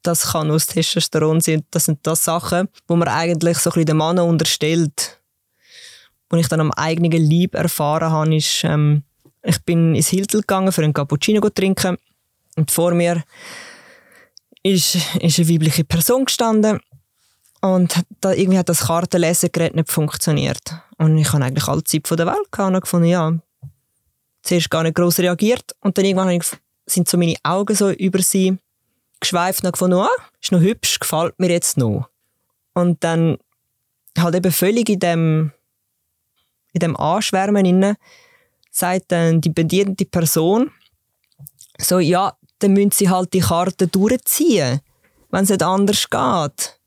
das 0.07 0.31
kann 0.31 0.51
aus 0.51 0.67
Testosteron 0.67 1.41
sein. 1.41 1.63
Das 1.71 1.85
sind 1.85 1.99
das 2.03 2.23
Sachen, 2.23 2.67
wo 2.87 2.95
man 2.95 3.07
eigentlich 3.07 3.57
so 3.57 3.69
ein 3.69 3.73
bisschen 3.73 3.85
den 3.85 3.97
Mann 3.97 4.19
unterstellt. 4.19 5.19
Wo 6.29 6.37
ich 6.37 6.47
dann 6.47 6.61
am 6.61 6.71
eigenen 6.71 7.11
Lieb 7.11 7.55
erfahren 7.55 8.11
habe, 8.11 8.35
ist, 8.35 8.63
ähm, 8.63 9.03
ich 9.43 9.61
bin 9.63 9.95
ins 9.95 10.07
Hilton 10.07 10.41
gegangen, 10.41 10.71
für 10.71 10.83
einen 10.83 10.93
Cappuccino 10.93 11.41
zu 11.41 11.53
trinken. 11.53 11.97
Und 12.55 12.71
vor 12.71 12.93
mir 12.93 13.23
ist, 14.63 14.95
ist 15.19 15.39
eine 15.39 15.49
weibliche 15.49 15.83
Person 15.83 16.25
gestanden 16.25 16.79
und 17.65 18.03
da, 18.21 18.31
irgendwie 18.31 18.59
hat 18.59 18.69
das 18.69 18.85
Kartenlesegerät 18.85 19.75
nicht 19.75 19.91
funktioniert. 19.91 20.61
Und 20.97 21.17
ich 21.17 21.33
habe 21.33 21.43
eigentlich 21.43 21.67
alle 21.67 21.83
Zeit 21.83 22.07
von 22.07 22.17
der 22.17 22.27
Welt 22.27 22.51
gehabt 22.51 22.75
und 22.75 22.81
gefunden, 22.81 23.07
ja, 23.07 23.33
zuerst 24.43 24.69
gar 24.69 24.83
nicht 24.83 24.95
groß 24.95 25.19
reagiert. 25.19 25.75
Und 25.79 25.97
dann 25.97 26.05
irgendwann 26.05 26.39
sind 26.85 27.09
so 27.09 27.17
meine 27.17 27.37
Augen 27.41 27.75
so 27.75 27.89
über 27.89 28.21
sie 28.21 28.59
geschweift 29.19 29.63
und 29.63 29.71
gefunden, 29.71 29.97
ah, 29.97 30.09
ist 30.41 30.51
noch 30.51 30.59
hübsch, 30.59 30.99
gefällt 30.99 31.39
mir 31.39 31.49
jetzt 31.49 31.77
noch. 31.77 32.09
Und 32.73 33.03
dann 33.03 33.37
halt 34.17 34.35
eben 34.35 34.51
völlig 34.51 34.89
in 34.89 34.99
dem, 34.99 35.51
in 36.73 36.79
dem 36.79 36.97
Anschwärmen 36.97 37.65
inne, 37.65 37.95
sagt 38.71 39.11
dann 39.11 39.41
die 39.41 39.49
bedienende 39.49 40.05
Person, 40.05 40.71
so, 41.77 41.99
ja, 41.99 42.37
dann 42.59 42.73
müssen 42.73 42.91
sie 42.91 43.09
halt 43.09 43.33
die 43.33 43.39
Karte 43.39 43.87
durchziehen, 43.87 44.81
wenn 45.31 45.43
es 45.43 45.49
nicht 45.49 45.63
anders 45.63 46.09
geht. 46.09 46.79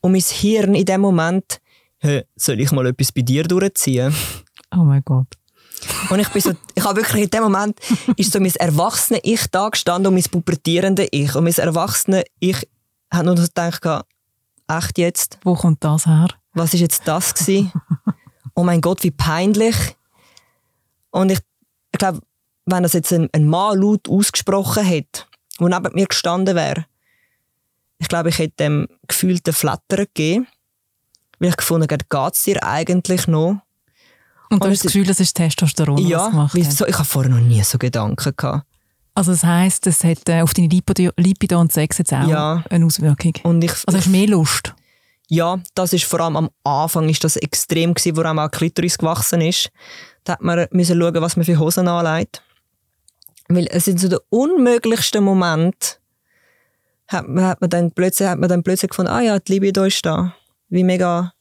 Und 0.00 0.12
mein 0.12 0.20
Hirn 0.20 0.74
in 0.74 0.84
dem 0.84 1.00
Moment, 1.00 1.60
hey, 1.98 2.24
soll 2.36 2.60
ich 2.60 2.72
mal 2.72 2.86
etwas 2.86 3.12
bei 3.12 3.22
dir 3.22 3.44
durchziehen? 3.44 4.14
Oh 4.74 4.84
mein 4.84 5.02
Gott. 5.04 5.28
Und 6.10 6.20
ich 6.20 6.28
bin 6.28 6.42
so, 6.42 6.52
ich 6.74 6.84
habe 6.84 6.96
wirklich 6.96 7.24
in 7.24 7.30
dem 7.30 7.42
Moment, 7.42 7.78
ist 8.16 8.32
so 8.32 8.40
mein 8.40 8.54
erwachsene 8.56 9.20
Ich 9.22 9.46
da 9.50 9.68
gestanden 9.68 10.08
und 10.08 10.14
mein 10.14 10.30
pubertierende 10.30 11.06
Ich. 11.10 11.34
Und 11.34 11.44
mein 11.44 11.54
erwachsene 11.54 12.24
Ich 12.38 12.68
hat 13.10 13.24
nur 13.24 13.34
gedacht, 13.34 14.06
echt 14.68 14.98
jetzt? 14.98 15.38
Wo 15.42 15.54
kommt 15.54 15.84
das 15.84 16.06
her? 16.06 16.28
Was 16.54 16.74
ist 16.74 16.80
jetzt 16.80 17.06
das 17.06 17.34
gewesen? 17.34 17.72
oh 18.54 18.64
mein 18.64 18.80
Gott, 18.80 19.02
wie 19.02 19.10
peinlich. 19.10 19.76
Und 21.10 21.30
ich, 21.30 21.38
ich 21.92 21.98
glaube, 21.98 22.20
wenn 22.64 22.82
das 22.82 22.94
jetzt 22.94 23.12
ein, 23.12 23.28
ein 23.32 23.48
Mann 23.48 23.80
laut 23.80 24.08
ausgesprochen 24.08 24.84
hätte, 24.84 25.24
der 25.60 25.68
neben 25.68 25.94
mir 25.94 26.06
gestanden 26.06 26.56
wäre, 26.56 26.86
ich 27.98 28.08
glaube, 28.08 28.28
ich 28.28 28.38
hätte 28.38 28.56
dem 28.58 28.88
gefühlten 29.08 29.54
Flattern 29.54 30.06
gegeben, 30.14 30.46
weil 31.38 31.50
ich 31.50 31.56
gefunden 31.56 31.88
habe, 31.90 32.04
geht 32.04 32.34
es 32.34 32.42
dir 32.42 32.62
eigentlich 32.62 33.26
noch? 33.26 33.60
Und 34.50 34.62
du 34.62 34.68
hast 34.68 34.84
das 34.84 34.92
Gefühl, 34.92 35.06
das 35.06 35.20
ist 35.20 35.34
Testosteron, 35.34 35.98
ja, 35.98 36.30
was 36.32 36.52
gemacht 36.52 36.72
so, 36.72 36.86
ich 36.86 36.94
habe 36.94 37.04
vorher 37.04 37.32
noch 37.32 37.40
nie 37.40 37.62
so 37.62 37.78
Gedanken 37.78 38.32
gehabt. 38.36 38.66
Also 39.14 39.32
das 39.32 39.44
heisst, 39.44 39.86
es 39.86 40.04
hat 40.04 40.28
äh, 40.28 40.42
auf 40.42 40.52
deine 40.52 40.68
Lipido, 40.68 41.10
Lipido 41.16 41.58
und 41.58 41.72
Sex 41.72 41.98
jetzt 41.98 42.12
auch 42.12 42.28
ja. 42.28 42.62
eine 42.68 42.84
Auswirkung? 42.84 43.32
Und 43.44 43.64
ich, 43.64 43.72
also 43.86 43.96
hast 43.96 44.06
du 44.06 44.10
mehr 44.10 44.26
Lust? 44.26 44.74
Ja, 45.28 45.58
das 45.74 45.92
ist 45.92 46.04
vor 46.04 46.20
allem 46.20 46.36
am 46.36 46.50
Anfang 46.64 47.08
ist 47.08 47.24
das 47.24 47.36
extrem 47.36 47.94
gewesen, 47.94 48.16
wo 48.16 48.22
auch 48.22 48.50
Klitoris 48.50 48.98
gewachsen 48.98 49.40
ist. 49.40 49.70
Da 50.24 50.34
hat 50.34 50.42
man 50.42 50.66
müssen 50.70 51.00
schauen, 51.00 51.20
was 51.22 51.36
man 51.36 51.44
für 51.44 51.58
Hosen 51.58 51.88
anlegt. 51.88 52.42
Weil 53.48 53.66
es 53.70 53.86
sind 53.86 54.00
so 54.00 54.08
der 54.08 54.20
unmöglichste 54.28 55.20
Moment, 55.20 56.00
hat, 57.08 57.26
hat, 57.26 57.60
man 57.60 57.70
dann 57.70 57.92
plötzlich, 57.92 58.28
hat 58.28 58.38
man 58.38 58.48
dann 58.48 58.62
plötzlich 58.62 58.90
gefunden, 58.90 59.10
ah 59.10 59.20
ja, 59.20 59.38
die 59.38 59.52
Libido 59.52 59.84
ist 59.84 60.04
da. 60.04 60.34
wie 60.68 60.84
mega 60.84 61.32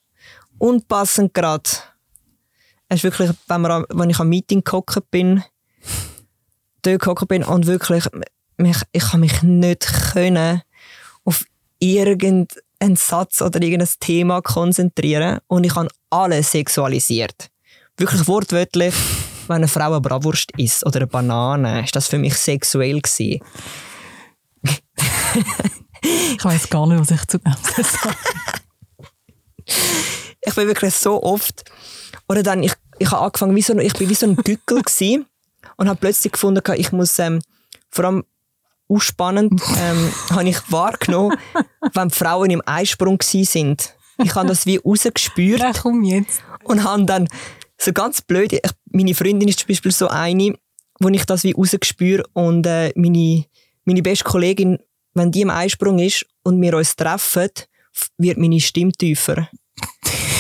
unpassend 0.58 1.34
gerade. 1.34 1.70
Es 2.88 2.98
ist 2.98 3.04
wirklich, 3.04 3.32
wenn, 3.48 3.62
wir, 3.62 3.86
wenn 3.90 4.10
ich 4.10 4.20
am 4.20 4.30
Meeting 4.30 4.64
gehockt 4.64 5.10
bin, 5.10 5.44
dort 6.84 7.02
gehockt 7.02 7.28
bin 7.28 7.44
und 7.44 7.66
wirklich, 7.66 8.08
mich, 8.58 8.78
ich 8.92 9.04
kann 9.04 9.20
mich 9.20 9.42
nicht 9.42 9.88
können 10.14 10.62
auf 11.24 11.46
irgendeinen 11.80 12.96
Satz 12.96 13.42
oder 13.42 13.62
irgendein 13.62 13.90
Thema 14.00 14.42
konzentrieren 14.42 15.40
und 15.48 15.64
ich 15.66 15.76
habe 15.76 15.88
alles 16.10 16.52
sexualisiert. 16.52 17.50
Wirklich 17.98 18.28
wortwörtlich, 18.28 18.94
wenn 19.48 19.58
eine 19.58 19.68
Frau 19.68 19.92
eine 19.92 20.02
Bratwurst 20.02 20.52
isst 20.58 20.86
oder 20.86 20.98
eine 20.98 21.08
Banane, 21.08 21.84
ist 21.84 21.96
das 21.96 22.08
für 22.08 22.18
mich 22.18 22.36
sexuell 22.36 23.02
gewesen. 23.02 23.42
ich 26.38 26.44
weiß 26.44 26.70
gar 26.70 26.88
nicht, 26.88 27.00
was 27.00 27.12
ich 27.12 27.26
zu 27.26 27.40
dem 27.40 27.54
sage. 27.54 28.16
ich 30.42 30.54
bin 30.54 30.68
wirklich 30.68 30.94
so 30.94 31.22
oft, 31.24 31.64
oder 32.28 32.44
dann, 32.44 32.64
ich, 32.64 32.74
ich 33.00 33.12
habe 33.12 33.24
angefangen, 33.24 33.56
wie 33.56 33.62
so, 33.62 33.78
ich 33.78 33.94
bin 33.94 34.10
wie 34.10 34.16
so 34.16 34.28
ein 34.28 34.36
Gückel 34.36 34.82
gewesen 34.84 35.26
und 35.78 35.90
habe 35.90 36.00
plötzlich 36.00 36.34
gefunden, 36.34 36.62
ich 36.76 36.92
muss, 36.92 37.20
ähm, 37.20 37.42
vor 37.90 38.06
allem 38.06 38.24
ausspannend, 38.88 39.62
ähm, 39.78 40.12
habe 40.30 40.50
ich 40.50 40.72
wahrgenommen, 40.72 41.38
wenn 41.94 42.10
Frauen 42.10 42.52
im 42.52 42.62
Eisprung 42.66 43.22
sind. 43.22 43.96
Ich 44.24 44.36
habe 44.36 44.48
das 44.48 44.66
wie 44.66 44.78
rausgespürt. 44.78 45.60
Ja, 45.60 45.74
komm 45.74 46.04
jetzt. 46.04 46.42
Und 46.64 46.84
habe 46.84 47.06
dann 47.06 47.28
so 47.78 47.92
ganz 47.92 48.22
blöd, 48.22 48.54
ich, 48.54 48.62
meine 48.92 49.14
Freundin 49.14 49.50
ist 49.50 49.60
zum 49.60 49.68
Beispiel 49.68 49.92
so 49.92 50.08
eine, 50.08 50.56
wo 51.00 51.10
ich 51.10 51.26
das 51.26 51.44
wie 51.44 51.52
rausgespüre 51.52 52.24
und 52.34 52.66
äh, 52.66 52.94
meine, 52.96 53.46
meine 53.84 54.02
beste 54.02 54.24
Kollegin, 54.24 54.80
wenn 55.14 55.32
die 55.32 55.42
im 55.42 55.50
Eisprung 55.50 56.00
ist 56.00 56.26
und 56.44 56.62
wir 56.62 56.76
uns 56.78 56.96
treffen, 56.96 57.50
wird 58.18 58.38
meine 58.38 58.60
Stimme 58.60 58.92
tiefer. 58.92 59.50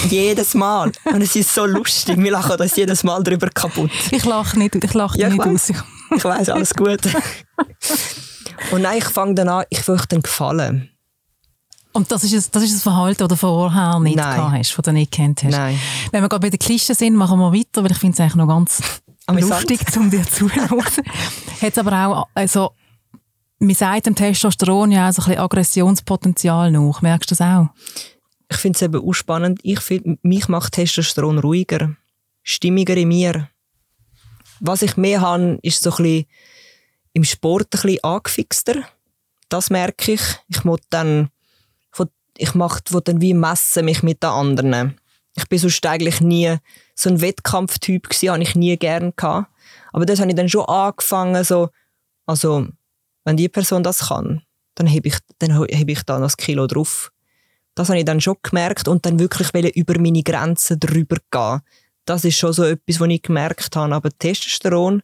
Jedes 0.09 0.53
Mal. 0.53 0.91
Und 1.05 1.21
es 1.21 1.35
ist 1.35 1.53
so 1.53 1.65
lustig. 1.65 2.17
Wir 2.17 2.31
lachen 2.31 2.59
uns 2.59 2.75
jedes 2.75 3.03
Mal 3.03 3.23
darüber 3.23 3.49
kaputt. 3.49 3.91
Ich 4.11 4.25
lache 4.25 4.57
nicht, 4.57 4.75
ich 4.75 4.93
lache 4.93 5.17
ja, 5.19 5.29
nicht 5.29 5.41
aus. 5.41 5.69
ich 5.69 6.23
weiß 6.23 6.49
alles 6.49 6.73
gut. 6.73 7.01
und 8.71 8.81
nein, 8.81 8.97
ich 8.97 9.05
fange 9.05 9.35
dann 9.35 9.49
an, 9.49 9.65
ich 9.69 9.87
will 9.87 9.99
dann 10.09 10.21
gefallen. 10.21 10.89
Und 11.95 12.11
das 12.11 12.25
ist, 12.25 12.33
ein, 12.33 12.43
das 12.51 12.63
ist 12.63 12.73
ein 12.73 12.79
Verhalten, 12.81 13.19
das 13.19 13.29
du 13.29 13.35
vorher 13.37 13.99
nicht 14.01 14.17
Nein. 14.17 14.35
gehabt 14.35 14.57
hast, 14.57 14.77
das 14.77 14.83
du 14.83 14.91
nicht 14.91 15.11
kennt 15.11 15.43
hast. 15.43 15.51
Nein. 15.51 15.79
Wenn 16.11 16.23
wir 16.23 16.27
gerade 16.27 16.41
bei 16.41 16.49
den 16.49 16.59
Klischee 16.59 16.93
sind, 16.93 17.15
machen 17.15 17.39
wir 17.39 17.53
weiter, 17.53 17.83
weil 17.83 17.91
ich 17.91 17.97
finde 17.97 18.15
es 18.15 18.19
eigentlich 18.19 18.35
noch 18.35 18.47
ganz 18.47 18.81
lustig, 19.29 19.79
um 19.95 20.11
dir 20.11 20.23
zuzuhören. 20.23 20.83
Hat 21.61 21.77
aber 21.77 22.05
auch, 22.05 22.27
also, 22.33 22.71
man 23.59 23.75
sagt 23.75 24.07
dem 24.07 24.15
Testosteron 24.15 24.91
ja 24.91 25.07
auch 25.07 25.13
so 25.13 25.21
ein 25.21 25.27
bisschen 25.27 25.41
Aggressionspotenzial 25.41 26.69
nach. 26.71 27.01
Merkst 27.01 27.31
du 27.31 27.35
das 27.35 27.47
auch? 27.47 27.69
Ich 28.49 28.57
finde 28.57 28.77
es 28.77 28.81
eben 28.81 29.01
auch 29.01 29.13
spannend. 29.13 29.59
Ich 29.63 29.79
finde, 29.79 30.17
mich 30.21 30.47
macht 30.47 30.73
Testosteron 30.73 31.39
ruhiger, 31.39 31.95
stimmiger 32.43 32.95
in 32.95 33.07
mir. 33.07 33.49
Was 34.59 34.81
ich 34.81 34.97
mehr 34.97 35.21
habe, 35.21 35.59
ist 35.61 35.83
so 35.83 35.91
ein 35.97 36.25
im 37.13 37.23
Sport 37.23 37.67
ein 37.73 37.81
bisschen 37.81 38.03
angefixter. 38.03 38.83
Das 39.49 39.69
merke 39.69 40.13
ich. 40.13 40.21
Ich 40.49 40.63
muss 40.63 40.79
dann 40.89 41.29
ich 42.37 42.53
mache, 42.53 42.81
dann 43.03 43.21
wie 43.21 43.33
messen 43.33 43.85
mich 43.85 44.03
mit 44.03 44.23
den 44.23 44.29
anderen. 44.29 44.99
Ich 45.35 45.47
bin 45.47 45.59
sonst 45.59 45.85
eigentlich 45.85 46.21
nie 46.21 46.57
so 46.93 47.09
ein 47.09 47.21
Wettkampftyp 47.21 48.09
gewesen, 48.09 48.29
habe 48.29 48.43
ich 48.43 48.55
nie 48.55 48.77
gern 48.77 49.13
gehabt. 49.15 49.49
Aber 49.91 50.05
das 50.05 50.19
habe 50.19 50.29
ich 50.29 50.35
dann 50.35 50.49
schon 50.49 50.65
angefangen, 50.65 51.43
so, 51.43 51.69
also, 52.25 52.67
wenn 53.23 53.37
die 53.37 53.49
Person 53.49 53.83
das 53.83 54.07
kann, 54.07 54.43
dann 54.75 54.89
habe 54.89 55.07
ich, 55.07 55.17
dann 55.39 55.67
heb 55.69 55.89
ich 55.89 56.03
da 56.03 56.19
noch 56.19 56.25
das 56.25 56.37
Kilo 56.37 56.67
drauf. 56.67 57.11
Das 57.75 57.89
habe 57.89 57.99
ich 57.99 58.05
dann 58.05 58.21
schon 58.21 58.37
gemerkt 58.41 58.87
und 58.87 59.05
dann 59.05 59.19
wirklich 59.19 59.49
über 59.75 59.99
meine 59.99 60.23
Grenzen 60.23 60.79
drüber 60.79 61.17
gehen. 61.29 61.61
Das 62.05 62.23
ist 62.23 62.37
schon 62.37 62.53
so 62.53 62.63
etwas, 62.63 62.99
was 62.99 63.09
ich 63.09 63.21
gemerkt 63.21 63.75
habe. 63.75 63.93
Aber 63.93 64.09
Testosteron, 64.17 65.03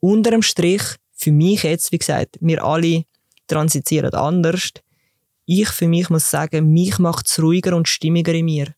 unter 0.00 0.30
dem 0.30 0.42
Strich, 0.42 0.82
für 1.14 1.32
mich 1.32 1.64
jetzt, 1.64 1.92
wie 1.92 1.98
gesagt, 1.98 2.38
wir 2.40 2.64
alle 2.64 3.04
transitieren 3.46 4.14
anders 4.14 4.72
ich 5.46 5.68
für 5.68 5.88
mich 5.88 6.10
muss 6.10 6.30
sagen, 6.30 6.72
mich 6.72 6.98
macht 6.98 7.26
es 7.26 7.40
ruhiger 7.40 7.76
und 7.76 7.88
stimmiger 7.88 8.32
in 8.32 8.44
mir. 8.44 8.74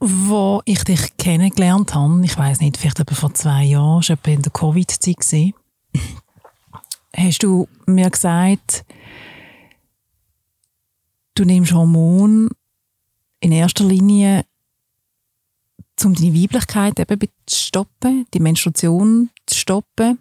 Wo 0.00 0.62
ich 0.64 0.84
dich 0.84 1.16
kennengelernt 1.16 1.94
habe, 1.94 2.24
ich 2.24 2.36
weiß 2.36 2.60
nicht, 2.60 2.76
vielleicht 2.76 3.00
etwa 3.00 3.14
vor 3.14 3.34
zwei 3.34 3.64
Jahren, 3.64 4.02
war 4.02 4.18
in 4.26 4.42
der 4.42 4.52
Covid-Zeit, 4.52 5.54
hast 7.16 7.42
du 7.42 7.68
mir 7.86 8.10
gesagt, 8.10 8.84
du 11.34 11.44
nimmst 11.44 11.72
Hormone 11.72 12.48
in 13.40 13.52
erster 13.52 13.84
Linie, 13.84 14.44
um 16.02 16.14
deine 16.14 16.34
Weiblichkeit 16.34 16.98
eben 16.98 17.28
zu 17.46 17.56
stoppen, 17.56 18.26
die 18.32 18.40
Menstruation 18.40 19.30
zu 19.46 19.58
stoppen. 19.58 20.18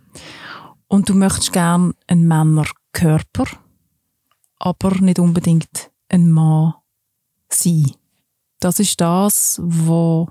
Und 0.87 1.09
du 1.09 1.15
möchtest 1.15 1.53
gerne 1.53 1.93
einen 2.07 2.27
Männerkörper 2.27 3.47
aber 4.63 4.95
nicht 5.01 5.19
unbedingt 5.19 5.91
ein 6.07 6.31
Mann 6.31 6.75
sein. 7.49 7.91
Das 8.61 8.79
ist 8.79 8.99
das, 9.01 9.59
was 9.61 10.27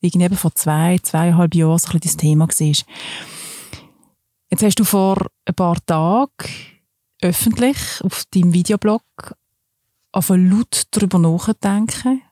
irgendwie 0.00 0.34
vor 0.34 0.52
zwei, 0.56 0.98
zweieinhalb 0.98 1.54
Jahren 1.54 1.78
so 1.78 1.90
ein 1.90 2.00
bisschen 2.00 2.02
das 2.02 2.16
Thema 2.16 2.48
war. 2.48 2.66
Jetzt 4.50 4.62
hast 4.62 4.78
du 4.80 4.84
vor 4.84 5.24
ein 5.44 5.54
paar 5.54 5.78
Tagen 5.86 6.30
öffentlich 7.22 7.78
auf 8.02 8.24
deinem 8.32 8.52
Videoblog 8.52 9.02
auf 10.16 10.30
laut 10.30 10.84
darüber 10.92 11.18
nachdenken, 11.18 12.22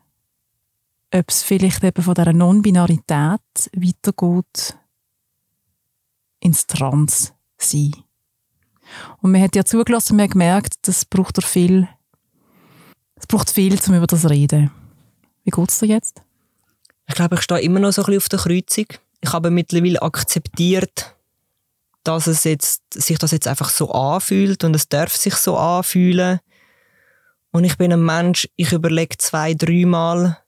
ob 1.13 1.29
es 1.29 1.43
vielleicht 1.43 1.85
eben 1.85 2.03
von 2.03 2.15
dieser 2.15 2.33
Non-Binarität 2.33 3.41
weitergeht 3.77 4.79
ins 6.41 6.67
Trans-Sein. 6.67 7.93
Und 9.21 9.33
man 9.33 9.43
hat 9.43 9.55
ja 9.55 9.67
zugelassen, 9.67 10.17
man 10.17 10.25
hat 10.25 10.33
gemerkt, 10.33 10.75
das 10.89 11.05
braucht 11.05 11.37
er 11.37 11.43
viel, 11.43 11.87
es 13.17 13.27
braucht 13.27 13.51
viel, 13.51 13.79
um 13.87 13.95
über 13.95 14.07
das 14.07 14.23
zu 14.23 14.31
reden. 14.31 14.71
Wie 15.45 15.51
geht 15.51 15.71
es 15.71 15.79
dir 15.79 15.87
jetzt? 15.87 16.23
Ich 17.07 17.15
glaube, 17.15 17.35
ich 17.35 17.43
stehe 17.43 17.61
immer 17.61 17.81
noch 17.81 17.93
so 17.93 18.01
ein 18.01 18.07
bisschen 18.07 18.19
auf 18.19 18.29
der 18.31 18.39
Kreuzung. 18.39 18.87
Ich 19.21 19.33
habe 19.35 19.51
mittlerweile 19.51 20.01
akzeptiert, 20.01 21.15
dass 22.03 22.29
es 22.29 22.45
jetzt, 22.45 22.83
sich 22.95 23.19
das 23.19 23.33
jetzt 23.33 23.47
einfach 23.47 23.69
so 23.69 23.93
anfühlt 23.93 24.65
und 24.65 24.75
es 24.75 24.89
darf 24.89 25.15
sich 25.15 25.35
so 25.35 25.59
anfühlen. 25.59 26.41
Und 27.55 27.63
ich 27.63 27.79
bin 27.79 27.93
ein 27.93 28.05
Mensch, 28.05 28.49
ich 28.57 28.73
überlege 28.73 29.17
zwei, 29.17 29.55
dreimal, 29.55 30.39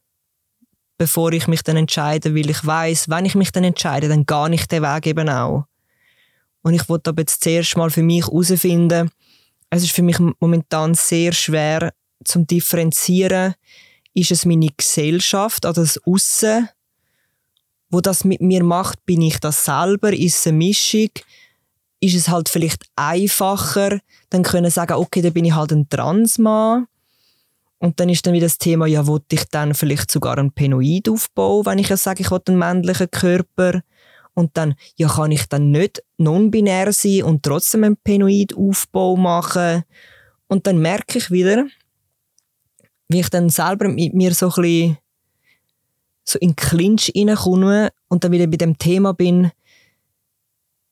bevor 0.99 1.33
ich 1.33 1.47
mich 1.47 1.63
dann 1.63 1.77
entscheide, 1.77 2.35
weil 2.35 2.51
ich 2.51 2.67
weiß, 2.67 3.09
wenn 3.09 3.25
ich 3.25 3.37
mich 3.37 3.53
dann 3.53 3.63
entscheide, 3.63 4.09
dann 4.09 4.27
gehe 4.27 4.55
ich 4.55 4.67
den 4.67 4.83
Weg 4.83 5.07
eben 5.07 5.29
auch. 5.29 5.67
Und 6.63 6.75
ich 6.75 6.89
wollte 6.89 7.11
aber 7.11 7.23
jetzt 7.23 7.45
zuerst 7.45 7.77
mal 7.77 7.91
für 7.91 8.03
mich 8.03 8.27
herausfinden, 8.27 9.13
es 9.71 9.85
ist 9.85 9.93
für 9.93 10.03
mich 10.03 10.19
momentan 10.41 10.95
sehr 10.95 11.33
schwer 11.33 11.93
zum 12.25 12.45
differenzieren, 12.45 13.55
ist 14.13 14.33
es 14.33 14.45
meine 14.45 14.71
Gesellschaft, 14.77 15.65
also 15.65 15.83
das 15.83 16.05
Aussen, 16.09 16.69
wo 17.89 18.01
das 18.01 18.25
mit 18.25 18.41
mir 18.41 18.65
macht, 18.65 19.07
bin 19.07 19.23
ich 19.23 19.39
das 19.39 19.65
selber, 19.65 20.13
ist 20.13 20.39
es 20.39 20.47
eine 20.49 20.57
Mischung, 20.57 21.11
ist 22.01 22.17
es 22.17 22.29
halt 22.29 22.49
vielleicht 22.49 22.83
einfacher, 22.97 24.01
dann 24.29 24.43
können 24.43 24.73
sagen, 24.73 24.95
okay, 24.95 25.23
dann 25.23 25.35
bin 25.35 25.45
ich 25.45 25.55
halt 25.55 25.71
ein 25.71 25.89
Transmann. 25.89 26.89
Und 27.87 28.01
dann 28.01 28.09
ist 28.09 28.27
dann 28.27 28.35
wieder 28.35 28.47
das 28.47 28.59
Thema, 28.59 28.87
ja, 28.87 29.07
wollte 29.07 29.37
ich 29.37 29.45
dann 29.45 29.73
vielleicht 29.73 30.11
sogar 30.11 30.39
einen 30.39 30.51
Penoid 30.51 31.09
aufbauen, 31.09 31.67
wenn 31.67 31.79
ich 31.79 31.89
ja 31.89 31.97
sage, 31.97 32.21
ich 32.21 32.33
will 32.33 32.41
einen 32.49 32.59
männlichen 32.59 33.09
Körper? 33.13 33.81
Und 34.35 34.57
dann, 34.57 34.75
ja, 34.97 35.07
kann 35.07 35.31
ich 35.31 35.47
dann 35.47 35.71
nicht 35.71 36.03
non-binär 36.19 36.93
sein 36.93 37.23
und 37.23 37.45
trotzdem 37.45 37.85
einen 37.85 37.97
Penoid-Aufbau 37.97 39.15
machen? 39.15 39.85
Und 40.49 40.67
dann 40.67 40.79
merke 40.79 41.19
ich 41.19 41.31
wieder, 41.31 41.65
wie 43.07 43.21
ich 43.21 43.29
dann 43.29 43.51
selber 43.51 43.87
mit 43.87 44.15
mir 44.15 44.35
so 44.35 44.47
ein 44.47 44.63
bisschen 44.63 44.99
so 46.25 46.41
in 46.41 46.57
Clinch 46.57 47.13
reinkomme 47.15 47.93
und 48.09 48.25
dann 48.25 48.33
wieder 48.33 48.49
bei 48.49 48.57
dem 48.57 48.79
Thema 48.79 49.15
bin, 49.15 49.53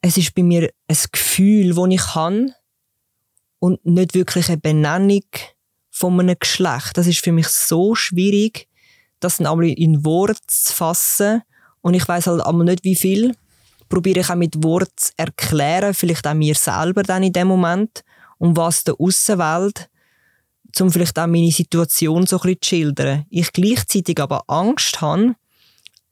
es 0.00 0.16
ist 0.16 0.32
bei 0.32 0.44
mir 0.44 0.70
ein 0.86 0.96
Gefühl, 1.10 1.74
das 1.74 1.88
ich 1.90 2.14
habe 2.14 2.54
und 3.58 3.84
nicht 3.84 4.14
wirklich 4.14 4.48
eine 4.48 4.58
Benennung 4.58 5.24
von 5.94 6.18
einem 6.18 6.36
Geschlecht. 6.38 6.96
Das 6.96 7.06
ist 7.06 7.20
für 7.20 7.30
mich 7.30 7.46
so 7.46 7.94
schwierig, 7.94 8.68
das 9.20 9.36
dann 9.36 9.46
einmal 9.46 9.68
in 9.68 10.04
Wort 10.04 10.38
zu 10.48 10.72
fassen 10.72 11.42
und 11.82 11.94
ich 11.94 12.06
weiß 12.06 12.26
halt 12.26 12.42
aber 12.42 12.64
nicht, 12.64 12.82
wie 12.82 12.96
viel. 12.96 13.36
Probiere 13.88 14.20
ich 14.20 14.30
auch 14.30 14.34
mit 14.34 14.64
Wort 14.64 14.90
zu 14.96 15.12
erklären, 15.16 15.94
vielleicht 15.94 16.26
auch 16.26 16.34
mir 16.34 16.56
selber 16.56 17.04
dann 17.04 17.22
in 17.22 17.32
dem 17.32 17.46
Moment, 17.46 18.02
um 18.38 18.56
was 18.56 18.82
der 18.82 18.98
Außenwelt, 18.98 19.88
um 20.80 20.90
vielleicht 20.90 21.16
auch 21.16 21.28
meine 21.28 21.52
Situation 21.52 22.26
so 22.26 22.38
ein 22.38 22.42
bisschen 22.42 22.62
zu 22.62 22.68
schildern. 22.68 23.26
Ich 23.30 23.52
gleichzeitig 23.52 24.20
aber 24.20 24.42
Angst 24.48 25.00
habe, 25.00 25.36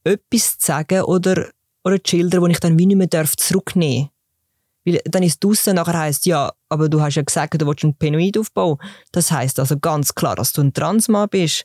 etwas 0.04 0.58
zu 0.58 0.66
sagen 0.66 1.02
oder, 1.02 1.50
oder 1.82 2.02
zu 2.04 2.10
schildern, 2.10 2.42
wo 2.42 2.46
ich 2.46 2.60
dann 2.60 2.78
wie 2.78 2.86
nicht 2.86 2.98
mehr 2.98 3.08
darf 3.08 3.34
zurücknehmen 3.36 4.10
Weil 4.84 5.00
dann 5.06 5.24
ist 5.24 5.42
draussen 5.42 5.74
nachher 5.74 5.98
heisst, 5.98 6.26
ja, 6.26 6.52
aber 6.72 6.88
du 6.88 7.00
hast 7.00 7.16
ja 7.16 7.22
gesagt, 7.22 7.60
du 7.60 7.66
willst 7.66 7.84
einen 7.84 7.94
Penoid 7.94 8.38
aufbauen. 8.38 8.78
Das 9.12 9.30
heisst 9.30 9.60
also 9.60 9.78
ganz 9.78 10.14
klar, 10.14 10.36
dass 10.36 10.52
du 10.52 10.62
ein 10.62 10.72
Transmann 10.72 11.28
bist. 11.28 11.64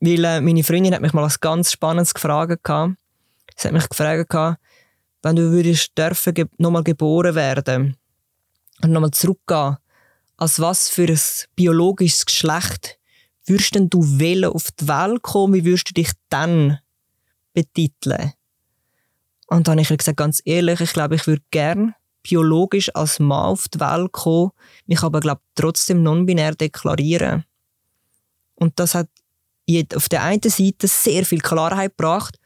Weil 0.00 0.24
äh, 0.24 0.40
meine 0.40 0.64
Freundin 0.64 0.94
hat 0.94 1.02
mich 1.02 1.12
mal 1.12 1.22
was 1.22 1.40
ganz 1.40 1.72
Spannendes 1.72 2.14
gefragt. 2.14 2.64
Gehabt. 2.64 2.94
Sie 3.56 3.68
hat 3.68 3.74
mich 3.74 3.88
gefragt, 3.88 4.58
wenn 5.22 5.36
du 5.36 5.50
würdest 5.52 5.96
dürfen 5.96 6.34
ge 6.34 6.46
nochmal 6.58 6.82
geboren 6.82 7.34
werden 7.34 7.96
und 8.82 8.92
nochmal 8.92 9.10
zurückgehen, 9.10 9.76
als 10.36 10.58
was 10.58 10.88
für 10.88 11.08
ein 11.08 11.20
biologisches 11.54 12.24
Geschlecht 12.24 12.98
würdest 13.44 13.74
denn 13.74 13.90
du 13.90 14.00
wählen 14.18 14.50
auf 14.50 14.70
die 14.72 14.88
Welt 14.88 15.22
kommen? 15.22 15.54
Wie 15.54 15.64
würdest 15.64 15.90
du 15.90 15.94
dich 15.94 16.12
dann 16.28 16.78
betiteln? 17.52 18.32
Und 19.48 19.66
dann 19.66 19.78
habe 19.78 19.82
ich 19.82 19.98
gesagt, 19.98 20.16
ganz 20.16 20.40
ehrlich, 20.44 20.80
ich 20.80 20.92
glaube, 20.92 21.16
ich 21.16 21.26
würde 21.26 21.42
gern 21.50 21.94
biologisch 22.22 22.94
als 22.94 23.18
Mann 23.18 23.46
auf 23.46 23.68
die 23.68 23.80
Welt 23.80 24.12
kommen, 24.12 24.50
mich 24.86 25.02
aber, 25.02 25.20
glaube 25.20 25.40
trotzdem 25.54 26.02
non-binär 26.02 26.54
deklarieren. 26.54 27.44
Und 28.54 28.78
das 28.78 28.94
hat 28.94 29.08
auf 29.94 30.08
der 30.08 30.22
einen 30.22 30.42
Seite 30.42 30.88
sehr 30.88 31.24
viel 31.24 31.40
Klarheit 31.40 31.96
gebracht 31.96 32.38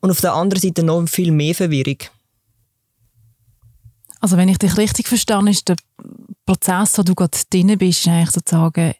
und 0.00 0.10
auf 0.10 0.20
der 0.20 0.34
anderen 0.34 0.60
Seite 0.60 0.82
noch 0.82 1.06
viel 1.06 1.30
mehr 1.30 1.54
Verwirrung. 1.54 1.98
Also 4.20 4.36
wenn 4.36 4.48
ich 4.48 4.58
dich 4.58 4.76
richtig 4.76 5.08
verstehe, 5.08 5.48
ist 5.48 5.68
der 5.68 5.76
Prozess, 6.44 6.98
wo 6.98 7.02
du 7.02 7.14
gerade 7.14 7.38
drin 7.50 7.76
bist, 7.78 8.08
eigentlich 8.08 8.30
sozusagen, 8.30 8.94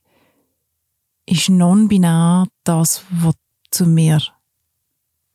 ist 1.26 1.48
non-binär 1.48 2.46
das, 2.64 3.02
was 3.10 3.34
zu 3.70 3.86
mir 3.86 4.20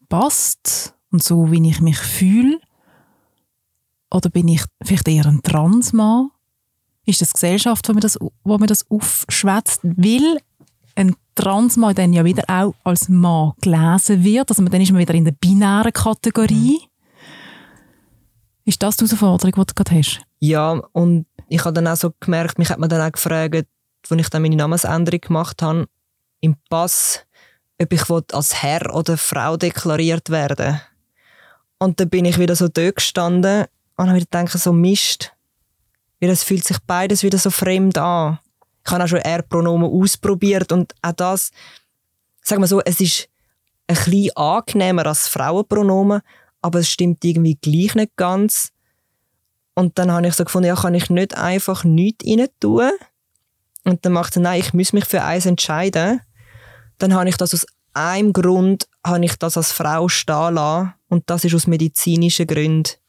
passt 0.07 0.95
und 1.11 1.21
so, 1.23 1.51
wie 1.51 1.69
ich 1.69 1.82
mich 1.82 1.97
fühle? 1.97 2.59
Oder 4.12 4.30
bin 4.30 4.47
ich 4.47 4.64
vielleicht 4.84 5.07
eher 5.07 5.26
ein 5.26 5.41
Transmann? 5.41 6.30
Ist 7.05 7.22
das 7.22 7.34
Gesellschaft, 7.34 7.88
wo 7.88 7.93
mir 7.93 8.01
das, 8.01 8.20
wo 8.43 8.57
mir 8.57 8.68
das 8.68 8.86
aufschwätzt? 8.89 9.80
Weil 9.84 10.38
ein 10.95 11.16
Transmann 11.36 11.95
dann 11.95 12.14
ja 12.14 12.26
wieder 12.26 12.43
auch 12.47 12.76
als 12.84 13.09
Mann 13.09 13.53
gelesen 13.62 14.24
wird. 14.24 14.49
Also 14.49 14.64
dann 14.64 14.82
ist 14.82 14.91
man 14.91 14.99
wieder 14.99 15.14
in 15.14 15.26
der 15.26 15.32
binären 15.32 15.93
Kategorie. 15.93 16.80
Mhm. 16.82 16.91
Ist 18.66 18.84
das 18.84 18.97
die 18.97 19.05
Herausforderung, 19.05 19.53
die 19.53 19.74
du 19.74 19.74
gerade 19.74 19.97
hast? 19.97 20.22
Ja, 20.39 20.82
und 20.91 21.26
ich 21.47 21.64
habe 21.66 21.74
dann 21.74 21.88
auch 21.88 21.95
so 21.95 22.12
gemerkt, 22.20 22.59
mich 22.59 22.70
hat 22.70 22.80
man 22.80 22.89
dann 22.89 23.01
auch 23.01 23.12
gefragt, 23.12 23.68
als 24.09 24.20
ich 24.20 24.30
dann 24.30 24.41
meine 24.41 24.55
Namensänderung 24.55 25.22
gemacht 25.22 25.62
habe, 25.62 25.88
im 26.41 26.55
Pass, 26.70 27.26
ob 27.82 27.93
ich 27.93 28.09
als 28.09 28.62
Herr 28.62 28.93
oder 28.93 29.18
Frau 29.18 29.57
deklariert 29.57 30.30
werden 30.30 30.82
Und 31.80 31.99
dann 31.99 32.09
bin 32.09 32.26
ich 32.26 32.38
wieder 32.38 32.55
so 32.55 32.68
dort 32.68 32.97
gestanden 32.97 33.66
und 34.02 34.10
habe 34.10 34.20
wieder 34.20 34.41
gedacht, 34.43 34.60
so 34.60 34.74
Mist. 34.74 35.34
Weil 36.20 36.30
es 36.30 36.43
fühlt 36.43 36.64
sich 36.64 36.78
beides 36.86 37.24
wieder 37.24 37.38
so 37.38 37.49
fremd 37.49 37.97
an. 37.97 38.39
Ich 38.86 38.91
habe 38.91 39.04
auch 39.04 39.08
schon 39.08 39.20
Er-Pronomen 39.20 39.89
ausprobiert 39.89 40.72
und 40.72 40.93
auch 41.02 41.12
das, 41.14 41.52
sagen 42.41 42.62
wir 42.62 42.68
so, 42.68 42.82
es 42.82 42.99
ist 42.99 43.30
ein 43.88 43.95
bisschen 43.95 44.36
angenehmer 44.36 45.06
als 45.06 45.28
Frauenpronomen, 45.28 46.22
aber 46.62 46.80
es 46.80 46.89
stimmt 46.89 47.24
irgendwie 47.24 47.56
gleich 47.56 47.95
nicht 47.95 48.16
ganz. 48.16 48.72
Und 49.76 49.97
dann 49.97 50.12
habe 50.12 50.28
ich 50.28 50.34
so 50.34 50.43
gefunden, 50.43 50.68
ja, 50.68 50.76
kann 50.76 50.95
ich 50.95 51.10
nicht 51.10 51.38
einfach 51.38 51.84
nichts 51.84 52.26
rein 52.28 52.47
tun? 52.60 52.91
Und 53.84 54.06
dann 54.06 54.14
macht 54.14 54.36
er, 54.36 54.41
nein, 54.41 54.60
ich 54.60 54.74
muss 54.74 54.93
mich 54.93 55.06
für 55.06 55.24
eins 55.24 55.45
entscheiden. 55.45 56.22
Dann 56.97 57.14
habe 57.14 57.30
ich 57.30 57.38
das 57.38 57.54
aus 57.54 57.66
einem 57.93 58.34
Grund, 58.34 58.88
habe 59.06 59.26
ich 59.26 59.36
das 59.38 59.58
als 59.58 59.72
Frau 59.72 60.08
stehen 60.08 60.56
lassen. 60.56 60.93
Und 61.08 61.30
das 61.30 61.43
ist 61.45 61.56
aus 61.56 61.68
medizinischen 61.68 62.47
Gründen. 62.47 63.01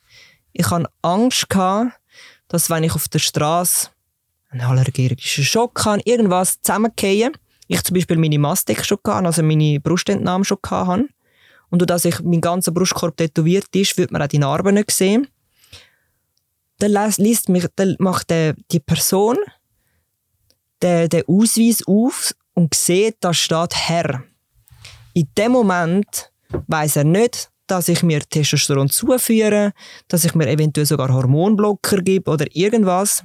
Ich 0.53 0.71
hatte 0.71 0.89
Angst, 1.03 1.49
gehabt, 1.49 1.93
dass 2.49 2.71
wenn 2.71 2.85
ich 2.85 2.95
auf 2.95 3.09
der 3.09 3.19
Straße 3.19 3.89
einen 4.51 4.63
allergischen 4.63 5.45
Schock 5.45 5.85
habe, 5.85 6.03
irgendwas 6.05 6.61
zusammengehen, 6.61 7.33
ich 7.69 7.83
zum 7.83 7.95
Beispiel 7.95 8.19
meine 8.19 8.39
Mastek 8.39 8.85
schon 8.85 8.99
hatte, 9.07 9.27
also 9.27 9.43
meine 9.43 9.81
Brustentnahme 9.81 10.45
schon 10.45 10.59
hatte. 10.69 11.09
Und 11.71 11.89
dass 11.89 12.05
ich 12.05 12.21
mein 12.21 12.43
ganzer 12.43 12.71
Brustkorb 12.71 13.17
tätowiert 13.17 13.75
ist, 13.75 13.97
wird 13.97 14.11
man 14.11 14.21
auch 14.21 14.27
die 14.27 14.39
Narben 14.39 14.75
nicht 14.75 14.91
sehen. 14.91 15.29
Dann 16.79 17.13
liest 17.17 17.49
mich, 17.49 17.67
dann 17.77 17.97
macht 17.99 18.29
der, 18.29 18.55
die 18.71 18.81
Person 18.81 19.39
den, 20.83 21.09
den 21.09 21.23
Ausweis 21.27 21.83
auf 21.87 22.35
und 22.55 22.75
sieht, 22.75 23.17
da 23.21 23.33
steht 23.33 23.75
Herr. 23.75 24.25
In 25.15 25.29
dem 25.39 25.53
Moment 25.53 26.31
weiß 26.67 26.97
er 26.97 27.05
nicht, 27.05 27.52
dass 27.73 27.89
ich 27.89 28.03
mir 28.03 28.21
Testosteron 28.21 28.91
zuführe, 28.91 29.73
dass 30.07 30.27
ich 30.27 30.35
mir 30.35 30.47
eventuell 30.47 30.87
sogar 30.87 31.09
Hormonblocker 31.09 32.03
gebe 32.03 32.31
oder 32.31 32.45
irgendwas. 32.55 33.25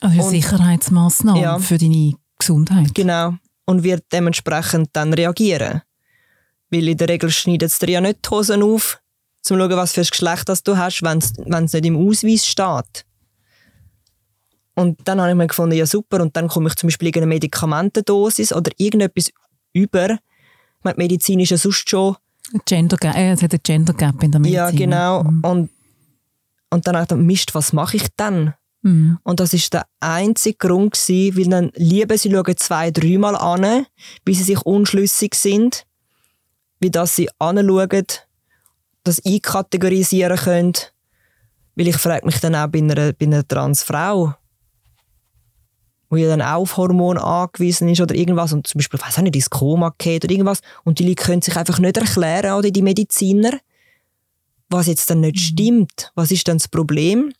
Also 0.00 0.20
eine 0.20 0.30
Sicherheitsmaßnahme 0.30 1.42
ja, 1.42 1.58
für 1.58 1.78
deine 1.78 2.14
Gesundheit. 2.38 2.94
Genau. 2.94 3.34
Und 3.64 3.82
wird 3.82 4.04
dementsprechend 4.12 4.90
dann 4.92 5.12
reagieren. 5.12 5.82
Weil 6.70 6.86
in 6.86 6.96
der 6.96 7.08
Regel 7.08 7.28
schneidet 7.30 7.72
es 7.72 7.80
dir 7.80 7.90
ja 7.90 8.00
nicht 8.00 8.24
die 8.24 8.30
Hosen 8.30 8.62
auf, 8.62 9.00
um 9.00 9.42
zu 9.42 9.56
schauen, 9.56 9.70
was 9.70 9.92
für 9.92 10.02
ein 10.02 10.06
Geschlecht 10.06 10.48
das 10.48 10.62
du 10.62 10.76
hast, 10.76 11.02
wenn 11.02 11.18
es 11.18 11.72
nicht 11.72 11.86
im 11.86 11.96
Ausweis 11.96 12.46
steht. 12.46 13.04
Und 14.76 15.00
dann 15.08 15.20
habe 15.20 15.30
ich 15.30 15.36
mir 15.36 15.48
gefunden, 15.48 15.74
ja 15.74 15.86
super, 15.86 16.20
und 16.20 16.36
dann 16.36 16.46
komme 16.46 16.68
ich 16.68 16.76
zum 16.76 16.86
Beispiel 16.86 17.10
eine 17.16 17.26
Medikamentendosis 17.26 18.52
oder 18.52 18.70
irgendetwas 18.76 19.32
über. 19.72 20.18
Die 20.84 20.92
Medizin 20.96 21.40
ist 21.40 21.50
ja 21.50 21.56
sonst 21.56 21.90
schon... 21.90 22.14
Gender 22.64 22.96
Gap, 22.96 23.16
äh, 23.16 23.32
es 23.32 23.42
hat 23.42 23.52
ein 23.52 23.60
Gender 23.62 23.94
Gap 23.94 24.22
in 24.22 24.30
der 24.30 24.40
Medizin. 24.40 24.54
Ja, 24.54 24.70
genau. 24.70 25.24
Mhm. 25.24 25.40
Und, 25.42 25.70
und 26.70 26.86
dann 26.86 26.94
ich 26.96 27.08
gedacht, 27.08 27.20
Mist, 27.20 27.54
was 27.54 27.72
mache 27.72 27.96
ich 27.96 28.06
dann? 28.16 28.54
Mhm. 28.82 29.18
Und 29.22 29.40
das 29.40 29.52
ist 29.52 29.72
der 29.72 29.86
einzige 30.00 30.56
Grund 30.56 30.92
gewesen, 30.92 31.36
weil 31.36 31.48
dann 31.48 31.72
lieben 31.74 32.16
sie 32.18 32.30
schauen 32.30 32.56
zwei, 32.56 32.90
dreimal 32.90 33.36
an, 33.36 33.86
bis 34.24 34.38
sie 34.38 34.44
sich 34.44 34.60
unschlüssig 34.62 35.34
sind 35.34 35.86
wie 36.80 36.90
dass 36.90 37.16
sie 37.16 37.28
anschauen, 37.38 38.06
das 39.04 39.24
einkategorisieren 39.24 40.36
können. 40.36 40.72
Weil 41.74 41.88
ich 41.88 41.96
frage 41.96 42.26
mich 42.26 42.40
dann 42.40 42.54
auch 42.54 42.68
bei 42.68 42.78
einer, 42.78 43.12
bei 43.12 43.26
einer 43.26 43.46
Transfrau, 43.46 44.34
wo 46.08 46.16
ja 46.16 46.28
dann 46.28 46.42
auch 46.42 46.62
auf 46.62 46.76
Hormon 46.76 47.18
angewiesen 47.18 47.88
ist 47.88 48.00
oder 48.00 48.14
irgendwas 48.14 48.52
und 48.52 48.66
zum 48.66 48.78
Beispiel, 48.78 49.00
weiß 49.00 49.18
auch 49.18 49.22
nicht, 49.22 49.36
ins 49.36 49.50
Koma 49.50 49.94
geht 49.98 50.24
oder 50.24 50.32
irgendwas 50.32 50.60
und 50.84 50.98
die 50.98 51.08
Leute 51.08 51.22
können 51.22 51.42
sich 51.42 51.56
einfach 51.56 51.78
nicht 51.78 51.96
erklären, 51.96 52.58
oder 52.58 52.70
die 52.70 52.82
Mediziner, 52.82 53.58
was 54.68 54.86
jetzt 54.86 55.10
dann 55.10 55.20
nicht 55.20 55.36
mhm. 55.36 55.40
stimmt. 55.40 56.12
Was 56.14 56.30
ist 56.30 56.46
dann 56.48 56.58
das 56.58 56.68
Problem 56.68 57.32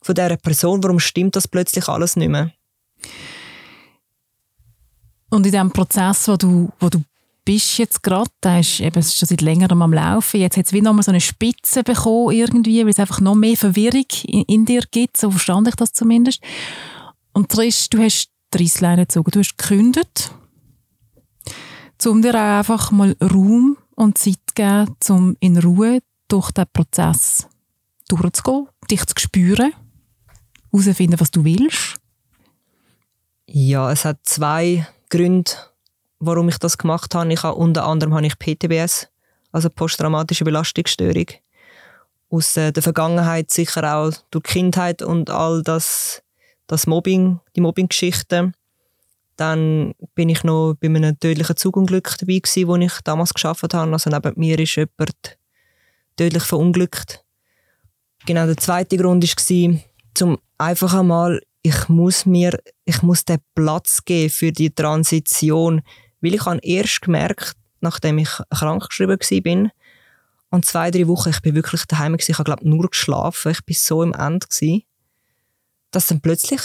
von 0.00 0.14
dieser 0.14 0.36
Person? 0.36 0.82
Warum 0.82 1.00
stimmt 1.00 1.36
das 1.36 1.48
plötzlich 1.48 1.88
alles 1.88 2.16
nicht 2.16 2.28
mehr? 2.28 2.50
Und 5.30 5.44
in 5.44 5.52
diesem 5.52 5.70
Prozess, 5.70 6.28
wo 6.28 6.36
du, 6.36 6.70
wo 6.80 6.88
du 6.88 7.02
bist 7.44 7.78
jetzt 7.78 8.02
gerade, 8.02 8.30
da 8.40 8.58
ist 8.58 8.80
eben, 8.80 8.98
ist 8.98 9.18
schon 9.18 9.28
seit 9.28 9.40
längerem 9.40 9.80
am 9.82 9.92
Laufen, 9.92 10.40
jetzt 10.40 10.56
hat 10.56 10.66
es 10.66 10.72
wie 10.72 10.82
nochmal 10.82 11.02
so 11.02 11.10
eine 11.10 11.20
Spitze 11.20 11.82
bekommen 11.82 12.32
irgendwie, 12.32 12.82
weil 12.82 12.90
es 12.90 12.98
einfach 12.98 13.20
noch 13.20 13.34
mehr 13.34 13.56
Verwirrung 13.56 14.04
in, 14.24 14.42
in 14.42 14.64
dir 14.64 14.82
gibt, 14.90 15.16
so 15.16 15.30
verstand 15.30 15.68
ich 15.68 15.74
das 15.74 15.92
zumindest. 15.92 16.42
Und 17.38 17.52
Trish, 17.52 17.88
du 17.88 18.02
hast 18.02 18.30
die 18.52 18.58
Reissleine 18.58 19.02
gezogen, 19.02 19.30
du 19.30 19.38
hast 19.38 19.56
gekündigt, 19.56 20.34
um 22.04 22.20
dir 22.20 22.34
auch 22.34 22.58
einfach 22.58 22.90
mal 22.90 23.14
Raum 23.22 23.78
und 23.94 24.18
Zeit 24.18 24.40
zu 24.48 24.54
geben, 24.56 24.96
um 25.08 25.36
in 25.38 25.56
Ruhe 25.56 26.00
durch 26.26 26.50
diesen 26.50 26.66
Prozess 26.72 27.46
durchzugehen, 28.08 28.66
dich 28.90 29.06
zu 29.06 29.14
spüren, 29.16 29.72
herauszufinden, 30.72 31.20
was 31.20 31.30
du 31.30 31.44
willst. 31.44 32.00
Ja, 33.46 33.92
es 33.92 34.04
hat 34.04 34.18
zwei 34.24 34.88
Gründe, 35.08 35.52
warum 36.18 36.48
ich 36.48 36.58
das 36.58 36.76
gemacht 36.76 37.14
habe. 37.14 37.32
Ich 37.32 37.44
habe 37.44 37.54
unter 37.54 37.86
anderem 37.86 38.14
habe 38.14 38.26
ich 38.26 38.36
PTBS, 38.36 39.06
also 39.52 39.70
posttraumatische 39.70 40.42
Belastungsstörung. 40.42 41.26
Aus 42.30 42.56
äh, 42.56 42.72
der 42.72 42.82
Vergangenheit 42.82 43.52
sicher 43.52 43.96
auch 43.96 44.12
durch 44.32 44.42
Kindheit 44.42 45.02
und 45.02 45.30
all 45.30 45.62
das, 45.62 46.24
das 46.68 46.86
Mobbing, 46.86 47.40
die 47.56 47.60
Mobbing-Geschichten. 47.60 48.54
Dann 49.36 49.94
bin 50.14 50.28
ich 50.28 50.44
noch 50.44 50.74
bei 50.80 50.86
einem 50.86 51.18
tödlichen 51.18 51.56
Zugunglück 51.56 52.16
dabei 52.18 52.38
gewesen, 52.38 52.68
wo 52.68 52.76
ich 52.76 52.92
damals 53.04 53.34
geschafft 53.34 53.74
habe. 53.74 53.92
Also 53.92 54.10
neben 54.10 54.32
mir 54.36 54.58
ist 54.60 54.76
jemand 54.76 55.38
tödlich 56.16 56.42
verunglückt. 56.44 57.24
Genau, 58.26 58.46
der 58.46 58.56
zweite 58.56 58.96
Grund 58.96 59.24
war, 59.24 59.80
zum 60.14 60.38
einfach 60.58 60.94
einmal, 60.94 61.40
ich 61.62 61.88
muss 61.88 62.26
mir, 62.26 62.58
ich 62.84 63.02
muss 63.02 63.24
den 63.24 63.38
Platz 63.54 64.04
geben 64.04 64.30
für 64.30 64.52
die 64.52 64.70
Transition. 64.70 65.82
Weil 66.20 66.34
ich 66.34 66.44
habe 66.44 66.60
erst 66.62 67.02
gemerkt, 67.02 67.54
nachdem 67.80 68.18
ich 68.18 68.30
krank 68.50 68.88
geschrieben 68.88 69.18
war, 69.18 69.70
und 70.50 70.64
zwei, 70.64 70.90
drei 70.90 71.06
Wochen, 71.06 71.28
ich 71.28 71.42
bin 71.42 71.54
wirklich 71.54 71.84
daheim 71.84 72.14
gewesen, 72.14 72.32
ich 72.32 72.38
habe 72.38 72.46
glaube 72.46 72.68
nur 72.68 72.88
geschlafen, 72.88 73.52
ich 73.52 73.64
bin 73.64 73.76
so 73.76 74.02
im 74.02 74.14
Ende 74.14 74.46
gewesen, 74.46 74.82
dass 75.90 76.06
dann 76.06 76.20
plötzlich, 76.20 76.60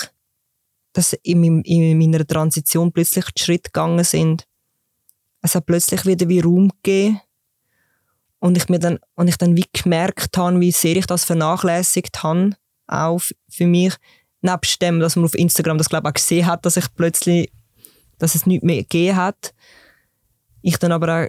dass 0.94 1.14
in, 1.24 1.62
in 1.64 1.98
meiner 1.98 2.26
Transition 2.26 2.92
plötzlich 2.92 3.26
die 3.32 3.44
Schritte 3.44 3.70
gegangen 3.70 4.04
sind. 4.04 4.46
Es 5.42 5.56
hat 5.56 5.66
plötzlich 5.66 6.06
wieder 6.06 6.30
wie 6.30 6.40
Raum 6.40 6.72
gegeben. 6.82 7.20
Und 8.40 8.58
ich 8.58 8.68
mir 8.68 8.80
dann, 8.80 9.00
und 9.16 9.30
ich 9.30 9.38
dann 9.38 9.56
wie 9.56 9.66
gemerkt 9.72 10.38
habe, 10.38 10.60
wie 10.60 10.72
sehr 10.72 10.98
ich 10.98 11.06
das 11.06 11.24
vernachlässigt 11.24 12.24
habe, 12.24 12.58
auch 12.88 13.22
für 13.50 13.66
mich, 13.66 13.96
nebst 14.42 14.82
dem, 14.82 15.00
dass 15.00 15.16
man 15.16 15.26
auf 15.26 15.36
Instagram 15.36 15.78
das 15.78 15.88
glaube 15.88 16.08
ich 16.08 16.10
auch 16.10 16.14
gesehen 16.14 16.46
hat, 16.46 16.66
dass 16.66 16.76
ich 16.76 16.94
plötzlich 16.96 17.50
dass 18.24 18.36
es 18.36 18.46
nichts 18.46 18.64
mehr 18.64 18.78
gegeben 18.78 19.18
hat, 19.18 19.54
ich 20.62 20.78
dann 20.78 20.92
aber 20.92 21.26
auch 21.26 21.28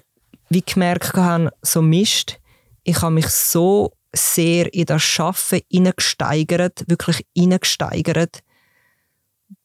wie 0.49 0.63
gemerkt 0.63 1.15
habe, 1.15 1.51
so 1.63 1.83
Mist, 1.83 2.39
ich 2.85 3.01
habe 3.03 3.15
mich 3.15 3.27
so 3.27 3.93
sehr 4.15 4.73
in 4.73 4.87
das 4.87 5.03
Schaffen 5.03 5.61
hineingesteigert, 5.71 6.85
wirklich 6.89 7.27
hineingesteigert, 7.35 8.41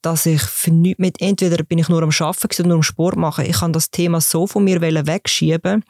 dass 0.01 0.25
ich 0.25 0.41
für 0.41 0.71
nichts 0.71 0.99
mit, 0.99 1.21
entweder 1.21 1.63
bin 1.63 1.79
ich 1.79 1.89
nur 1.89 2.03
am 2.03 2.09
Arbeiten 2.09 2.61
oder 2.61 2.67
nur 2.67 2.77
am 2.77 2.83
Sport 2.83 3.17
machen. 3.17 3.45
Ich 3.45 3.59
kann 3.59 3.73
das 3.73 3.91
Thema 3.91 4.21
so 4.21 4.47
von 4.47 4.63
mir 4.63 4.81
wegschieben, 4.81 5.83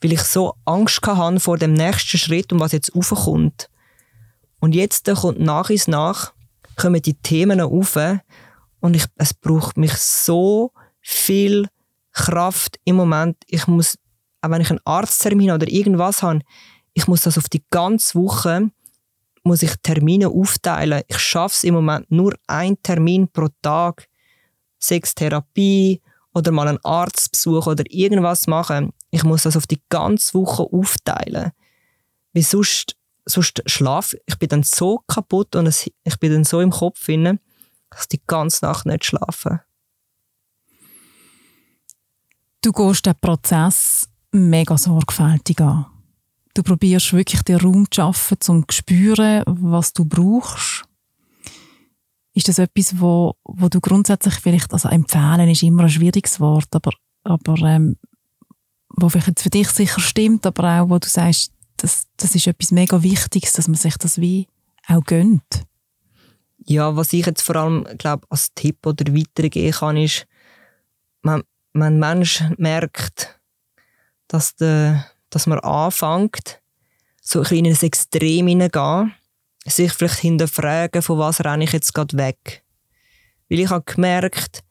weil 0.00 0.12
ich 0.12 0.22
so 0.22 0.54
Angst 0.64 1.06
hatte 1.06 1.40
vor 1.40 1.58
dem 1.58 1.72
nächsten 1.72 2.18
Schritt 2.18 2.52
und 2.52 2.60
was 2.60 2.72
jetzt 2.72 2.94
aufkommt. 2.94 3.68
Und 4.60 4.74
jetzt 4.74 5.06
kommt 5.06 5.40
nach 5.40 5.70
und 5.70 5.88
nach, 5.88 6.32
kommen 6.76 7.02
die 7.02 7.14
Themen 7.14 7.60
auf 7.60 7.98
und 8.80 8.94
ich, 8.94 9.04
es 9.16 9.34
braucht 9.34 9.76
mich 9.76 9.92
so 9.94 10.72
viel 11.00 11.68
Kraft 12.12 12.78
im 12.84 12.96
Moment. 12.96 13.36
Ich 13.46 13.66
muss, 13.66 13.98
auch 14.40 14.50
wenn 14.50 14.60
ich 14.60 14.70
einen 14.70 14.80
Arzttermin 14.84 15.50
oder 15.50 15.68
irgendwas 15.68 16.22
habe, 16.22 16.40
ich 16.96 17.06
muss 17.06 17.20
das 17.20 17.36
auf 17.36 17.50
die 17.50 17.62
ganze 17.70 18.14
Woche 18.14 18.70
muss 19.44 19.62
ich 19.62 19.74
Termine 19.82 20.28
aufteilen. 20.28 21.02
Ich 21.06 21.18
schaffe 21.18 21.54
es 21.54 21.64
im 21.64 21.74
Moment 21.74 22.10
nur 22.10 22.34
ein 22.48 22.82
Termin 22.82 23.28
pro 23.28 23.48
Tag, 23.62 24.08
sechs 24.78 25.14
Therapie 25.14 26.00
oder 26.34 26.50
mal 26.50 26.66
einen 26.66 26.84
Arztbesuch 26.84 27.66
oder 27.66 27.84
irgendwas 27.88 28.46
machen. 28.46 28.92
Ich 29.10 29.24
muss 29.24 29.42
das 29.42 29.58
auf 29.58 29.66
die 29.66 29.80
ganze 29.90 30.34
Woche 30.34 30.62
aufteilen. 30.62 31.52
Wie 32.32 32.42
sonst, 32.42 32.96
sonst 33.26 33.62
schlaf 33.66 34.14
ich 34.24 34.38
bin 34.38 34.48
dann 34.48 34.62
so 34.62 35.00
kaputt 35.06 35.54
und 35.54 35.66
es, 35.66 35.88
ich 36.02 36.18
bin 36.18 36.32
dann 36.32 36.44
so 36.44 36.60
im 36.60 36.70
Kopf 36.70 37.04
drin, 37.04 37.38
dass 37.90 38.02
ich 38.02 38.08
die 38.08 38.22
ganze 38.26 38.64
Nacht 38.64 38.86
nicht 38.86 39.04
schlafe. 39.04 39.60
Du 42.62 42.72
gehst 42.72 43.04
den 43.04 43.14
Prozess 43.20 44.08
mega 44.32 44.76
sorgfältig 44.78 45.60
an. 45.60 45.95
Du 46.56 46.62
probierst 46.62 47.12
wirklich 47.12 47.42
den 47.42 47.60
Raum 47.60 47.84
zu 47.90 47.96
schaffen, 47.96 48.38
um 48.48 48.66
zu 48.66 48.78
spüren, 48.78 49.42
was 49.44 49.92
du 49.92 50.06
brauchst. 50.06 50.84
Ist 52.32 52.48
das 52.48 52.58
etwas, 52.58 52.98
wo, 52.98 53.34
wo 53.44 53.68
du 53.68 53.78
grundsätzlich 53.78 54.36
vielleicht, 54.36 54.72
also 54.72 54.88
empfehlen 54.88 55.50
ist 55.50 55.62
immer 55.62 55.82
ein 55.82 55.90
schwieriges 55.90 56.40
Wort, 56.40 56.74
aber, 56.74 56.92
aber 57.24 57.58
ähm, 57.58 57.98
wo 58.88 59.10
vielleicht 59.10 59.40
für 59.40 59.50
dich 59.50 59.68
sicher 59.68 60.00
stimmt, 60.00 60.46
aber 60.46 60.80
auch, 60.80 60.88
wo 60.88 60.98
du 60.98 61.06
sagst, 61.06 61.52
das, 61.76 62.06
das 62.16 62.34
ist 62.34 62.46
etwas 62.46 62.70
mega 62.70 63.02
Wichtiges, 63.02 63.52
dass 63.52 63.68
man 63.68 63.76
sich 63.76 63.98
das 63.98 64.18
wie 64.18 64.48
auch 64.88 65.04
gönnt? 65.04 65.66
Ja, 66.64 66.96
was 66.96 67.12
ich 67.12 67.26
jetzt 67.26 67.42
vor 67.42 67.56
allem, 67.56 67.86
glaube 67.98 68.26
als 68.30 68.54
Tipp 68.54 68.86
oder 68.86 69.14
weitergeben 69.14 69.72
kann, 69.72 69.98
ist, 69.98 70.26
man, 71.20 71.42
wenn 71.74 71.82
ein 71.82 71.98
Mensch 71.98 72.42
merkt, 72.56 73.38
dass 74.26 74.56
der 74.56 75.04
dass 75.30 75.46
man 75.46 75.58
anfängt, 75.60 76.60
so 77.20 77.42
ein 77.42 77.56
in 77.56 77.66
ein 77.66 77.82
Extrem 77.82 78.46
hineingehen, 78.46 79.14
sich 79.66 79.92
vielleicht 79.92 80.20
hinterfragen, 80.20 81.02
von 81.02 81.18
was 81.18 81.44
renne 81.44 81.64
ich 81.64 81.72
jetzt 81.72 81.92
gerade 81.92 82.16
weg. 82.16 82.64
Weil 83.48 83.60
ich 83.60 83.70
habe 83.70 83.84
gemerkt, 83.84 84.62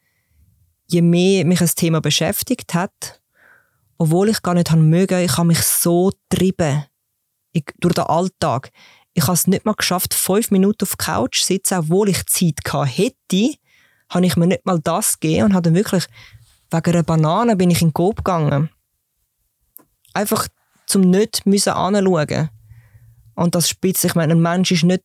je 0.87 1.01
mehr 1.01 1.45
mich 1.45 1.61
ein 1.61 1.69
Thema 1.75 1.99
beschäftigt 1.99 2.73
hat, 2.73 3.21
obwohl 3.97 4.29
ich 4.29 4.41
gar 4.41 4.53
nicht 4.53 4.71
haben 4.71 4.89
mögen, 4.89 5.23
ich 5.23 5.37
habe 5.37 5.47
mich 5.47 5.61
so 5.61 6.11
getrieben 6.29 6.85
durch 7.79 7.93
den 7.93 8.03
Alltag. 8.03 8.71
Ich 9.13 9.23
habe 9.23 9.33
es 9.33 9.47
nicht 9.47 9.65
mal 9.65 9.73
geschafft, 9.73 10.13
fünf 10.13 10.51
Minuten 10.51 10.83
auf 10.83 10.95
der 10.97 11.05
Couch 11.05 11.39
zu 11.39 11.47
sitzen, 11.47 11.79
obwohl 11.79 12.09
ich 12.09 12.25
Zeit 12.25 12.59
hätte, 12.63 13.55
habe 14.09 14.25
ich 14.25 14.35
mir 14.35 14.47
nicht 14.47 14.65
mal 14.65 14.79
das 14.79 15.19
gegeben 15.19 15.45
und 15.45 15.53
habe 15.53 15.63
dann 15.63 15.75
wirklich 15.75 16.05
wegen 16.71 16.91
einer 16.91 17.03
Banane 17.03 17.55
bin 17.55 17.69
ich 17.69 17.81
in 17.81 17.89
den 17.89 17.93
Coop 17.93 18.17
gegangen 18.17 18.69
einfach 20.15 20.47
zum 20.87 21.01
nicht 21.01 21.45
müssen 21.45 21.73
anschauen. 21.73 22.49
Und 23.35 23.55
das 23.55 23.69
spitzt, 23.69 24.05
ich 24.05 24.15
meine, 24.15 24.33
ein 24.33 24.41
Mensch 24.41 24.71
ist 24.71 24.83
nicht 24.83 25.03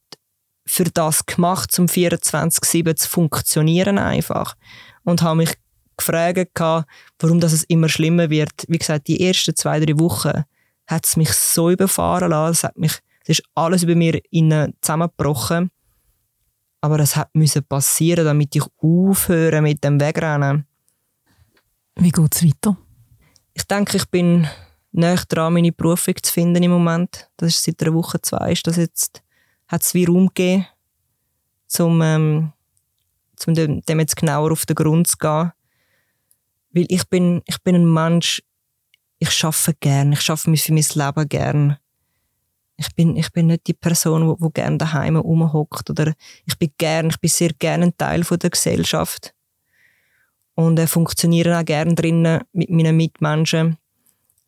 für 0.66 0.84
das 0.84 1.26
gemacht, 1.26 1.72
zum 1.72 1.86
24-7 1.86 2.94
zu 2.96 3.08
funktionieren 3.08 3.98
einfach. 3.98 4.54
Und 5.04 5.22
habe 5.22 5.36
mich 5.36 5.54
gefragt, 5.96 6.60
warum 7.18 7.40
das 7.40 7.64
immer 7.64 7.88
schlimmer 7.88 8.30
wird. 8.30 8.64
Wie 8.68 8.78
gesagt, 8.78 9.08
die 9.08 9.26
ersten 9.26 9.56
zwei, 9.56 9.80
drei 9.80 9.98
Wochen 9.98 10.44
hat 10.86 11.06
es 11.06 11.16
mich 11.16 11.32
so 11.32 11.70
überfahren 11.70 12.30
lassen. 12.30 12.52
Es, 12.52 12.64
hat 12.64 12.78
mich, 12.78 12.98
es 13.22 13.40
ist 13.40 13.42
alles 13.54 13.82
über 13.82 13.94
mir 13.94 14.20
zusammengebrochen. 14.80 15.70
Aber 16.82 16.98
es 17.00 17.16
hat 17.16 17.30
müssen 17.34 17.64
passieren, 17.64 18.24
damit 18.24 18.54
ich 18.56 18.64
aufhöre 18.78 19.60
mit 19.60 19.84
dem 19.84 20.00
Wegrennen. 20.00 20.66
Wie 21.96 22.10
geht 22.10 22.34
es 22.34 22.44
weiter? 22.44 22.76
Ich 23.52 23.64
denke, 23.64 23.98
ich 23.98 24.08
bin 24.08 24.48
näher 24.92 25.22
dran, 25.28 25.54
meine 25.54 25.72
Berufung 25.72 26.14
zu 26.22 26.32
finden 26.32 26.62
im 26.62 26.70
Moment. 26.70 27.30
Das 27.36 27.50
ist 27.50 27.64
seit 27.64 27.82
einer 27.82 27.94
Woche, 27.94 28.20
zwei, 28.20 28.52
ist 28.52 28.66
das 28.66 28.76
jetzt, 28.76 29.22
hat 29.68 29.82
es 29.82 29.94
wie 29.94 30.04
Raum 30.04 30.28
gegeben, 30.28 30.66
um, 31.78 32.02
ähm, 32.02 32.52
um 33.46 33.54
dem, 33.54 33.80
dem 33.82 34.00
jetzt 34.00 34.16
genauer 34.16 34.52
auf 34.52 34.66
den 34.66 34.74
Grund 34.74 35.06
zu 35.06 35.16
gehen. 35.16 35.52
Weil 36.72 36.86
ich 36.88 37.08
bin, 37.08 37.42
ich 37.46 37.62
bin 37.62 37.74
ein 37.74 37.92
Mensch, 37.92 38.42
ich 39.18 39.30
schaffe 39.30 39.74
gern, 39.78 40.12
ich 40.12 40.20
schaffe 40.20 40.50
mich 40.50 40.62
für 40.62 40.72
mein 40.72 40.84
Leben 40.94 41.28
gern. 41.28 41.76
Ich 42.76 42.94
bin, 42.94 43.16
ich 43.16 43.30
bin 43.32 43.48
nicht 43.48 43.66
die 43.66 43.74
Person, 43.74 44.26
die, 44.26 44.44
die 44.44 44.52
gerne 44.52 44.78
daheim 44.78 45.16
rumhockt 45.16 45.90
oder 45.90 46.14
ich 46.46 46.58
bin 46.58 46.72
gern, 46.78 47.10
ich 47.10 47.20
bin 47.20 47.28
sehr 47.28 47.50
gerne 47.52 47.86
ein 47.86 47.96
Teil 47.96 48.24
von 48.24 48.38
der 48.38 48.48
Gesellschaft 48.48 49.34
und 50.54 50.78
äh, 50.78 50.86
funktioniere 50.86 51.58
auch 51.58 51.64
gern 51.64 51.94
drinnen 51.94 52.40
mit 52.52 52.70
meinen 52.70 52.96
Mitmenschen 52.96 53.76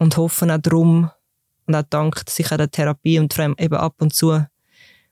und 0.02 0.16
hoffen 0.16 0.50
auch 0.50 0.58
darum 0.58 1.10
und 1.66 1.74
auch 1.74 1.84
dank 1.88 2.22
sicher 2.28 2.56
der 2.56 2.70
Therapie 2.70 3.18
und 3.18 3.32
vor 3.32 3.44
allem 3.44 3.54
eben 3.58 3.76
ab 3.76 3.94
und 4.00 4.14
zu 4.14 4.44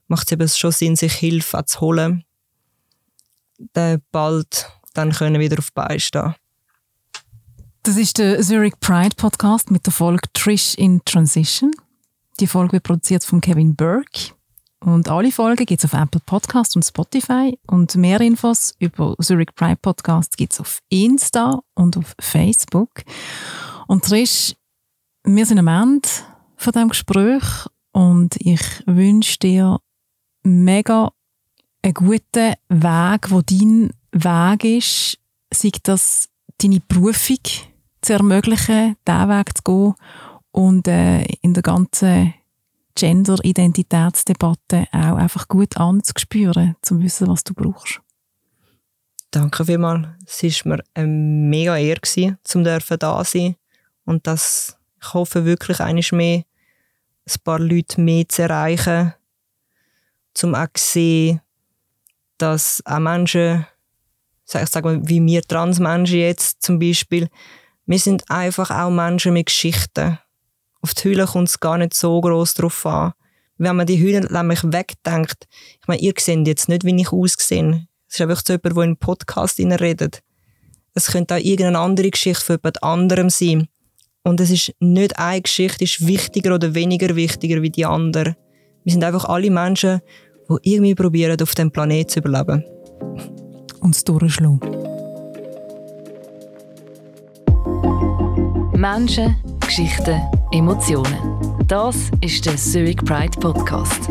macht 0.09 0.27
es 0.27 0.33
eben 0.33 0.49
schon 0.49 0.73
Sinn, 0.73 0.97
sich 0.97 1.15
Hilfe 1.15 1.65
zu 1.65 1.81
holen, 1.81 2.25
dann 3.73 4.03
bald 4.11 4.69
dann 4.93 5.13
können 5.13 5.41
wieder 5.41 5.59
auf 5.59 5.69
die 5.69 5.75
Beine 5.75 6.01
stehen. 6.01 6.35
Das 7.85 7.97
ist 7.97 8.19
der 8.19 8.43
Zurich 8.43 8.75
Pride 8.81 9.15
Podcast 9.17 9.71
mit 9.71 9.87
der 9.87 9.93
Folge 9.93 10.29
Trish 10.33 10.75
in 10.75 11.01
Transition. 11.05 11.71
Die 12.41 12.49
Folge 12.49 12.73
wird 12.73 12.83
produziert 12.83 13.25
von 13.25 13.41
Kevin 13.41 13.77
Burke. 13.77 14.33
Und 14.81 15.09
alle 15.09 15.31
Folgen 15.31 15.65
gibt 15.67 15.85
es 15.85 15.93
auf 15.93 15.99
Apple 15.99 16.23
Podcast 16.27 16.75
und 16.75 16.85
Spotify. 16.85 17.57
Und 17.69 17.95
mehr 17.95 18.21
Infos 18.21 18.75
über 18.81 19.15
Zurich 19.21 19.55
Pride 19.55 19.79
Podcast 19.81 20.37
gibt 20.37 20.55
es 20.55 20.61
auf 20.61 20.81
Insta 20.89 21.61
und 21.75 21.97
auf 21.97 22.15
Facebook. 22.19 22.91
Und 23.87 24.05
Trish 24.05 24.55
wir 25.25 25.47
sind 25.47 25.59
am 25.59 25.69
Ende 25.69 26.09
von 26.57 26.73
diesem 26.73 26.89
Gespräch 26.89 27.45
und 27.93 28.37
ich 28.37 28.61
wünsche 28.87 29.39
dir 29.39 29.79
mega 30.43 31.13
einen 31.83 31.95
guten 31.95 32.55
Weg, 32.69 33.31
wo 33.31 33.43
dein 33.43 33.91
Weg 34.13 34.65
ist, 34.65 35.19
sei 35.53 35.71
das 35.83 36.29
deine 36.59 36.81
Berufung 36.81 37.39
zu 38.03 38.13
ermöglichen, 38.13 38.97
diesen 39.07 39.29
Weg 39.29 39.57
zu 39.57 39.63
gehen 39.63 39.95
und 40.53 40.89
äh, 40.89 41.23
in 41.43 41.55
der 41.55 41.63
ganzen 41.63 42.35
Gender-Identitätsdebatte 42.95 44.87
auch 44.93 45.17
einfach 45.17 45.49
gut 45.49 45.77
anzuspüren, 45.77 46.77
zu 46.83 47.01
wissen, 47.01 47.29
was 47.29 47.45
du 47.45 47.55
brauchst. 47.55 48.01
Danke 49.31 49.65
vielmals. 49.65 50.09
Es 50.27 50.65
war 50.67 50.77
mir 50.77 50.85
eine 50.93 51.07
mega 51.07 51.77
Ehre, 51.77 52.01
um 52.55 52.65
da 52.65 53.25
sein 53.25 53.55
und 54.05 54.27
das 54.27 54.80
ich 55.03 55.15
hoffe 55.15 55.45
wirklich 55.45 55.81
eines 55.81 56.13
mehr, 56.13 56.45
ein 57.27 57.41
paar 57.45 57.59
Leute 57.59 58.01
mehr 58.01 58.29
zu 58.29 58.43
erreichen, 58.43 59.15
um 60.43 60.55
auch 60.55 60.67
zu 60.75 60.93
sehen, 60.93 61.41
dass 62.39 62.83
auch 62.85 62.99
Menschen, 62.99 63.67
ich 64.47 64.69
sage 64.69 64.89
mal, 64.89 65.09
wie 65.09 65.25
wir 65.25 65.43
Transmenschen 65.43 66.19
jetzt 66.19 66.63
zum 66.63 66.79
Beispiel, 66.79 67.29
wir 67.87 67.99
sind 67.99 68.31
einfach 68.31 68.71
auch 68.71 68.91
Menschen 68.91 69.33
mit 69.33 69.47
Geschichten. 69.47 70.19
Auf 70.83 70.95
die 70.95 71.11
Hülle 71.11 71.27
kommt 71.27 71.49
es 71.49 71.61
gar 71.61 71.77
nicht 71.77 71.95
so 71.95 72.21
groß 72.21 72.55
drauf 72.55 72.87
an. 72.87 73.13
Wenn 73.59 73.77
man 73.77 73.87
die 73.87 74.01
Hülle 74.01 74.21
nämlich 74.33 74.63
wegdenkt, 74.65 75.47
ich 75.81 75.87
meine, 75.87 76.01
ihr 76.01 76.15
seht 76.17 76.47
jetzt 76.47 76.69
nicht, 76.69 76.85
wie 76.85 76.99
ich 76.99 77.13
aussehe. 77.13 77.87
Es 78.09 78.15
ist 78.15 78.21
einfach 78.23 78.43
so 78.45 78.55
jemand, 78.55 78.77
der 78.77 78.83
in 78.85 78.89
einen 78.91 78.97
Podcast 78.97 79.59
redet. 79.59 80.23
Es 80.95 81.09
könnte 81.09 81.35
auch 81.35 81.39
irgendeine 81.39 81.79
andere 81.79 82.11
Geschichte 82.11 82.43
von 82.43 82.57
jemand 82.57 82.83
anderem 82.83 83.29
sein. 83.29 83.69
Und 84.23 84.41
es 84.41 84.51
ist 84.51 84.73
nicht 84.81 85.19
eine 85.19 85.41
Geschichte 85.41 85.85
ist 85.85 86.07
wichtiger 86.07 86.55
oder 86.55 86.75
weniger 86.75 87.17
wichtiger 87.17 87.63
wie 87.63 87.71
die 87.71 87.87
andere. 87.87 88.37
Wir 88.85 88.93
sind 88.93 89.05
einfach 89.05 89.25
alle 89.25 89.51
Menschen, 89.51 90.01
die 90.49 90.73
irgendwie 90.73 90.95
probieren, 90.95 91.41
auf 91.41 91.55
dem 91.55 91.71
Planeten 91.71 92.11
zu 92.11 92.19
überleben. 92.21 92.65
Und 93.81 93.95
es 93.95 94.05
durchschlagen. 94.05 94.61
Menschen, 98.77 99.37
Geschichten, 99.61 100.21
Emotionen. 100.53 101.67
Das 101.67 101.97
ist 102.21 102.45
der 102.45 102.57
Zurich 102.57 102.97
Pride 102.97 103.39
Podcast. 103.41 104.09